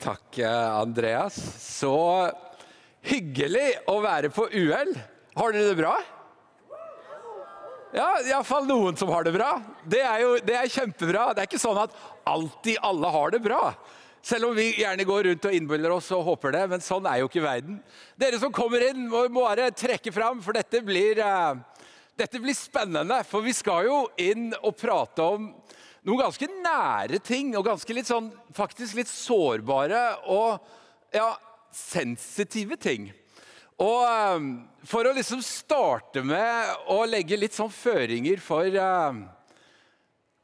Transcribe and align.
Takk, 0.00 0.38
Andreas. 0.80 1.36
Så 1.60 1.92
hyggelig 3.04 3.74
å 3.90 3.98
være 4.00 4.30
på 4.32 4.46
UL. 4.48 4.94
Har 5.36 5.52
dere 5.52 5.68
det 5.68 5.76
bra? 5.76 5.92
Ja, 7.92 8.06
iallfall 8.24 8.64
noen 8.70 8.96
som 8.96 9.10
har 9.12 9.26
det 9.26 9.34
bra. 9.34 9.50
Det 9.84 10.00
er 10.00 10.22
jo 10.22 10.30
det 10.46 10.56
er 10.56 10.72
kjempebra. 10.72 11.26
Det 11.34 11.42
er 11.42 11.50
ikke 11.50 11.60
sånn 11.60 11.82
at 11.82 11.96
alltid 12.24 12.80
alle 12.86 13.10
har 13.12 13.34
det 13.34 13.42
bra. 13.44 13.60
Selv 14.24 14.50
om 14.50 14.56
vi 14.56 14.70
gjerne 14.78 15.04
går 15.08 15.28
rundt 15.28 15.48
og 15.50 15.56
innbiller 15.58 15.92
oss 15.92 16.08
og 16.16 16.24
håper 16.30 16.56
det, 16.56 16.64
men 16.72 16.84
sånn 16.84 17.08
er 17.08 17.20
jo 17.20 17.28
ikke 17.28 17.44
verden. 17.44 17.76
Dere 18.20 18.40
som 18.40 18.54
kommer 18.56 18.86
inn, 18.86 19.04
må 19.10 19.26
bare 19.36 19.68
trekke 19.76 20.12
fram, 20.16 20.40
for 20.44 20.56
dette 20.56 20.80
blir, 20.84 21.20
uh, 21.20 21.60
dette 22.16 22.40
blir 22.40 22.56
spennende. 22.56 23.20
For 23.28 23.44
vi 23.44 23.52
skal 23.56 23.88
jo 23.90 24.00
inn 24.20 24.48
og 24.62 24.78
prate 24.80 25.28
om 25.36 25.52
noen 26.06 26.22
ganske 26.22 26.48
nære 26.48 27.20
ting, 27.24 27.52
og 27.58 27.66
ganske 27.66 27.94
litt 27.96 28.08
sånn, 28.08 28.30
faktisk 28.56 28.96
litt 29.00 29.10
sårbare 29.10 30.04
og 30.32 30.60
ja, 31.12 31.34
sensitive 31.74 32.78
ting. 32.80 33.10
Og 33.80 34.04
um, 34.04 34.48
for 34.84 35.08
å 35.08 35.14
liksom 35.16 35.40
starte 35.44 36.22
med 36.24 36.88
å 36.92 37.02
legge 37.08 37.38
litt 37.38 37.56
sånn 37.56 37.72
føringer 37.72 38.40
for 38.44 38.68
uh, 38.76 39.20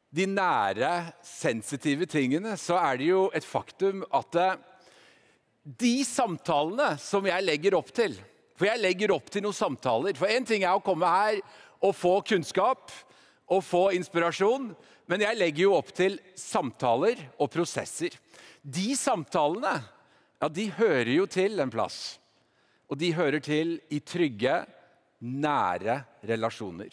de 0.09 0.25
nære, 0.29 0.93
sensitive 1.25 2.07
tingene, 2.09 2.55
så 2.57 2.79
er 2.81 2.97
det 2.97 3.11
jo 3.11 3.27
et 3.37 3.45
faktum 3.45 4.01
at 4.09 4.39
uh, 4.41 4.57
de 5.67 5.99
samtalene 6.07 6.95
som 7.01 7.25
jeg 7.27 7.43
legger 7.43 7.75
opp 7.75 7.89
til 7.91 8.13
For 8.57 8.69
jeg 8.69 8.79
legger 8.79 9.11
opp 9.13 9.27
til 9.29 9.43
noen 9.43 9.53
samtaler. 9.53 10.15
For 10.17 10.31
én 10.31 10.45
ting 10.47 10.63
er 10.63 10.73
å 10.73 10.81
komme 10.81 11.09
her 11.11 11.41
og 11.83 11.91
få 11.93 12.15
kunnskap 12.25 12.89
og 13.53 13.61
få 13.61 13.91
inspirasjon. 13.93 14.71
Men 15.07 15.23
jeg 15.23 15.39
legger 15.39 15.63
jo 15.63 15.75
opp 15.77 15.93
til 15.95 16.17
samtaler 16.35 17.19
og 17.39 17.49
prosesser. 17.53 18.15
De 18.61 18.91
samtalene 18.99 19.77
ja, 20.37 20.49
de 20.51 20.67
hører 20.77 21.13
jo 21.15 21.27
til 21.31 21.59
en 21.63 21.71
plass. 21.71 22.17
Og 22.91 22.99
de 22.99 23.13
hører 23.15 23.41
til 23.43 23.77
i 23.91 23.99
trygge, 24.03 24.61
nære 25.17 26.01
relasjoner. 26.29 26.91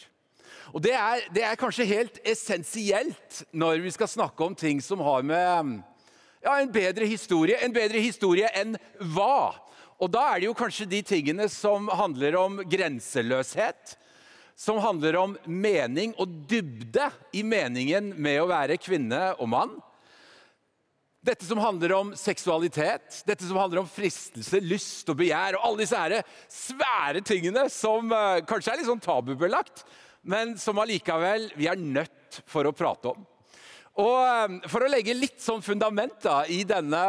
Og 0.73 0.81
det 0.81 0.95
er, 0.97 1.27
det 1.35 1.43
er 1.45 1.59
kanskje 1.59 1.85
helt 1.87 2.17
essensielt 2.25 3.43
når 3.53 3.83
vi 3.83 3.91
skal 3.93 4.09
snakke 4.09 4.47
om 4.47 4.55
ting 4.57 4.81
som 4.81 5.03
har 5.05 5.21
med 5.25 5.75
ja, 6.41 6.55
en 6.55 6.71
bedre 6.73 7.05
historie 7.09 7.59
En 7.61 7.73
bedre 7.75 8.01
historie 8.01 8.49
enn 8.57 8.73
hva? 9.13 9.53
Og 10.01 10.09
da 10.11 10.25
er 10.31 10.41
det 10.41 10.49
jo 10.49 10.57
kanskje 10.57 10.89
de 10.89 11.03
tingene 11.05 11.47
som 11.51 11.87
handler 11.87 12.35
om 12.39 12.57
grenseløshet 12.67 13.95
som 14.55 14.79
handler 14.79 15.17
om 15.19 15.35
mening 15.45 16.13
og 16.21 16.31
dybde 16.47 17.09
i 17.35 17.43
meningen 17.43 18.13
med 18.15 18.39
å 18.39 18.47
være 18.49 18.79
kvinne 18.79 19.33
og 19.35 19.51
mann. 19.51 19.75
Dette 21.25 21.47
som 21.47 21.59
handler 21.59 21.91
om 21.95 22.11
seksualitet, 22.17 23.23
dette 23.25 23.47
som 23.47 23.57
handler 23.57 23.81
om 23.81 23.89
fristelse, 23.89 24.61
lyst 24.61 25.09
og 25.09 25.17
begjær. 25.19 25.57
Og 25.57 25.67
alle 25.67 25.83
disse 25.83 26.21
svære 26.53 27.23
tingene 27.25 27.65
som 27.73 28.13
uh, 28.13 28.43
kanskje 28.45 28.75
er 28.75 28.79
litt 28.79 28.89
sånn 28.91 29.01
tabubelagt, 29.03 29.83
men 30.21 30.53
som 30.61 30.79
allikevel 30.81 31.49
vi 31.57 31.67
er 31.69 31.81
nødt 31.81 32.39
for 32.45 32.69
å 32.69 32.75
prate 32.77 33.11
om. 33.11 33.25
Og 34.05 34.15
uh, 34.21 34.69
For 34.69 34.85
å 34.85 34.91
legge 34.91 35.17
litt 35.17 35.41
sånn 35.41 35.65
fundament 35.65 36.19
da, 36.23 36.43
i 36.45 36.61
denne, 36.67 37.01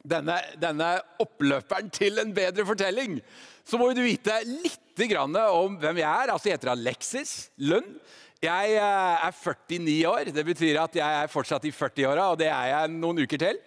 denne, 0.00 0.40
denne 0.62 0.90
oppløperen 1.22 1.92
til 1.92 2.22
en 2.22 2.32
bedre 2.34 2.64
fortelling, 2.66 3.20
så 3.66 3.78
må 3.78 3.92
du 3.92 4.02
vite 4.06 4.40
litt 4.48 4.85
om 4.96 5.76
hvem 5.76 5.98
jeg 6.00 6.08
er. 6.08 6.30
Altså, 6.32 6.48
jeg 6.48 6.56
heter 6.56 6.70
Alexis 6.72 7.50
Lund. 7.58 7.98
Jeg 8.42 8.76
eh, 8.76 9.26
er 9.26 9.32
49 9.32 10.06
år. 10.08 10.30
Det 10.32 10.44
betyr 10.44 10.78
at 10.80 10.96
jeg 10.96 11.22
er 11.22 11.28
fortsatt 11.28 11.64
i 11.64 11.72
40-åra, 11.72 12.30
og 12.32 12.38
det 12.38 12.48
er 12.48 12.66
jeg 12.70 12.92
noen 12.94 13.20
uker 13.20 13.40
til. 13.40 13.58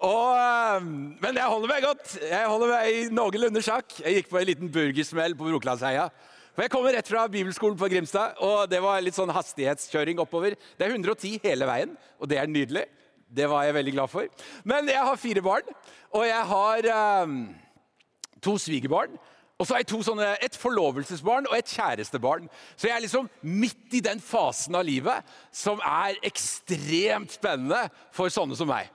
Og, 0.00 0.36
eh, 0.38 0.80
men 1.22 1.36
jeg 1.36 1.50
holder 1.50 1.68
meg 1.70 1.82
godt. 1.82 2.12
Jeg 2.22 2.46
holder 2.46 2.70
meg 2.70 2.90
i 2.90 3.08
noenlunde 3.10 3.62
sjakk. 3.62 3.96
Jeg 3.98 4.20
gikk 4.20 4.30
på 4.30 4.38
en 4.38 4.46
liten 4.46 4.70
burgersmell 4.70 5.34
på 5.34 5.48
Brokelandsheia. 5.48 6.08
For 6.54 6.62
Jeg 6.62 6.70
kommer 6.70 6.94
rett 6.94 7.10
fra 7.10 7.26
bibelskolen 7.30 7.78
på 7.78 7.88
Grimstad, 7.90 8.38
og 8.42 8.70
det 8.70 8.80
var 8.82 9.02
litt 9.02 9.18
sånn 9.18 9.30
hastighetskjøring 9.34 10.22
oppover. 10.22 10.54
Det 10.78 10.86
er 10.86 10.94
110 10.94 11.38
hele 11.42 11.66
veien, 11.66 11.96
og 12.18 12.30
det 12.30 12.38
er 12.38 12.50
nydelig. 12.50 12.86
Det 13.30 13.46
var 13.50 13.66
jeg 13.66 13.74
veldig 13.74 13.94
glad 13.94 14.10
for. 14.10 14.46
Men 14.66 14.90
jeg 14.90 15.02
har 15.06 15.18
fire 15.18 15.42
barn, 15.42 15.74
og 16.10 16.26
jeg 16.26 16.46
har 16.50 16.88
um, 17.22 17.36
to 18.42 18.56
svigerbarn. 18.58 19.14
Og 19.60 19.66
så 19.66 19.74
har 19.74 19.82
jeg 19.82 19.90
to 19.92 20.00
sånne, 20.04 20.30
et 20.40 20.56
forlovelsesbarn 20.56 21.50
og 21.50 21.58
et 21.58 21.74
kjærestebarn. 21.74 22.46
Så 22.80 22.88
jeg 22.88 22.96
er 22.96 23.04
liksom 23.04 23.28
midt 23.44 23.98
i 23.98 24.00
den 24.04 24.22
fasen 24.24 24.78
av 24.78 24.86
livet 24.88 25.36
som 25.52 25.82
er 25.84 26.16
ekstremt 26.24 27.36
spennende 27.36 27.84
for 28.16 28.32
sånne 28.32 28.56
som 28.56 28.72
meg. 28.72 28.88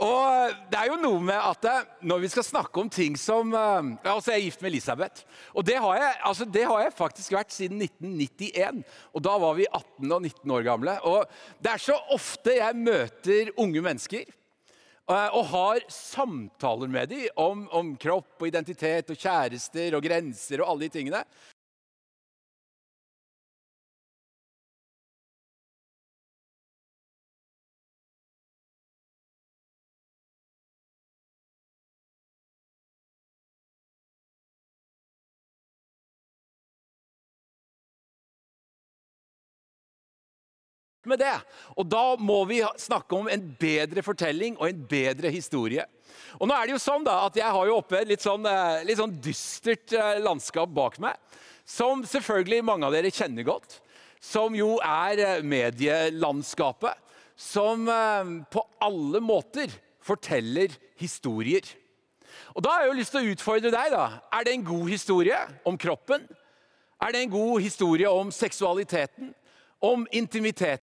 Og 0.00 0.54
det 0.72 0.78
er 0.80 0.88
jo 0.88 0.96
noe 1.00 1.20
med 1.20 1.36
at 1.36 1.66
eh, 1.68 1.88
Når 2.08 2.22
vi 2.22 2.30
skal 2.32 2.46
snakke 2.46 2.80
om 2.80 2.88
ting 2.88 3.18
som 3.20 3.52
eh, 3.52 3.90
altså 4.00 4.32
Jeg 4.32 4.38
er 4.38 4.46
gift 4.46 4.62
med 4.64 4.70
Elisabeth. 4.72 5.26
Og 5.52 5.66
det 5.68 5.76
har, 5.76 5.98
jeg, 6.00 6.14
altså 6.30 6.46
det 6.48 6.64
har 6.64 6.80
jeg 6.86 6.96
faktisk 6.96 7.36
vært 7.36 7.52
siden 7.52 7.82
1991. 7.84 8.80
Og 9.12 9.24
Da 9.24 9.36
var 9.44 9.58
vi 9.58 9.68
18 9.68 10.08
og 10.08 10.22
19 10.22 10.56
år 10.56 10.66
gamle. 10.70 10.96
Og 11.04 11.28
Det 11.60 11.74
er 11.74 11.84
så 11.84 11.98
ofte 12.16 12.56
jeg 12.56 12.80
møter 12.80 13.52
unge 13.60 13.84
mennesker 13.84 14.24
og 15.08 15.44
har 15.52 15.84
samtaler 15.88 16.90
med 16.92 17.08
dem 17.08 17.28
om, 17.40 17.62
om, 17.72 17.94
kropp 17.96 18.42
og 18.42 18.50
identitet 18.50 19.08
og 19.12 19.16
kjærester 19.16 19.96
og 19.96 20.04
grenser 20.04 20.60
og 20.60 20.72
alle 20.72 20.88
de 20.88 20.98
tingene. 20.98 21.22
Med 41.08 41.20
det. 41.22 41.34
Og 41.76 41.86
da 41.88 42.12
må 42.20 42.42
vi 42.50 42.60
snakke 42.80 43.16
om 43.16 43.28
en 43.30 43.44
bedre 43.60 44.04
fortelling 44.06 44.58
og 44.58 44.68
en 44.68 44.84
bedre 44.90 45.32
historie. 45.32 45.86
Og 46.38 46.48
nå 46.48 46.54
er 46.54 46.68
det 46.68 46.76
jo 46.76 46.82
sånn 46.82 47.06
da, 47.06 47.22
at 47.26 47.36
Jeg 47.38 47.54
har 47.54 47.66
jo 47.68 47.78
oppe 47.78 48.00
et 48.00 48.10
litt 48.10 48.24
sånn, 48.24 48.46
eh, 48.46 48.84
litt 48.86 49.00
sånn 49.00 49.16
dystert 49.22 49.92
eh, 49.96 50.18
landskap 50.22 50.70
bak 50.74 50.98
meg. 51.02 51.16
Som 51.68 52.04
selvfølgelig 52.08 52.64
mange 52.64 52.88
av 52.88 52.94
dere 52.96 53.12
kjenner 53.12 53.46
godt. 53.46 53.80
Som 54.20 54.56
jo 54.58 54.76
er 54.84 55.24
eh, 55.24 55.42
medielandskapet. 55.42 57.04
Som 57.38 57.86
på 58.50 58.62
alle 58.82 59.20
måter 59.22 59.70
forteller 60.02 60.72
historier. 60.98 61.62
Og 62.56 62.64
Da 62.64 62.72
har 62.72 62.82
jeg 62.82 62.90
jo 62.90 62.96
lyst 62.98 63.14
til 63.14 63.20
å 63.20 63.34
utfordre 63.34 63.70
deg. 63.70 63.92
da. 63.94 64.06
Er 64.34 64.42
det 64.44 64.54
en 64.56 64.64
god 64.66 64.88
historie 64.90 65.38
om 65.64 65.78
kroppen? 65.78 66.26
Er 66.98 67.12
det 67.12 67.20
en 67.22 67.30
god 67.30 67.60
historie 67.62 68.10
om 68.10 68.32
seksualiteten? 68.34 69.34
Om 69.78 70.06
intimitet? 70.10 70.82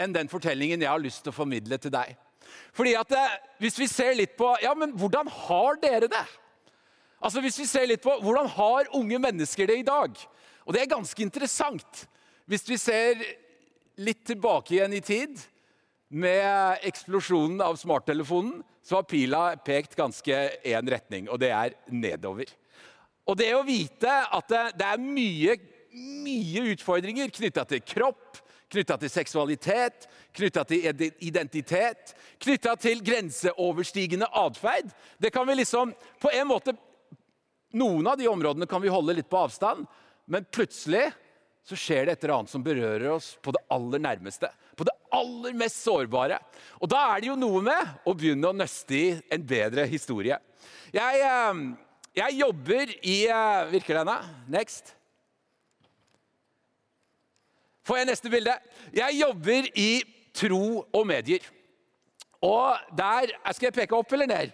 Enn 0.00 0.14
den 0.16 0.30
fortellingen 0.32 0.82
jeg 0.82 0.90
har 0.90 1.02
lyst 1.02 1.24
til 1.24 1.32
å 1.32 1.36
formidle 1.36 1.78
til 1.80 1.92
deg. 1.94 2.16
Fordi 2.76 2.94
at 2.98 3.12
eh, 3.14 3.38
Hvis 3.62 3.78
vi 3.78 3.86
ser 3.90 4.16
litt 4.18 4.36
på 4.38 4.48
ja, 4.62 4.72
men 4.74 4.94
hvordan 4.96 5.28
har 5.46 5.78
dere 5.82 6.08
det? 6.10 6.26
Altså 7.20 7.42
hvis 7.44 7.58
vi 7.60 7.68
ser 7.68 7.86
litt 7.90 8.02
på 8.02 8.16
Hvordan 8.24 8.48
har 8.56 8.90
unge 8.96 9.20
mennesker 9.22 9.68
det 9.68 9.80
i 9.82 9.86
dag? 9.86 10.16
Og 10.64 10.74
Det 10.74 10.82
er 10.82 10.94
ganske 10.94 11.22
interessant. 11.22 12.04
Hvis 12.50 12.66
vi 12.68 12.78
ser 12.80 13.20
litt 14.00 14.24
tilbake 14.26 14.74
igjen 14.74 14.94
i 14.96 15.02
tid, 15.04 15.36
med 16.10 16.82
eksplosjonen 16.88 17.60
av 17.62 17.76
smarttelefonen, 17.78 18.64
så 18.82 18.98
har 18.98 19.06
pila 19.06 19.42
pekt 19.62 19.94
ganske 19.98 20.38
én 20.66 20.90
retning, 20.90 21.28
og 21.30 21.38
det 21.42 21.52
er 21.54 21.76
nedover. 21.92 22.50
Og 23.28 23.36
det 23.38 23.52
å 23.54 23.62
vite 23.66 24.10
at 24.10 24.48
det, 24.50 24.62
det 24.80 24.88
er 24.88 25.04
mye, 25.04 25.54
mye 26.24 26.64
utfordringer 26.72 27.30
knytta 27.36 27.66
til 27.70 27.84
kropp, 27.86 28.40
knytta 28.70 28.96
til 29.00 29.10
seksualitet, 29.10 30.06
knytta 30.36 30.64
til 30.68 31.08
identitet, 31.26 32.14
knytta 32.42 32.76
til 32.80 33.02
grenseoverstigende 33.04 34.30
atferd. 34.42 34.92
Det 35.18 35.32
kan 35.34 35.46
vi 35.48 35.58
liksom 35.60 35.94
På 36.20 36.30
en 36.30 36.48
måte 36.48 36.76
Noen 37.72 38.06
av 38.10 38.16
de 38.18 38.26
områdene 38.26 38.66
kan 38.66 38.82
vi 38.82 38.90
holde 38.90 39.14
litt 39.14 39.28
på 39.30 39.38
avstand, 39.38 39.84
men 40.26 40.46
plutselig 40.50 41.04
så 41.62 41.76
skjer 41.78 42.08
det 42.08 42.16
et 42.16 42.24
eller 42.24 42.40
annet 42.40 42.50
som 42.50 42.64
berører 42.66 43.12
oss 43.12 43.36
på 43.38 43.52
det 43.54 43.62
aller 43.70 44.02
nærmeste. 44.02 44.50
På 44.74 44.82
det 44.88 44.94
aller 45.14 45.54
mest 45.54 45.78
sårbare. 45.84 46.40
Og 46.82 46.90
da 46.90 47.04
er 47.12 47.22
det 47.22 47.30
jo 47.30 47.38
noe 47.38 47.62
med 47.62 47.92
å 48.02 48.14
begynne 48.16 48.50
å 48.50 48.56
nøste 48.56 48.96
i 48.96 49.04
en 49.30 49.44
bedre 49.46 49.86
historie. 49.90 50.40
Jeg, 50.90 51.22
eh, 51.22 51.60
jeg 52.18 52.40
jobber 52.40 52.94
i 53.06 53.18
eh, 53.30 53.68
Virker 53.70 54.00
denne? 54.00 54.18
Next. 54.50 54.96
Får 57.90 57.98
jeg 57.98 58.06
neste 58.06 58.30
bilde? 58.30 58.52
Jeg 58.94 59.16
jobber 59.18 59.66
i 59.74 59.88
tro 60.38 60.64
og 60.94 61.06
medier. 61.10 61.42
Og 62.46 62.76
der 62.94 63.32
Skal 63.50 63.66
jeg 63.66 63.74
peke 63.80 63.96
opp 63.98 64.12
eller 64.14 64.28
ned? 64.30 64.52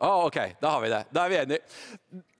Oh, 0.00 0.24
ok, 0.24 0.38
da 0.56 0.70
har 0.72 0.80
vi 0.80 0.88
det. 0.88 1.00
Da 1.12 1.24
er 1.26 1.28
vi 1.28 1.36
enige. 1.36 1.58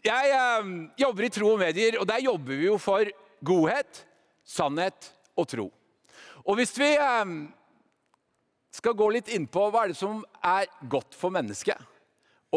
Jeg 0.09 0.31
eh, 0.33 0.71
jobber 1.03 1.27
i 1.27 1.29
Tro 1.29 1.51
og 1.53 1.59
Medier, 1.61 1.99
og 2.01 2.07
der 2.09 2.23
jobber 2.25 2.57
vi 2.57 2.65
jo 2.71 2.79
for 2.81 3.11
godhet, 3.45 3.99
sannhet 4.49 5.11
og 5.37 5.45
tro. 5.53 5.67
Og 6.41 6.57
hvis 6.57 6.73
vi 6.81 6.89
eh, 6.95 7.35
skal 8.73 8.97
gå 8.97 9.11
litt 9.13 9.29
innpå 9.37 9.67
hva 9.69 9.83
er 9.85 9.93
det 9.93 9.99
som 10.01 10.23
er 10.41 10.73
godt 10.89 11.13
for 11.13 11.37
mennesket, 11.37 11.77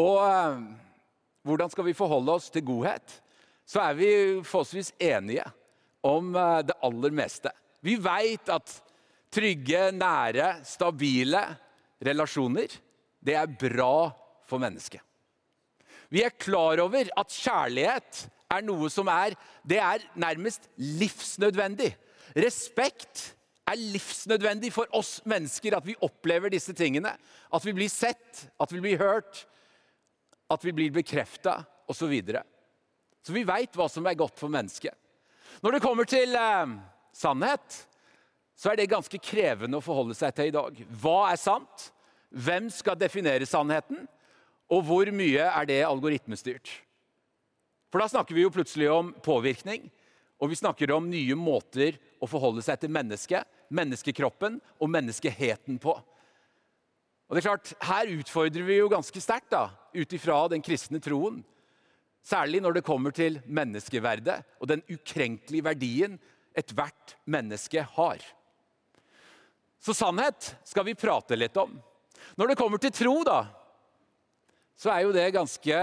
og 0.00 0.22
eh, 0.24 0.64
hvordan 1.44 1.76
skal 1.76 1.84
vi 1.90 1.98
forholde 2.00 2.38
oss 2.38 2.48
til 2.48 2.64
godhet, 2.64 3.18
så 3.68 3.84
er 3.84 4.00
vi 4.00 4.10
forholdsvis 4.40 4.94
enige 4.96 5.44
om 6.04 6.34
eh, 6.36 6.60
det 6.68 6.76
aller 6.84 7.14
meste. 7.14 7.52
Vi 7.84 7.96
veit 8.00 8.48
at 8.52 8.76
trygge, 9.34 9.88
nære, 9.96 10.60
stabile 10.66 11.42
relasjoner, 12.04 12.70
det 13.24 13.36
er 13.38 13.58
bra 13.60 14.12
for 14.48 14.62
mennesket. 14.62 15.00
Vi 16.12 16.22
er 16.22 16.36
klar 16.36 16.78
over 16.84 17.08
at 17.18 17.32
kjærlighet 17.32 18.26
er 18.54 18.64
noe 18.66 18.90
som 18.92 19.08
er 19.10 19.34
Det 19.64 19.80
er 19.80 20.04
nærmest 20.20 20.68
livsnødvendig. 20.76 21.94
Respekt 22.36 23.32
er 23.66 23.80
livsnødvendig 23.80 24.70
for 24.74 24.90
oss 24.92 25.22
mennesker 25.24 25.78
at 25.78 25.86
vi 25.86 25.96
opplever 26.04 26.52
disse 26.52 26.74
tingene. 26.76 27.14
At 27.48 27.64
vi 27.64 27.72
blir 27.72 27.88
sett, 27.88 28.44
at 28.60 28.72
vi 28.72 28.82
blir 28.84 29.00
hørt, 29.00 29.46
at 30.52 30.64
vi 30.64 30.74
blir 30.76 30.92
bekrefta 30.92 31.62
osv. 31.88 31.98
Så, 31.98 32.06
videre. 32.08 32.40
så 33.24 33.32
vi 33.32 33.42
veit 33.44 33.74
hva 33.76 33.88
som 33.92 34.06
er 34.08 34.16
godt 34.16 34.38
for 34.40 34.52
mennesket. 34.52 34.94
Når 35.62 35.76
det 35.76 35.82
kommer 35.84 36.08
til 36.08 36.34
eh, 36.38 36.74
sannhet, 37.14 37.82
så 38.54 38.70
er 38.70 38.78
det 38.78 38.90
ganske 38.90 39.18
krevende 39.22 39.78
å 39.78 39.84
forholde 39.84 40.16
seg 40.16 40.34
til 40.34 40.50
i 40.50 40.54
dag. 40.54 40.78
Hva 41.02 41.18
er 41.32 41.40
sant? 41.40 41.90
Hvem 42.34 42.70
skal 42.72 42.98
definere 42.98 43.46
sannheten? 43.46 44.06
Og 44.72 44.86
hvor 44.86 45.10
mye 45.14 45.44
er 45.50 45.68
det 45.68 45.82
algoritmestyrt? 45.86 46.70
For 47.92 48.02
da 48.02 48.10
snakker 48.10 48.34
vi 48.34 48.42
jo 48.42 48.50
plutselig 48.54 48.88
om 48.90 49.12
påvirkning, 49.22 49.86
og 50.42 50.50
vi 50.50 50.58
snakker 50.58 50.90
om 50.96 51.06
nye 51.06 51.36
måter 51.38 51.98
å 52.18 52.26
forholde 52.26 52.64
seg 52.64 52.80
til 52.82 52.90
mennesket, 52.90 53.46
menneskekroppen 53.74 54.58
og 54.82 54.90
menneskeheten 54.90 55.78
på. 55.82 55.94
Og 55.94 57.36
det 57.36 57.40
er 57.40 57.48
klart, 57.48 57.72
Her 57.80 58.10
utfordrer 58.18 58.66
vi 58.66 58.80
jo 58.80 58.90
ganske 58.90 59.20
sterkt 59.22 59.54
ut 59.54 60.12
ifra 60.12 60.42
den 60.50 60.62
kristne 60.62 61.00
troen. 61.02 61.40
Særlig 62.24 62.62
når 62.64 62.78
det 62.78 62.86
kommer 62.86 63.12
til 63.12 63.36
menneskeverdet 63.44 64.38
og 64.60 64.70
den 64.70 64.80
ukrenkelige 64.88 65.66
verdien 65.66 66.16
ethvert 66.56 67.16
menneske 67.28 67.82
har. 67.96 68.22
Så 69.84 69.92
sannhet 69.92 70.54
skal 70.64 70.86
vi 70.88 70.96
prate 70.96 71.36
litt 71.36 71.56
om. 71.60 71.74
Når 72.40 72.50
det 72.50 72.56
kommer 72.56 72.80
til 72.80 72.94
tro, 72.96 73.18
da, 73.26 73.42
så 74.80 74.94
er 74.94 75.04
jo 75.04 75.12
det 75.12 75.26
ganske 75.34 75.80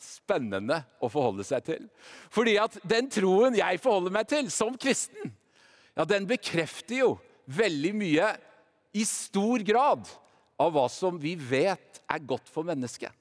spennende 0.00 0.80
å 0.98 1.10
forholde 1.12 1.44
seg 1.46 1.62
til. 1.68 1.86
Fordi 2.32 2.56
at 2.58 2.80
den 2.88 3.10
troen 3.12 3.54
jeg 3.54 3.80
forholder 3.84 4.16
meg 4.16 4.26
til 4.32 4.50
som 4.50 4.74
kristen, 4.80 5.30
ja, 5.94 6.06
den 6.08 6.26
bekrefter 6.26 7.02
jo 7.04 7.10
veldig 7.50 7.92
mye 7.98 8.32
i 8.96 9.06
stor 9.06 9.62
grad 9.66 10.10
av 10.60 10.74
hva 10.74 10.86
som 10.90 11.18
vi 11.20 11.36
vet 11.38 12.02
er 12.10 12.26
godt 12.26 12.50
for 12.50 12.66
mennesket. 12.66 13.12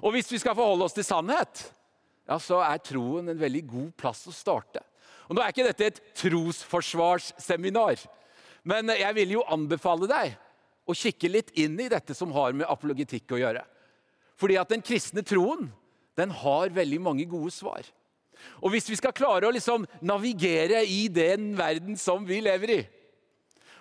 Og 0.00 0.14
hvis 0.14 0.30
vi 0.32 0.40
skal 0.40 0.56
forholde 0.56 0.86
oss 0.86 0.96
til 0.96 1.06
sannhet, 1.06 1.66
ja, 2.28 2.38
så 2.40 2.62
er 2.64 2.80
troen 2.84 3.28
en 3.28 3.40
veldig 3.40 3.62
god 3.68 3.90
plass 3.98 4.24
å 4.30 4.34
starte. 4.34 4.82
Og 5.28 5.36
Nå 5.36 5.42
er 5.42 5.52
ikke 5.52 5.66
dette 5.66 5.88
et 5.90 6.00
trosforsvarsseminar, 6.18 8.00
men 8.68 8.92
jeg 8.94 9.16
vil 9.18 9.36
jo 9.38 9.46
anbefale 9.50 10.08
deg 10.10 10.36
å 10.86 10.96
kikke 10.96 11.30
litt 11.30 11.52
inn 11.58 11.78
i 11.80 11.90
dette 11.90 12.14
som 12.14 12.32
har 12.34 12.54
med 12.56 12.68
apologetikk 12.70 13.34
å 13.34 13.40
gjøre. 13.42 13.62
Fordi 14.38 14.58
at 14.58 14.70
den 14.72 14.84
kristne 14.84 15.24
troen 15.26 15.68
den 16.18 16.32
har 16.42 16.74
veldig 16.74 17.00
mange 17.02 17.26
gode 17.30 17.52
svar. 17.54 17.86
Og 18.60 18.72
hvis 18.74 18.88
vi 18.90 18.98
skal 18.98 19.14
klare 19.14 19.46
å 19.46 19.54
liksom 19.54 19.86
navigere 20.02 20.82
i 20.84 21.06
den 21.12 21.52
verden 21.58 21.98
som 22.00 22.26
vi 22.26 22.40
lever 22.42 22.74
i, 22.74 22.80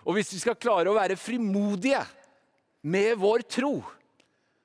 og 0.06 0.18
hvis 0.18 0.32
vi 0.34 0.42
skal 0.42 0.58
klare 0.58 0.90
å 0.90 0.98
være 0.98 1.20
frimodige 1.20 2.02
med 2.82 3.20
vår 3.22 3.44
tro, 3.46 3.76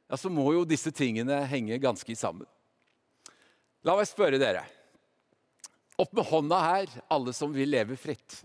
ja, 0.07 0.17
så 0.17 0.31
må 0.31 0.47
jo 0.55 0.67
disse 0.69 0.93
tingene 0.95 1.41
henge 1.51 1.79
ganske 1.83 2.17
sammen. 2.19 2.47
La 3.87 3.97
meg 3.99 4.09
spørre 4.09 4.39
dere. 4.41 4.63
Opp 5.99 6.13
med 6.17 6.27
hånda 6.29 6.61
her, 6.61 6.93
alle 7.11 7.33
som 7.35 7.53
vil 7.55 7.71
leve 7.73 7.97
fritt. 7.99 8.41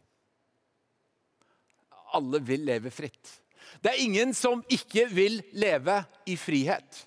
Alle 2.15 2.41
vil 2.43 2.65
leve 2.67 2.91
fritt. 2.93 3.37
Det 3.81 3.91
er 3.91 4.03
ingen 4.03 4.33
som 4.35 4.63
ikke 4.71 5.05
vil 5.11 5.39
leve 5.53 6.01
i 6.29 6.35
frihet. 6.39 7.05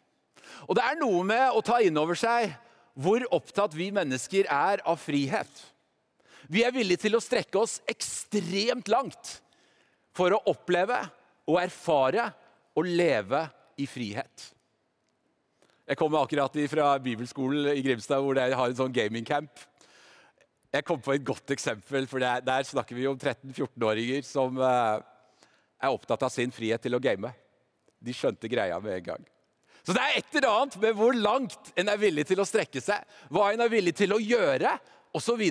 Og 0.69 0.77
det 0.79 0.85
er 0.87 1.01
noe 1.01 1.23
med 1.27 1.57
å 1.57 1.63
ta 1.65 1.81
inn 1.85 1.99
over 2.01 2.19
seg 2.19 2.53
hvor 2.95 3.25
opptatt 3.35 3.75
vi 3.75 3.91
mennesker 3.95 4.47
er 4.51 4.83
av 4.87 5.01
frihet. 5.03 5.51
Vi 6.47 6.63
er 6.65 6.75
villige 6.75 7.07
til 7.07 7.17
å 7.17 7.23
strekke 7.25 7.59
oss 7.61 7.81
ekstremt 7.91 8.89
langt 8.93 9.39
for 10.15 10.35
å 10.35 10.43
oppleve 10.53 11.01
og 11.49 11.59
erfare 11.61 12.29
og 12.77 12.87
leve 12.87 13.43
i 13.81 13.87
frihet. 13.91 14.51
Jeg 15.85 15.99
kommer 16.01 16.25
akkurat 16.25 16.55
fra 16.71 16.95
bibelskolen 17.03 17.75
i 17.75 17.83
Grimstad, 17.85 18.23
hvor 18.25 18.37
de 18.37 18.47
har 18.57 18.71
en 18.71 18.79
sånn 18.79 18.95
gamingcamp. 18.95 19.53
Jeg 20.75 20.87
kom 20.89 21.03
på 21.05 21.13
et 21.15 21.27
godt 21.27 21.53
eksempel, 21.55 22.09
for 22.11 22.23
der, 22.23 22.41
der 22.43 22.65
snakker 22.67 22.97
vi 22.97 23.07
om 23.07 23.19
13-14-åringer 23.19 24.25
som 24.27 24.57
uh, 24.59 24.99
er 25.79 25.93
opptatt 25.93 26.25
av 26.25 26.33
sin 26.33 26.55
frihet 26.55 26.83
til 26.83 26.97
å 26.97 27.03
game. 27.03 27.31
De 28.01 28.15
skjønte 28.17 28.51
greia 28.51 28.81
med 28.83 28.97
en 28.97 29.07
gang. 29.13 29.29
Så 29.85 29.93
det 29.93 30.01
er 30.01 30.19
et 30.19 30.39
eller 30.39 30.49
annet 30.49 30.79
med 30.81 30.97
hvor 30.97 31.13
langt 31.15 31.71
en 31.77 31.93
er 31.93 32.01
villig 32.01 32.25
til 32.31 32.41
å 32.41 32.49
strekke 32.49 32.81
seg, 32.81 33.05
hva 33.29 33.51
en 33.53 33.61
er 33.61 33.73
villig 33.73 33.93
til 33.99 34.17
å 34.17 34.23
gjøre 34.23 34.73
osv. 35.15 35.45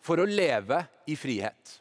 for 0.00 0.22
å 0.22 0.28
leve 0.30 0.78
i 1.10 1.18
frihet. 1.18 1.80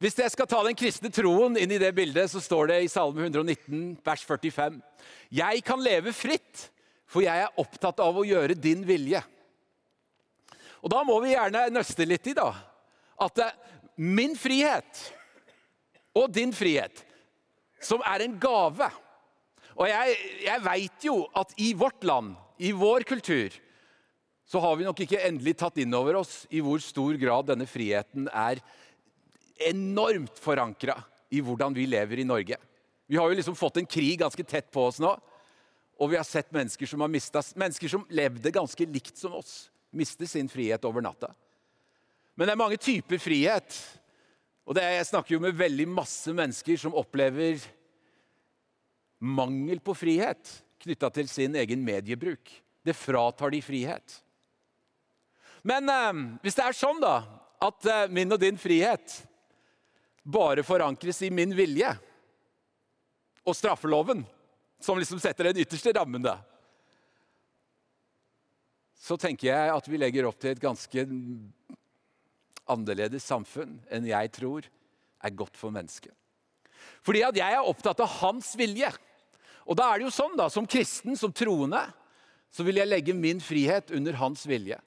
Hvis 0.00 0.16
jeg 0.16 0.32
skal 0.32 0.48
ta 0.48 0.62
den 0.64 0.76
kristne 0.78 1.10
troen 1.12 1.58
inn 1.60 1.74
i 1.74 1.80
det 1.80 1.90
bildet, 1.92 2.30
så 2.32 2.40
står 2.40 2.70
det 2.70 2.78
i 2.84 2.88
Salme 2.88 3.26
119, 3.26 3.98
vers 4.04 4.22
45. 4.24 4.78
Jeg 5.36 5.64
kan 5.66 5.82
leve 5.84 6.14
fritt, 6.16 6.70
for 7.10 7.20
jeg 7.20 7.44
er 7.44 7.60
opptatt 7.60 8.00
av 8.00 8.16
å 8.16 8.24
gjøre 8.24 8.56
din 8.56 8.80
vilje. 8.88 9.20
Og 10.80 10.88
Da 10.88 11.02
må 11.04 11.18
vi 11.20 11.34
gjerne 11.34 11.66
nøste 11.74 12.06
litt 12.08 12.30
i 12.32 12.36
da, 12.38 12.48
at 13.20 13.42
min 14.00 14.32
frihet 14.40 15.04
og 16.16 16.32
din 16.32 16.56
frihet, 16.56 17.04
som 17.84 18.00
er 18.08 18.24
en 18.24 18.40
gave 18.40 18.88
og 19.80 19.88
jeg, 19.88 20.16
jeg 20.44 20.60
veit 20.64 21.04
jo 21.06 21.16
at 21.36 21.54
i 21.56 21.70
vårt 21.78 22.04
land, 22.04 22.34
i 22.60 22.72
vår 22.76 23.06
kultur, 23.08 23.54
så 24.44 24.60
har 24.60 24.76
vi 24.76 24.84
nok 24.84 24.98
ikke 25.04 25.22
endelig 25.24 25.54
tatt 25.60 25.78
inn 25.80 25.94
over 25.96 26.18
oss 26.20 26.42
i 26.52 26.60
hvor 26.64 26.82
stor 26.84 27.16
grad 27.20 27.48
denne 27.48 27.68
friheten 27.70 28.26
er 28.28 28.60
enormt 29.68 30.38
forankra 30.40 30.96
i 31.30 31.42
hvordan 31.44 31.74
vi 31.76 31.86
lever 31.86 32.22
i 32.22 32.26
Norge. 32.26 32.56
Vi 33.10 33.18
har 33.18 33.28
jo 33.30 33.36
liksom 33.36 33.58
fått 33.58 33.80
en 33.80 33.88
krig 33.90 34.18
ganske 34.20 34.44
tett 34.44 34.70
på 34.70 34.84
oss 34.86 35.00
nå. 35.02 35.12
Og 36.00 36.12
vi 36.12 36.16
har 36.16 36.24
sett 36.24 36.52
mennesker 36.54 36.88
som 36.88 37.02
har 37.04 37.10
mistet, 37.12 37.52
mennesker 37.60 37.90
som 37.92 38.06
levde 38.08 38.52
ganske 38.54 38.86
likt 38.88 39.18
som 39.20 39.34
oss, 39.36 39.68
miste 39.92 40.26
sin 40.30 40.48
frihet 40.48 40.84
over 40.88 41.04
natta. 41.04 41.32
Men 42.38 42.48
det 42.48 42.54
er 42.54 42.60
mange 42.62 42.78
typer 42.80 43.20
frihet. 43.20 43.76
Og 44.64 44.78
er, 44.78 44.96
jeg 45.00 45.10
snakker 45.10 45.34
jo 45.34 45.42
med 45.42 45.58
veldig 45.58 45.88
masse 45.90 46.32
mennesker 46.32 46.78
som 46.80 46.96
opplever 46.96 47.60
mangel 49.20 49.82
på 49.84 49.92
frihet 49.98 50.54
knytta 50.80 51.10
til 51.12 51.28
sin 51.28 51.58
egen 51.60 51.82
mediebruk. 51.84 52.48
Det 52.86 52.96
fratar 52.96 53.52
de 53.52 53.60
frihet. 53.60 54.14
Men 55.66 55.90
eh, 55.92 56.22
hvis 56.40 56.56
det 56.56 56.64
er 56.64 56.78
sånn 56.78 57.02
da, 57.02 57.18
at 57.60 57.90
eh, 57.90 58.06
min 58.14 58.32
og 58.32 58.40
din 58.40 58.56
frihet 58.56 59.18
bare 60.32 60.64
forankres 60.66 61.22
i 61.26 61.32
min 61.34 61.52
vilje 61.56 61.90
og 63.46 63.56
straffeloven, 63.56 64.22
som 64.80 64.98
liksom 64.98 65.20
setter 65.20 65.50
den 65.50 65.62
ytterste 65.64 65.92
rammen, 65.96 66.22
da, 66.24 66.38
så 69.00 69.16
tenker 69.16 69.48
jeg 69.48 69.72
at 69.72 69.86
vi 69.88 69.98
legger 69.98 70.28
opp 70.28 70.36
til 70.40 70.52
et 70.52 70.60
ganske 70.60 71.04
annerledes 72.70 73.24
samfunn 73.26 73.78
enn 73.90 74.08
jeg 74.10 74.32
tror 74.36 74.66
er 75.24 75.36
godt 75.36 75.56
for 75.56 75.72
mennesket. 75.72 76.12
Fordi 77.04 77.22
at 77.24 77.36
jeg 77.36 77.56
er 77.56 77.64
opptatt 77.64 78.00
av 78.04 78.12
hans 78.20 78.52
vilje. 78.60 78.90
Og 79.64 79.76
da 79.78 79.88
er 79.88 80.00
det 80.00 80.08
jo 80.08 80.12
sånn, 80.14 80.36
da, 80.36 80.48
som 80.52 80.68
kristen, 80.68 81.16
som 81.16 81.32
troende, 81.32 81.80
så 82.52 82.64
vil 82.66 82.80
jeg 82.80 82.90
legge 82.90 83.16
min 83.16 83.40
frihet 83.42 83.92
under 83.96 84.16
hans 84.20 84.44
vilje. 84.48 84.78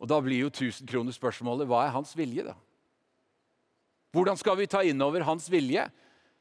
Og 0.00 0.08
da 0.08 0.18
blir 0.24 0.46
jo 0.46 0.54
tusenkronerspørsmålet 0.54 1.68
hva 1.68 1.84
er 1.86 1.94
hans 1.94 2.14
vilje, 2.16 2.46
da? 2.46 2.56
Hvordan 4.10 4.38
skal 4.38 4.58
vi 4.58 4.68
ta 4.70 4.82
inn 4.86 5.00
over 5.02 5.22
hans 5.26 5.46
vilje 5.50 5.86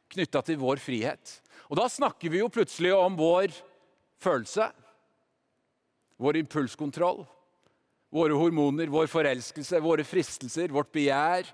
knytta 0.10 0.42
til 0.46 0.58
vår 0.62 0.82
frihet? 0.82 1.36
Og 1.70 1.78
da 1.78 1.86
snakker 1.92 2.32
vi 2.34 2.42
jo 2.42 2.50
plutselig 2.50 2.96
om 2.98 3.18
vår 3.18 3.54
følelse, 4.22 4.72
vår 6.20 6.42
impulskontroll, 6.42 7.22
våre 8.10 8.38
hormoner, 8.38 8.90
vår 8.90 9.08
forelskelse, 9.12 9.80
våre 9.86 10.06
fristelser, 10.08 10.74
vårt 10.74 10.92
begjær, 10.92 11.50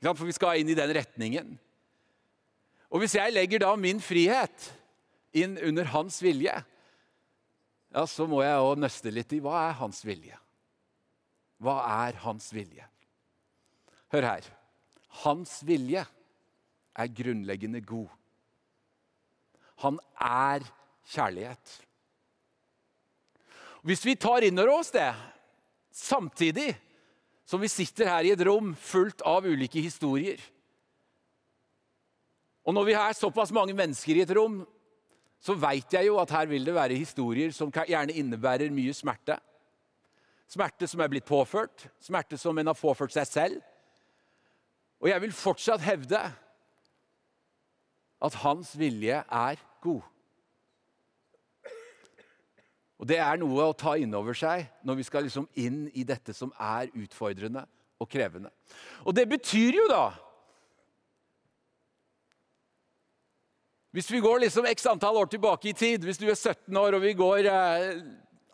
For 0.00 0.24
vi 0.24 0.32
skal 0.32 0.56
inn 0.56 0.70
i 0.72 0.74
den 0.74 0.94
retningen. 0.96 1.58
Og 2.88 3.02
hvis 3.02 3.18
jeg 3.18 3.34
legger 3.34 3.60
da 3.60 3.74
min 3.76 4.00
frihet 4.00 4.70
inn 5.36 5.58
under 5.60 5.84
hans 5.92 6.22
vilje, 6.24 6.54
ja, 7.90 8.04
så 8.06 8.24
må 8.26 8.40
jeg 8.40 8.62
òg 8.64 8.80
nøste 8.80 9.12
litt 9.12 9.32
i 9.36 9.42
hva 9.44 9.66
er 9.68 9.76
hans 9.76 10.00
vilje. 10.06 10.38
Hva 11.60 11.76
er 12.06 12.16
hans 12.24 12.48
vilje? 12.54 12.86
Hør 14.14 14.26
her. 14.26 14.48
Hans 15.24 15.60
vilje 15.66 16.04
er 16.96 17.14
grunnleggende 17.14 17.82
god. 17.84 18.08
Han 19.84 19.98
er 20.20 20.64
kjærlighet. 21.10 21.76
Hvis 23.86 24.04
vi 24.04 24.14
tar 24.20 24.44
inn 24.44 24.60
over 24.60 24.80
oss 24.80 24.92
det, 24.92 25.08
samtidig 25.90 26.74
som 27.48 27.62
vi 27.62 27.70
sitter 27.72 28.10
her 28.12 28.28
i 28.28 28.34
et 28.34 28.42
rom 28.46 28.74
fullt 28.78 29.24
av 29.26 29.48
ulike 29.48 29.80
historier 29.82 30.38
Og 32.62 32.74
når 32.76 32.84
vi 32.86 32.92
er 32.94 33.16
såpass 33.16 33.50
mange 33.56 33.74
mennesker 33.74 34.18
i 34.18 34.22
et 34.22 34.32
rom, 34.36 34.60
så 35.40 35.56
veit 35.56 35.94
jeg 35.96 36.06
jo 36.06 36.18
at 36.20 36.30
her 36.30 36.46
vil 36.46 36.66
det 36.66 36.74
være 36.76 36.98
historier 37.00 37.50
som 37.56 37.72
gjerne 37.72 38.12
innebærer 38.12 38.70
mye 38.70 38.92
smerte. 38.94 39.38
Smerte 40.50 40.86
som 40.90 41.00
er 41.00 41.08
blitt 41.08 41.26
påført, 41.26 41.88
smerte 42.04 42.36
som 42.38 42.58
en 42.58 42.70
har 42.70 42.76
påført 42.78 43.14
seg 43.16 43.26
selv. 43.26 43.58
Og 45.00 45.08
jeg 45.08 45.22
vil 45.24 45.32
fortsatt 45.32 45.84
hevde 45.84 46.20
at 48.20 48.40
hans 48.42 48.72
vilje 48.76 49.22
er 49.24 49.60
god. 49.80 50.02
Og 53.00 53.08
Det 53.08 53.16
er 53.16 53.38
noe 53.40 53.64
å 53.64 53.76
ta 53.76 53.94
inn 53.96 54.12
over 54.12 54.36
seg 54.36 54.66
når 54.84 54.98
vi 54.98 55.04
skal 55.08 55.24
liksom 55.24 55.46
inn 55.56 55.86
i 55.96 56.04
dette 56.04 56.34
som 56.36 56.52
er 56.60 56.90
utfordrende 56.92 57.64
og 58.00 58.08
krevende. 58.12 58.50
Og 59.08 59.16
det 59.16 59.24
betyr 59.28 59.80
jo 59.80 59.86
da 59.90 60.08
Hvis 63.90 64.06
vi 64.06 64.20
går 64.22 64.44
liksom 64.44 64.68
x 64.70 64.84
antall 64.86 65.16
år 65.18 65.26
tilbake 65.26 65.66
i 65.66 65.74
tid, 65.74 66.04
hvis 66.06 66.20
du 66.20 66.28
er 66.30 66.36
17 66.36 66.76
år 66.78 66.94
og 66.94 67.00
vi 67.02 67.10
går 67.18 67.48
18 67.48 68.04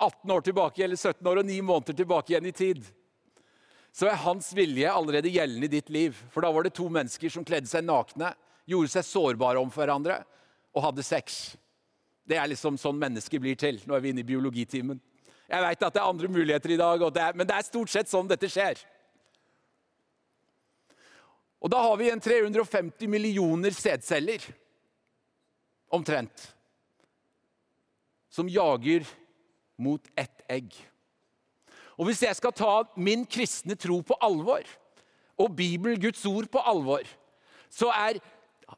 eh, 0.01 0.33
år 0.33 0.47
tilbake, 0.47 0.81
eller 0.81 0.97
17 0.97 1.29
år 1.29 1.43
og 1.43 1.45
9 1.45 1.59
måneder 1.61 1.97
tilbake 1.99 2.33
igjen 2.33 2.49
i 2.49 2.53
tid, 2.57 2.87
så 3.97 4.11
er 4.11 4.19
hans 4.27 4.51
vilje 4.53 4.91
allerede 4.93 5.31
gjeldende 5.33 5.71
i 5.71 5.73
ditt 5.73 5.89
liv. 5.89 6.17
For 6.33 6.45
da 6.45 6.51
var 6.53 6.67
det 6.67 6.75
to 6.77 6.91
mennesker 6.93 7.33
som 7.33 7.45
kledde 7.49 7.71
seg 7.71 7.87
nakne, 7.87 8.35
gjorde 8.69 8.93
seg 8.93 9.07
sårbare 9.09 9.61
om 9.63 9.71
hverandre 9.73 10.19
og 10.77 10.85
hadde 10.85 11.05
sex. 11.07 11.55
Det 12.27 12.37
er 12.37 12.51
liksom 12.51 12.77
sånn 12.81 12.99
mennesker 13.01 13.41
blir 13.41 13.57
til. 13.57 13.79
Nå 13.87 13.97
er 13.97 14.03
vi 14.05 14.13
inne 14.13 14.21
i 14.21 14.29
biologitimen. 14.29 14.99
Jeg 15.47 15.63
veit 15.63 15.87
at 15.87 15.95
det 15.95 16.03
er 16.03 16.11
andre 16.11 16.29
muligheter 16.29 16.75
i 16.75 16.79
dag, 16.81 17.05
det 17.15 17.23
er, 17.23 17.39
men 17.39 17.49
det 17.49 17.55
er 17.57 17.65
stort 17.65 17.93
sett 17.93 18.11
sånn 18.11 18.29
dette 18.29 18.51
skjer. 18.51 18.83
Og 21.63 21.71
da 21.73 21.81
har 21.87 21.97
vi 21.97 22.11
en 22.13 22.21
350 22.21 23.09
millioner 23.09 23.73
sædceller 23.73 24.43
omtrent, 25.95 26.51
som 28.29 28.51
jager 28.51 29.07
mot 29.81 30.03
ett 30.19 30.45
egg. 30.53 30.75
Og 31.97 32.09
Hvis 32.09 32.23
jeg 32.27 32.37
skal 32.37 32.53
ta 32.53 32.73
min 32.97 33.25
kristne 33.25 33.77
tro 33.77 34.03
på 34.05 34.17
alvor, 34.21 34.65
og 35.37 35.53
Bibelen, 35.57 36.01
Guds 36.01 36.25
ord, 36.29 36.49
på 36.49 36.61
alvor, 36.65 37.05
så 37.73 37.91
er 37.93 38.21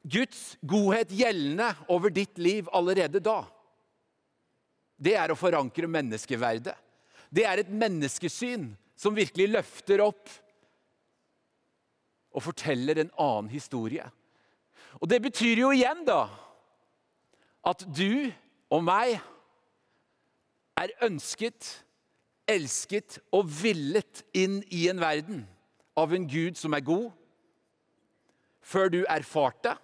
Guds 0.02 0.56
godhet 0.66 1.12
gjeldende 1.14 1.70
over 1.88 2.12
ditt 2.12 2.38
liv 2.38 2.68
allerede 2.74 3.22
da. 3.22 3.44
Det 4.98 5.14
er 5.14 5.30
å 5.30 5.38
forankre 5.38 5.86
menneskeverdet. 5.90 6.74
Det 7.30 7.44
er 7.46 7.62
et 7.62 7.70
menneskesyn 7.70 8.72
som 8.98 9.14
virkelig 9.14 9.52
løfter 9.52 10.02
opp 10.02 10.30
og 12.34 12.44
forteller 12.44 13.00
en 13.00 13.12
annen 13.14 13.50
historie. 13.52 14.04
Og 14.98 15.08
Det 15.10 15.20
betyr 15.22 15.62
jo 15.62 15.72
igjen 15.74 16.04
da 16.08 16.26
at 17.68 17.84
du 17.86 18.30
og 18.72 18.82
meg 18.84 19.18
er 20.78 20.94
ønsket, 21.04 21.66
elsket 22.48 23.18
og 23.34 23.48
villet 23.60 24.24
inn 24.36 24.60
i 24.74 24.86
en 24.90 25.00
verden 25.02 25.44
av 25.98 26.14
en 26.14 26.26
Gud 26.30 26.58
som 26.58 26.74
er 26.76 26.84
god, 26.86 27.10
før 28.64 28.92
du 28.92 29.00
erfarte, 29.08 29.74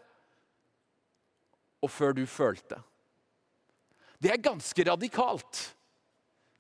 og 1.85 1.93
før 1.93 2.15
du 2.17 2.25
følte. 2.29 2.79
Det 4.17 4.31
er 4.33 4.41
ganske 4.41 4.87
radikalt 4.89 5.61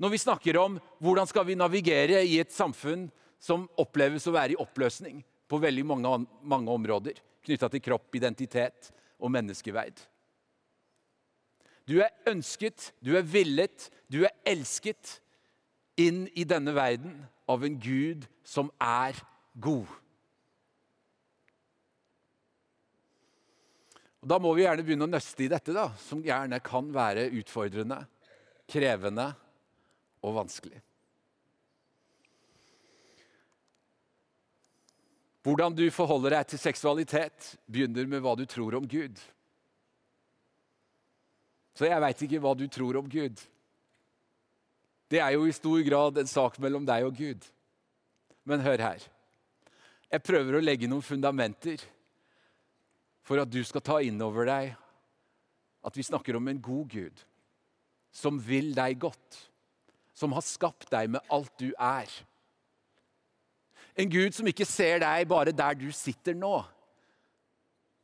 når 0.02 0.10
vi 0.12 0.20
snakker 0.20 0.58
om 0.60 0.74
hvordan 1.00 1.28
skal 1.30 1.46
vi 1.48 1.56
navigere 1.56 2.20
i 2.26 2.36
et 2.42 2.52
samfunn 2.52 3.06
som 3.40 3.64
oppleves 3.80 4.26
å 4.28 4.34
være 4.34 4.52
i 4.52 4.60
oppløsning 4.60 5.22
på 5.48 5.60
veldig 5.62 5.84
mange, 5.86 6.10
mange 6.42 6.72
områder 6.74 7.20
knytta 7.44 7.70
til 7.72 7.82
kropp, 7.84 8.08
identitet 8.16 8.90
og 9.20 9.32
menneskeverd. 9.32 9.96
Du 11.84 11.98
er 12.00 12.12
ønsket, 12.28 12.92
du 13.04 13.12
er 13.16 13.26
villet, 13.28 13.90
du 14.08 14.24
er 14.24 14.32
elsket 14.48 15.18
inn 16.00 16.24
i 16.34 16.44
denne 16.48 16.74
verden 16.74 17.18
av 17.50 17.64
en 17.64 17.76
Gud 17.80 18.26
som 18.46 18.70
er 18.82 19.18
god. 19.54 19.90
Og 24.24 24.30
Da 24.32 24.38
må 24.40 24.54
vi 24.56 24.64
gjerne 24.64 24.84
begynne 24.86 25.04
å 25.04 25.12
nøste 25.12 25.44
i 25.44 25.50
dette, 25.52 25.74
da, 25.76 25.90
som 26.00 26.22
gjerne 26.24 26.56
kan 26.64 26.88
være 26.94 27.28
utfordrende, 27.42 28.00
krevende 28.70 29.28
og 30.24 30.38
vanskelig. 30.38 30.80
Hvordan 35.44 35.76
du 35.76 35.84
forholder 35.92 36.38
deg 36.38 36.48
til 36.48 36.62
seksualitet, 36.62 37.50
begynner 37.68 38.08
med 38.08 38.24
hva 38.24 38.32
du 38.40 38.46
tror 38.48 38.78
om 38.78 38.86
Gud. 38.88 39.20
Så 41.76 41.84
jeg 41.90 42.00
veit 42.00 42.22
ikke 42.24 42.40
hva 42.40 42.54
du 42.56 42.64
tror 42.72 42.96
om 43.02 43.10
Gud. 43.12 43.36
Det 45.10 45.20
er 45.20 45.34
jo 45.36 45.44
i 45.46 45.54
stor 45.54 45.82
grad 45.86 46.18
en 46.18 46.30
sak 46.30 46.56
mellom 46.62 46.86
deg 46.88 47.06
og 47.06 47.18
Gud. 47.18 47.44
Men 48.44 48.64
hør 48.64 48.80
her. 48.80 49.04
Jeg 50.12 50.24
prøver 50.24 50.58
å 50.58 50.64
legge 50.64 50.88
noen 50.88 51.04
fundamenter 51.04 51.82
for 53.24 53.40
at 53.40 53.50
du 53.50 53.60
skal 53.66 53.84
ta 53.84 54.00
inn 54.04 54.20
over 54.22 54.46
deg 54.48 54.74
at 55.84 55.96
vi 55.96 56.04
snakker 56.06 56.36
om 56.38 56.48
en 56.48 56.60
god 56.62 56.92
Gud 56.92 57.24
som 58.14 58.38
vil 58.38 58.70
deg 58.76 59.00
godt, 59.02 59.38
som 60.14 60.32
har 60.36 60.44
skapt 60.46 60.86
deg 60.92 61.10
med 61.16 61.32
alt 61.34 61.50
du 61.58 61.72
er. 61.72 62.10
En 63.98 64.10
Gud 64.10 64.36
som 64.36 64.46
ikke 64.46 64.66
ser 64.68 65.00
deg 65.02 65.26
bare 65.30 65.54
der 65.54 65.76
du 65.78 65.88
sitter 65.94 66.36
nå, 66.38 66.60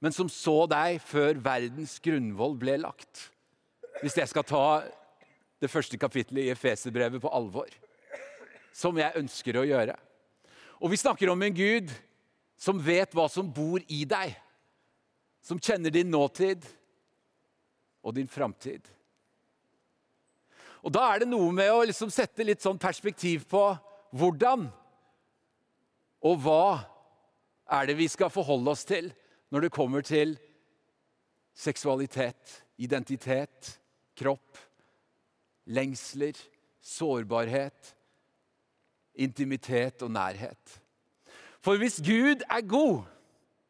men 0.00 0.14
som 0.16 0.30
så 0.32 0.64
deg 0.70 0.98
før 1.04 1.38
verdens 1.44 1.98
grunnvoll 2.02 2.56
ble 2.58 2.78
lagt 2.80 3.28
hvis 4.00 4.16
jeg 4.16 4.30
skal 4.30 4.46
ta 4.48 4.64
det 5.60 5.70
første 5.70 5.98
kapittelet 6.00 6.46
i 6.46 6.52
Efeserbrevet 6.54 7.20
på 7.22 7.32
alvor, 7.32 7.68
som 8.72 8.96
jeg 8.98 9.16
ønsker 9.20 9.60
å 9.60 9.66
gjøre. 9.68 9.96
Og 10.80 10.92
vi 10.92 11.00
snakker 11.00 11.30
om 11.32 11.42
en 11.44 11.56
Gud 11.56 11.92
som 12.60 12.80
vet 12.80 13.12
hva 13.16 13.26
som 13.28 13.48
bor 13.52 13.82
i 13.88 14.04
deg, 14.08 14.32
som 15.44 15.60
kjenner 15.60 15.92
din 15.92 16.10
nåtid 16.12 16.64
og 18.04 18.16
din 18.16 18.28
framtid. 18.28 18.84
Og 20.80 20.92
Da 20.92 21.04
er 21.12 21.20
det 21.20 21.28
noe 21.28 21.52
med 21.52 21.68
å 21.72 21.84
liksom 21.84 22.12
sette 22.12 22.44
litt 22.44 22.62
sånn 22.64 22.80
perspektiv 22.80 23.44
på 23.48 23.64
hvordan 24.16 24.70
og 26.24 26.40
hva 26.44 26.80
er 27.72 27.88
det 27.88 27.96
vi 28.00 28.08
skal 28.10 28.32
forholde 28.32 28.72
oss 28.72 28.86
til 28.88 29.10
når 29.52 29.66
det 29.66 29.74
kommer 29.74 30.04
til 30.04 30.34
seksualitet, 31.56 32.60
identitet, 32.80 33.76
kropp, 34.16 34.58
lengsler, 35.70 36.36
sårbarhet, 36.80 37.94
intimitet 39.14 40.02
og 40.02 40.12
nærhet. 40.14 40.76
For 41.60 41.78
hvis 41.80 42.00
Gud 42.02 42.44
er 42.46 42.66
god, 42.66 43.02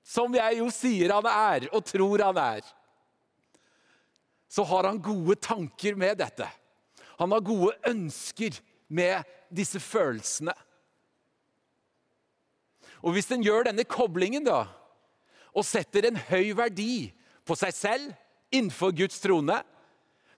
som 0.06 0.34
jeg 0.34 0.58
jo 0.58 0.68
sier 0.74 1.12
han 1.14 1.26
er, 1.30 1.68
og 1.74 1.84
tror 1.86 2.22
han 2.24 2.40
er, 2.40 2.64
så 4.50 4.64
har 4.66 4.88
han 4.88 4.98
gode 5.02 5.36
tanker 5.38 5.94
med 5.98 6.18
dette. 6.18 6.46
Han 7.20 7.30
har 7.30 7.44
gode 7.46 7.76
ønsker 7.86 8.56
med 8.88 9.22
disse 9.54 9.78
følelsene. 9.82 10.54
Og 13.00 13.14
hvis 13.14 13.30
en 13.32 13.44
gjør 13.44 13.68
denne 13.68 13.86
koblingen 13.88 14.44
da, 14.44 14.64
og 15.54 15.66
setter 15.66 16.08
en 16.08 16.18
høy 16.30 16.52
verdi 16.58 17.10
på 17.46 17.56
seg 17.58 17.74
selv 17.74 18.10
innenfor 18.54 18.94
Guds 18.96 19.18
trone, 19.22 19.60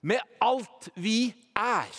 med 0.03 0.21
alt 0.43 0.89
vi 0.99 1.33
er, 1.55 1.93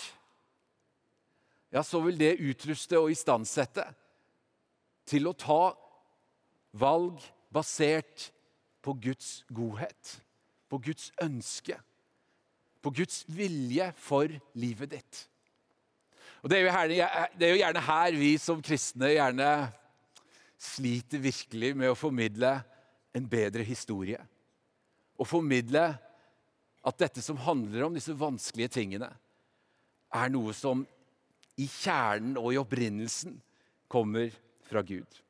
ja, 1.71 1.83
så 1.83 1.99
vil 2.05 2.19
det 2.19 2.37
utruste 2.39 2.99
og 2.99 3.11
istandsette 3.11 3.85
til 5.07 5.27
å 5.29 5.35
ta 5.37 5.75
valg 6.75 7.21
basert 7.53 8.29
på 8.85 8.95
Guds 9.01 9.43
godhet, 9.53 10.17
på 10.69 10.79
Guds 10.83 11.11
ønske, 11.23 11.77
på 12.81 12.93
Guds 12.93 13.23
vilje 13.31 13.89
for 13.97 14.29
livet 14.59 14.93
ditt. 14.93 15.23
Og 16.45 16.49
Det 16.49 16.59
er 16.59 16.67
gjerne, 16.69 17.09
er 17.41 17.49
jo 17.49 17.57
gjerne 17.57 17.81
her 17.87 18.15
vi 18.19 18.35
som 18.37 18.61
kristne 18.61 19.15
gjerne 19.15 19.49
sliter 20.61 21.21
virkelig 21.23 21.71
med 21.77 21.89
å 21.89 21.97
formidle 21.97 22.51
en 23.15 23.29
bedre 23.29 23.65
historie. 23.65 24.19
Å 25.17 25.25
formidle 25.25 25.87
at 26.85 26.99
dette 27.01 27.23
som 27.25 27.39
handler 27.41 27.87
om 27.87 27.95
disse 27.95 28.13
vanskelige 28.13 28.75
tingene, 28.77 29.09
er 30.15 30.31
noe 30.31 30.53
som 30.55 30.83
i 31.59 31.67
kjernen 31.71 32.37
og 32.39 32.51
i 32.53 32.59
opprinnelsen 32.59 33.37
kommer 33.91 34.33
fra 34.65 34.83
Gud. 34.85 35.21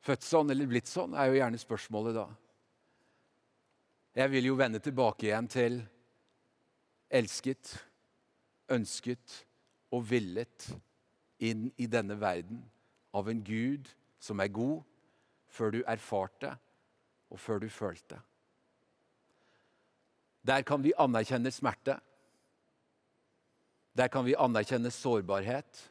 Født 0.00 0.24
sånn 0.24 0.50
eller 0.52 0.68
blitt 0.68 0.88
sånn 0.88 1.14
er 1.14 1.28
jo 1.28 1.38
gjerne 1.38 1.60
spørsmålet 1.60 2.16
da. 2.16 2.26
Jeg 4.16 4.32
vil 4.32 4.48
jo 4.48 4.56
vende 4.58 4.80
tilbake 4.82 5.28
igjen 5.28 5.48
til 5.50 5.76
elsket, 7.20 7.76
ønsket 8.72 9.36
og 9.94 10.04
villet 10.08 10.70
inn 11.46 11.68
i 11.78 11.86
denne 11.90 12.16
verden 12.20 12.62
av 13.16 13.28
en 13.30 13.42
Gud 13.44 13.88
som 14.20 14.40
er 14.42 14.50
god, 14.52 14.82
før 15.50 15.74
du 15.74 15.80
erfarte 15.82 16.52
og 17.30 17.40
før 17.42 17.62
du 17.62 17.68
følte. 17.72 18.18
Der 20.46 20.62
kan 20.66 20.82
vi 20.82 20.94
anerkjenne 20.96 21.52
smerte. 21.52 21.98
Der 23.96 24.08
kan 24.08 24.24
vi 24.24 24.36
anerkjenne 24.38 24.90
sårbarhet. 24.94 25.90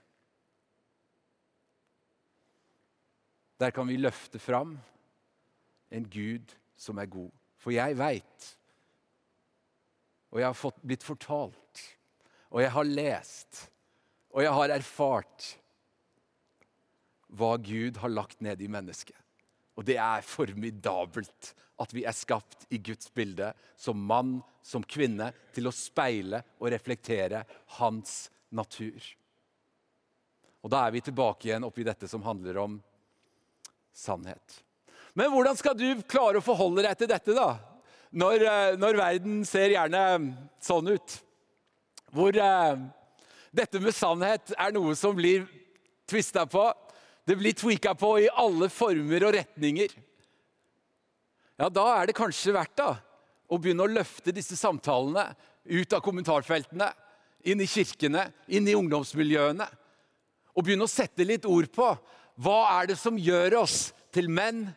Der 3.59 3.71
kan 3.75 3.87
vi 3.87 3.99
løfte 3.99 4.39
fram 4.39 4.77
en 5.91 6.05
Gud 6.09 6.55
som 6.79 6.97
er 6.97 7.09
god. 7.11 7.31
For 7.59 7.75
jeg 7.75 7.97
veit, 7.99 8.45
og 10.31 10.39
jeg 10.39 10.47
har 10.47 10.55
fått, 10.55 10.77
blitt 10.85 11.03
fortalt, 11.03 11.81
og 12.49 12.61
jeg 12.63 12.71
har 12.71 12.87
lest, 12.87 13.65
og 14.31 14.45
jeg 14.45 14.53
har 14.55 14.75
erfart 14.77 15.47
hva 17.29 17.55
Gud 17.61 17.99
har 18.01 18.13
lagt 18.13 18.39
ned 18.41 18.61
i 18.63 18.69
mennesket. 18.71 19.17
Og 19.75 19.85
det 19.87 19.97
er 20.01 20.25
formidabelt 20.25 21.53
at 21.79 21.93
vi 21.95 22.03
er 22.07 22.15
skapt 22.15 22.67
i 22.69 22.79
Guds 22.83 23.11
bilde, 23.15 23.53
som 23.79 23.99
mann, 23.99 24.39
som 24.65 24.83
kvinne, 24.83 25.31
til 25.55 25.69
å 25.69 25.75
speile 25.75 26.41
og 26.59 26.69
reflektere 26.73 27.45
hans 27.79 28.27
natur. 28.51 28.99
Og 30.59 30.71
da 30.73 30.83
er 30.85 30.95
vi 30.95 31.03
tilbake 31.05 31.47
igjen 31.47 31.67
oppi 31.67 31.85
dette 31.87 32.09
som 32.11 32.25
handler 32.25 32.59
om 32.59 32.79
sannhet. 33.95 34.59
Men 35.15 35.31
hvordan 35.31 35.57
skal 35.57 35.77
du 35.77 36.03
klare 36.07 36.39
å 36.39 36.45
forholde 36.45 36.83
deg 36.85 36.99
til 36.99 37.09
dette, 37.11 37.35
da? 37.35 37.55
Når, 38.09 38.43
eh, 38.43 38.75
når 38.79 38.97
verden 38.97 39.41
ser 39.45 39.73
gjerne 39.73 40.03
sånn 40.63 40.91
ut. 40.91 41.15
Hvor 42.11 42.35
eh, 42.35 42.83
dette 43.55 43.81
med 43.81 43.95
sannhet 43.95 44.53
er 44.57 44.73
noe 44.75 44.95
som 44.97 45.15
blir 45.17 45.45
tvista 46.09 46.45
på. 46.49 46.67
Det 47.25 47.37
blir 47.37 47.53
tweaka 47.53 47.93
på 47.97 48.15
i 48.23 48.29
alle 48.29 48.69
former 48.73 49.27
og 49.27 49.35
retninger. 49.37 49.93
Ja, 51.59 51.67
da 51.67 51.85
er 51.97 52.07
det 52.07 52.15
kanskje 52.15 52.55
verdt 52.55 52.77
da, 52.79 52.93
å 53.51 53.57
begynne 53.59 53.83
å 53.83 53.91
løfte 53.91 54.31
disse 54.31 54.55
samtalene 54.55 55.25
ut 55.67 55.93
av 55.95 56.03
kommentarfeltene, 56.05 56.87
inn 57.43 57.59
i 57.59 57.67
kirkene, 57.67 58.29
inn 58.47 58.67
i 58.67 58.75
ungdomsmiljøene. 58.77 59.67
Og 60.55 60.63
begynne 60.63 60.87
å 60.87 60.91
sette 60.91 61.25
litt 61.27 61.47
ord 61.47 61.67
på 61.75 61.89
hva 62.39 62.59
er 62.77 62.91
det 62.91 62.95
som 62.99 63.17
gjør 63.19 63.57
oss 63.65 63.89
til 64.15 64.29
menn? 64.31 64.69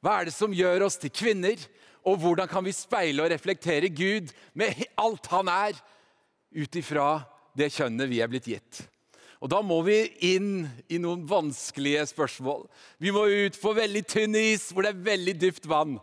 Hva 0.00 0.20
er 0.20 0.28
det 0.28 0.34
som 0.34 0.54
gjør 0.56 0.86
oss 0.86 0.96
til 1.00 1.12
kvinner? 1.12 1.60
Og 2.08 2.16
hvordan 2.22 2.48
kan 2.48 2.64
vi 2.64 2.72
speile 2.74 3.24
og 3.24 3.30
reflektere 3.30 3.90
Gud 3.92 4.32
med 4.58 4.80
alt 4.98 5.28
han 5.32 5.50
er, 5.52 5.76
ut 6.52 6.80
ifra 6.80 7.22
det 7.56 7.68
kjønnet 7.76 8.08
vi 8.08 8.22
er 8.24 8.32
blitt 8.32 8.48
gitt? 8.48 8.80
Og 9.42 9.50
Da 9.50 9.58
må 9.60 9.80
vi 9.84 9.98
inn 10.32 10.64
i 10.88 11.00
noen 11.02 11.26
vanskelige 11.28 12.06
spørsmål. 12.12 12.64
Vi 13.02 13.12
må 13.12 13.26
ut 13.26 13.58
på 13.58 13.74
veldig 13.74 14.04
tynn 14.08 14.38
is 14.38 14.68
hvor 14.70 14.86
det 14.86 14.94
er 14.94 15.06
veldig 15.10 15.36
dypt 15.42 15.68
vann. 15.68 15.98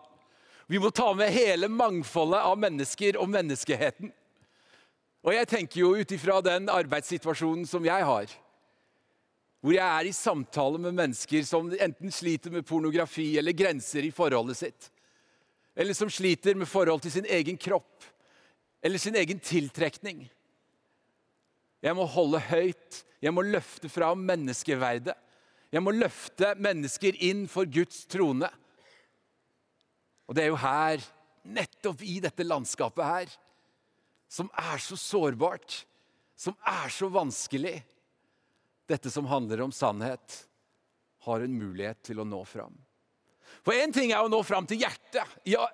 Vi 0.70 0.80
må 0.80 0.92
ta 0.94 1.08
med 1.18 1.34
hele 1.34 1.66
mangfoldet 1.74 2.44
av 2.46 2.60
mennesker 2.62 3.18
og 3.18 3.32
menneskeheten. 3.34 4.12
Og 5.26 5.34
jeg 5.34 5.50
tenker 5.50 5.82
jo 5.82 5.96
ut 5.98 6.12
ifra 6.14 6.38
den 6.46 6.70
arbeidssituasjonen 6.70 7.66
som 7.68 7.88
jeg 7.88 8.06
har, 8.06 8.36
hvor 9.60 9.74
jeg 9.76 9.84
er 9.84 10.08
i 10.08 10.14
samtale 10.16 10.78
med 10.80 10.96
mennesker 10.96 11.42
som 11.44 11.72
enten 11.74 12.14
sliter 12.14 12.54
med 12.54 12.68
pornografi 12.70 13.32
eller 13.42 13.58
grenser 13.58 14.06
i 14.06 14.14
forholdet 14.14 14.62
sitt. 14.62 14.92
Eller 15.74 15.98
som 15.98 16.12
sliter 16.12 16.54
med 16.56 16.70
forhold 16.70 17.02
til 17.02 17.18
sin 17.18 17.28
egen 17.28 17.58
kropp 17.58 18.06
eller 18.86 19.02
sin 19.02 19.18
egen 19.18 19.42
tiltrekning. 19.42 20.22
Jeg 21.82 21.96
må 21.98 22.06
holde 22.06 22.40
høyt. 22.46 23.04
Jeg 23.20 23.34
må 23.36 23.44
løfte 23.44 23.90
fram 23.92 24.22
menneskeverdet. 24.28 25.18
Jeg 25.74 25.84
må 25.84 25.92
løfte 25.98 26.54
mennesker 26.62 27.18
inn 27.26 27.48
for 27.50 27.68
Guds 27.68 28.06
trone. 28.10 28.48
Og 30.30 30.36
det 30.38 30.46
er 30.46 30.52
jo 30.52 30.60
her, 30.62 31.02
nettopp 31.50 32.04
i 32.06 32.20
dette 32.22 32.46
landskapet 32.46 33.02
her, 33.02 33.32
som 34.30 34.52
er 34.54 34.78
så 34.78 34.94
sårbart, 35.00 35.80
som 36.38 36.54
er 36.70 36.92
så 36.94 37.10
vanskelig, 37.10 37.80
dette 38.90 39.10
som 39.10 39.26
handler 39.30 39.66
om 39.66 39.74
sannhet, 39.74 40.44
har 41.26 41.42
en 41.42 41.56
mulighet 41.58 42.04
til 42.06 42.22
å 42.22 42.28
nå 42.30 42.44
fram. 42.46 42.78
For 43.66 43.74
én 43.74 43.92
ting 43.94 44.14
er 44.14 44.22
å 44.22 44.30
nå 44.30 44.44
fram 44.46 44.70
til 44.70 44.84
hjertet. 44.86 45.26
Ja, 45.50 45.66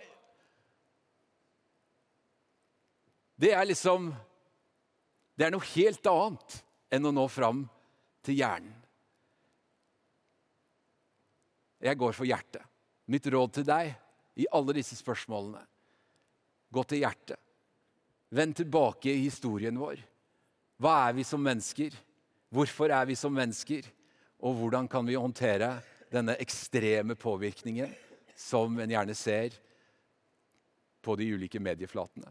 det 3.36 3.52
er 3.52 3.68
liksom 3.68 4.14
Det 5.36 5.44
er 5.44 5.52
noe 5.52 5.68
helt 5.74 6.08
annet 6.08 6.54
enn 6.96 7.08
å 7.10 7.12
nå 7.12 7.26
fram 7.28 7.66
til 8.24 8.38
hjernen. 8.40 8.72
Jeg 11.84 12.00
går 12.00 12.16
for 12.16 12.24
hjertet. 12.24 12.64
Mitt 13.12 13.28
råd 13.28 13.52
til 13.58 13.66
deg 13.68 13.92
i 14.36 14.48
alle 14.52 14.76
disse 14.78 14.98
spørsmålene 15.00 15.62
gå 16.76 16.84
til 16.90 17.04
hjertet. 17.06 17.40
Vend 18.36 18.58
tilbake 18.58 19.14
i 19.14 19.24
historien 19.24 19.78
vår. 19.80 20.00
Hva 20.82 20.96
er 21.08 21.16
vi 21.16 21.24
som 21.28 21.44
mennesker? 21.44 21.94
Hvorfor 22.52 22.92
er 22.92 23.06
vi 23.08 23.16
som 23.16 23.34
mennesker? 23.36 23.86
Og 24.44 24.58
hvordan 24.60 24.90
kan 24.92 25.06
vi 25.08 25.16
håndtere 25.16 25.78
denne 26.12 26.36
ekstreme 26.42 27.16
påvirkningen 27.16 27.94
som 28.36 28.76
en 28.80 28.92
gjerne 28.92 29.16
ser 29.16 29.56
på 31.06 31.16
de 31.16 31.30
ulike 31.38 31.62
medieflatene? 31.64 32.28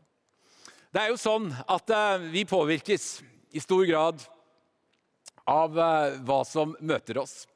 Det 0.94 1.02
er 1.02 1.10
jo 1.10 1.18
sånn 1.18 1.48
at 1.50 1.90
uh, 1.90 2.28
vi 2.30 2.44
påvirkes 2.46 3.08
i 3.54 3.62
stor 3.62 3.82
grad 3.88 4.20
av 5.50 5.74
uh, 5.74 6.20
hva 6.22 6.42
som 6.46 6.76
møter 6.84 7.18
oss. 7.22 7.46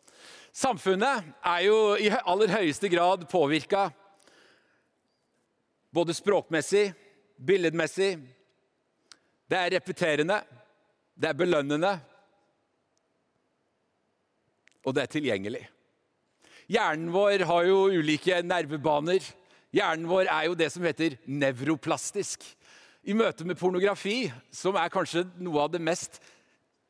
Samfunnet 0.59 1.29
er 1.47 1.61
jo 1.69 1.79
i 2.01 2.09
aller 2.11 2.51
høyeste 2.51 2.91
grad 2.91 3.29
påvirka 3.31 3.91
både 5.94 6.14
språkmessig, 6.16 6.92
billedmessig. 7.37 8.18
Det 9.48 9.59
er 9.59 9.74
repeterende, 9.79 10.42
det 11.16 11.31
er 11.31 11.38
belønnende, 11.38 11.94
og 14.85 14.94
det 14.96 15.05
er 15.05 15.12
tilgjengelig. 15.12 15.64
Hjernen 16.68 17.11
vår 17.12 17.44
har 17.48 17.66
jo 17.68 17.88
ulike 17.96 18.42
nervebaner. 18.44 19.24
Hjernen 19.74 20.09
vår 20.09 20.29
er 20.29 20.48
jo 20.48 20.57
det 20.57 20.68
som 20.72 20.85
heter 20.85 21.16
nevroplastisk. 21.24 22.44
I 23.09 23.16
møte 23.16 23.46
med 23.48 23.57
pornografi, 23.57 24.27
som 24.53 24.77
er 24.77 24.92
kanskje 24.92 25.24
noe 25.40 25.64
av 25.64 25.72
det 25.72 25.81
mest 25.81 26.20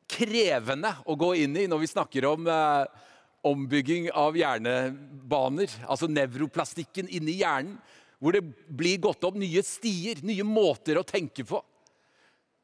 krevende 0.09 0.91
å 1.07 1.15
gå 1.19 1.31
inn 1.43 1.55
i 1.59 1.67
når 1.69 1.83
vi 1.83 1.91
snakker 1.91 2.27
om 2.27 2.47
eh, 2.49 3.05
ombygging 3.47 4.09
av 4.11 4.35
hjernebaner, 4.35 5.71
altså 5.87 6.09
nevroplastikken 6.11 7.07
inni 7.07 7.37
hjernen, 7.39 7.77
hvor 8.19 8.35
det 8.35 8.43
blir 8.67 8.99
gått 9.01 9.23
opp 9.23 9.37
nye 9.39 9.63
stier, 9.63 10.19
nye 10.27 10.45
måter 10.45 10.99
å 10.99 11.07
tenke 11.07 11.45
på. 11.47 11.61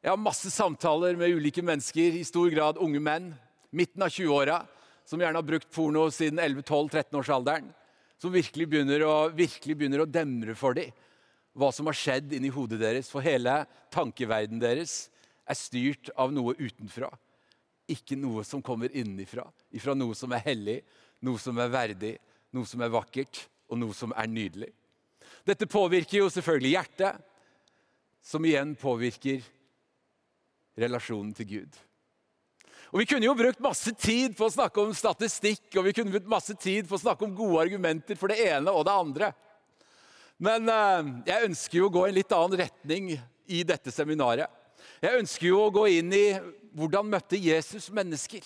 Jeg 0.04 0.12
har 0.12 0.22
masse 0.22 0.52
samtaler 0.54 1.18
med 1.18 1.34
ulike 1.34 1.64
mennesker, 1.66 2.20
i 2.20 2.28
stor 2.28 2.52
grad 2.54 2.78
unge 2.84 3.02
menn, 3.02 3.32
midten 3.74 4.04
av 4.06 4.12
20-åra, 4.14 4.60
som 5.08 5.22
gjerne 5.22 5.40
har 5.40 5.48
brukt 5.48 5.72
porno 5.74 6.06
siden 6.14 6.42
11-12-13-årsalderen, 6.44 7.72
som 8.22 8.34
virkelig 8.34 8.68
begynner, 8.70 9.02
å, 9.08 9.16
virkelig 9.34 9.78
begynner 9.78 10.04
å 10.04 10.10
demre 10.10 10.56
for 10.58 10.78
dem 10.78 10.94
hva 11.56 11.70
som 11.72 11.88
har 11.88 11.96
skjedd 11.96 12.34
inni 12.36 12.52
hodet 12.52 12.82
deres. 12.82 13.10
For 13.12 13.24
hele 13.24 13.62
tankeverdenen 13.94 14.60
deres 14.60 15.06
er 15.48 15.58
styrt 15.58 16.12
av 16.20 16.34
noe 16.36 16.56
utenfra. 16.60 17.10
Ikke 17.92 18.18
noe 18.20 18.44
som 18.48 18.64
kommer 18.66 18.92
innenfra. 18.92 19.46
Ifra 19.72 19.96
noe 19.96 20.18
som 20.18 20.34
er 20.36 20.44
hellig, 20.50 20.80
noe 21.24 21.40
som 21.40 21.58
er 21.62 21.72
verdig, 21.72 22.16
noe 22.56 22.68
som 22.68 22.84
er 22.84 22.92
vakkert, 22.92 23.46
og 23.72 23.80
noe 23.80 23.96
som 23.96 24.12
er 24.18 24.28
nydelig. 24.30 24.74
Dette 25.46 25.68
påvirker 25.70 26.24
jo 26.24 26.30
selvfølgelig 26.34 26.72
hjertet, 26.74 27.20
som 28.26 28.46
igjen 28.46 28.74
påvirker 28.82 29.44
relasjonen 30.82 31.34
til 31.38 31.50
Gud. 31.52 31.78
Og 32.92 33.02
Vi 33.02 33.08
kunne 33.10 33.28
jo 33.28 33.38
brukt 33.38 33.62
masse 33.64 33.92
tid 34.00 34.36
på 34.38 34.48
å 34.48 34.54
snakke 34.54 34.82
om 34.82 34.94
statistikk 34.96 35.74
og 35.76 35.88
vi 35.88 35.94
kunne 35.94 36.14
brukt 36.14 36.30
masse 36.32 36.54
tid 36.58 36.88
på 36.88 36.96
å 36.98 37.02
snakke 37.02 37.26
om 37.28 37.34
gode 37.36 37.66
argumenter 37.66 38.18
for 38.18 38.32
det 38.32 38.40
ene 38.46 38.72
og 38.72 38.86
det 38.88 38.94
andre. 38.94 39.32
Men 40.42 40.70
uh, 40.70 41.10
jeg 41.28 41.50
ønsker 41.50 41.80
jo 41.80 41.90
å 41.90 41.94
gå 41.94 42.06
i 42.06 42.12
en 42.12 42.18
litt 42.18 42.36
annen 42.36 42.60
retning 42.60 43.10
i 43.46 43.64
dette 43.68 43.92
seminaret. 43.94 44.50
Jeg 45.04 45.20
ønsker 45.22 45.50
jo 45.50 45.60
å 45.66 45.74
gå 45.74 45.86
inn 45.98 46.14
i 46.16 46.26
hvordan 46.76 47.10
møtte 47.12 47.40
Jesus 47.40 47.90
mennesker. 47.94 48.42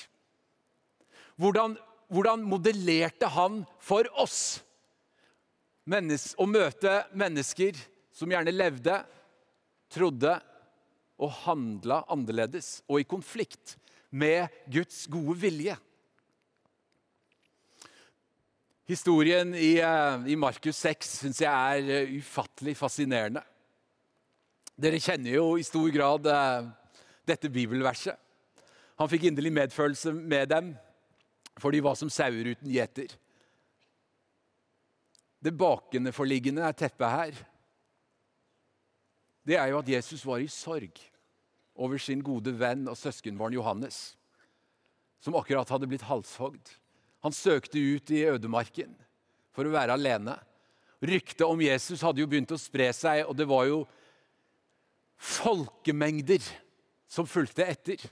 hvordan, 1.37 1.77
hvordan 2.09 2.43
modellerte 2.43 3.27
han 3.31 3.63
for 3.79 4.09
oss 4.19 4.61
å 5.89 6.45
møte 6.45 6.93
mennesker 7.17 7.77
som 8.13 8.29
gjerne 8.29 8.53
levde, 8.53 8.99
trodde 9.89 10.35
og 11.19 11.31
handla 11.43 12.03
annerledes 12.11 12.79
og 12.87 13.01
i 13.01 13.07
konflikt 13.09 13.75
med 14.09 14.47
Guds 14.69 15.05
gode 15.11 15.37
vilje. 15.41 15.75
Historien 18.89 19.53
i, 19.53 19.77
eh, 19.77 20.27
i 20.33 20.35
Markus 20.35 20.77
6 20.81 21.09
syns 21.21 21.41
jeg 21.43 21.49
er 21.49 21.89
eh, 21.93 22.13
ufattelig 22.17 22.73
fascinerende. 22.77 23.43
Dere 24.79 25.01
kjenner 25.03 25.35
jo 25.35 25.59
i 25.59 25.65
stor 25.67 25.89
grad 25.93 26.25
eh, 26.25 26.69
dette 27.27 27.51
bibelverset. 27.53 28.17
Han 28.97 29.11
fikk 29.11 29.27
inderlig 29.29 29.51
medfølelse 29.53 30.13
med 30.15 30.49
dem, 30.49 30.71
for 31.59 31.71
de 31.71 31.83
var 31.85 31.99
som 31.99 32.09
sauer 32.09 32.49
uten 32.55 32.71
gjeter. 32.73 33.13
Det 35.39 35.55
bakenforliggende 35.55 36.65
er 36.67 36.75
teppet 36.75 37.13
her, 37.13 37.37
det 39.47 39.55
er 39.57 39.71
jo 39.71 39.79
at 39.79 39.89
Jesus 39.89 40.25
var 40.27 40.43
i 40.43 40.49
sorg 40.51 40.99
over 41.79 41.97
sin 42.01 42.21
gode 42.21 42.51
venn 42.59 42.83
og 42.91 42.97
søskenbarn 42.99 43.55
Johannes, 43.55 44.17
som 45.23 45.37
akkurat 45.39 45.69
hadde 45.71 45.87
blitt 45.89 46.05
halshogd. 46.05 46.73
Han 47.23 47.35
søkte 47.35 47.79
ut 47.79 48.11
i 48.13 48.25
ødemarken 48.29 48.93
for 49.55 49.65
å 49.65 49.73
være 49.73 49.95
alene. 49.95 50.35
Ryktet 50.99 51.47
om 51.47 51.61
Jesus 51.63 52.03
hadde 52.03 52.21
jo 52.21 52.27
begynt 52.29 52.51
å 52.51 52.59
spre 52.59 52.91
seg, 52.95 53.23
og 53.25 53.35
det 53.39 53.47
var 53.49 53.65
jo 53.67 53.83
folkemengder 55.19 56.43
som 57.09 57.27
fulgte 57.27 57.65
etter. 57.65 58.03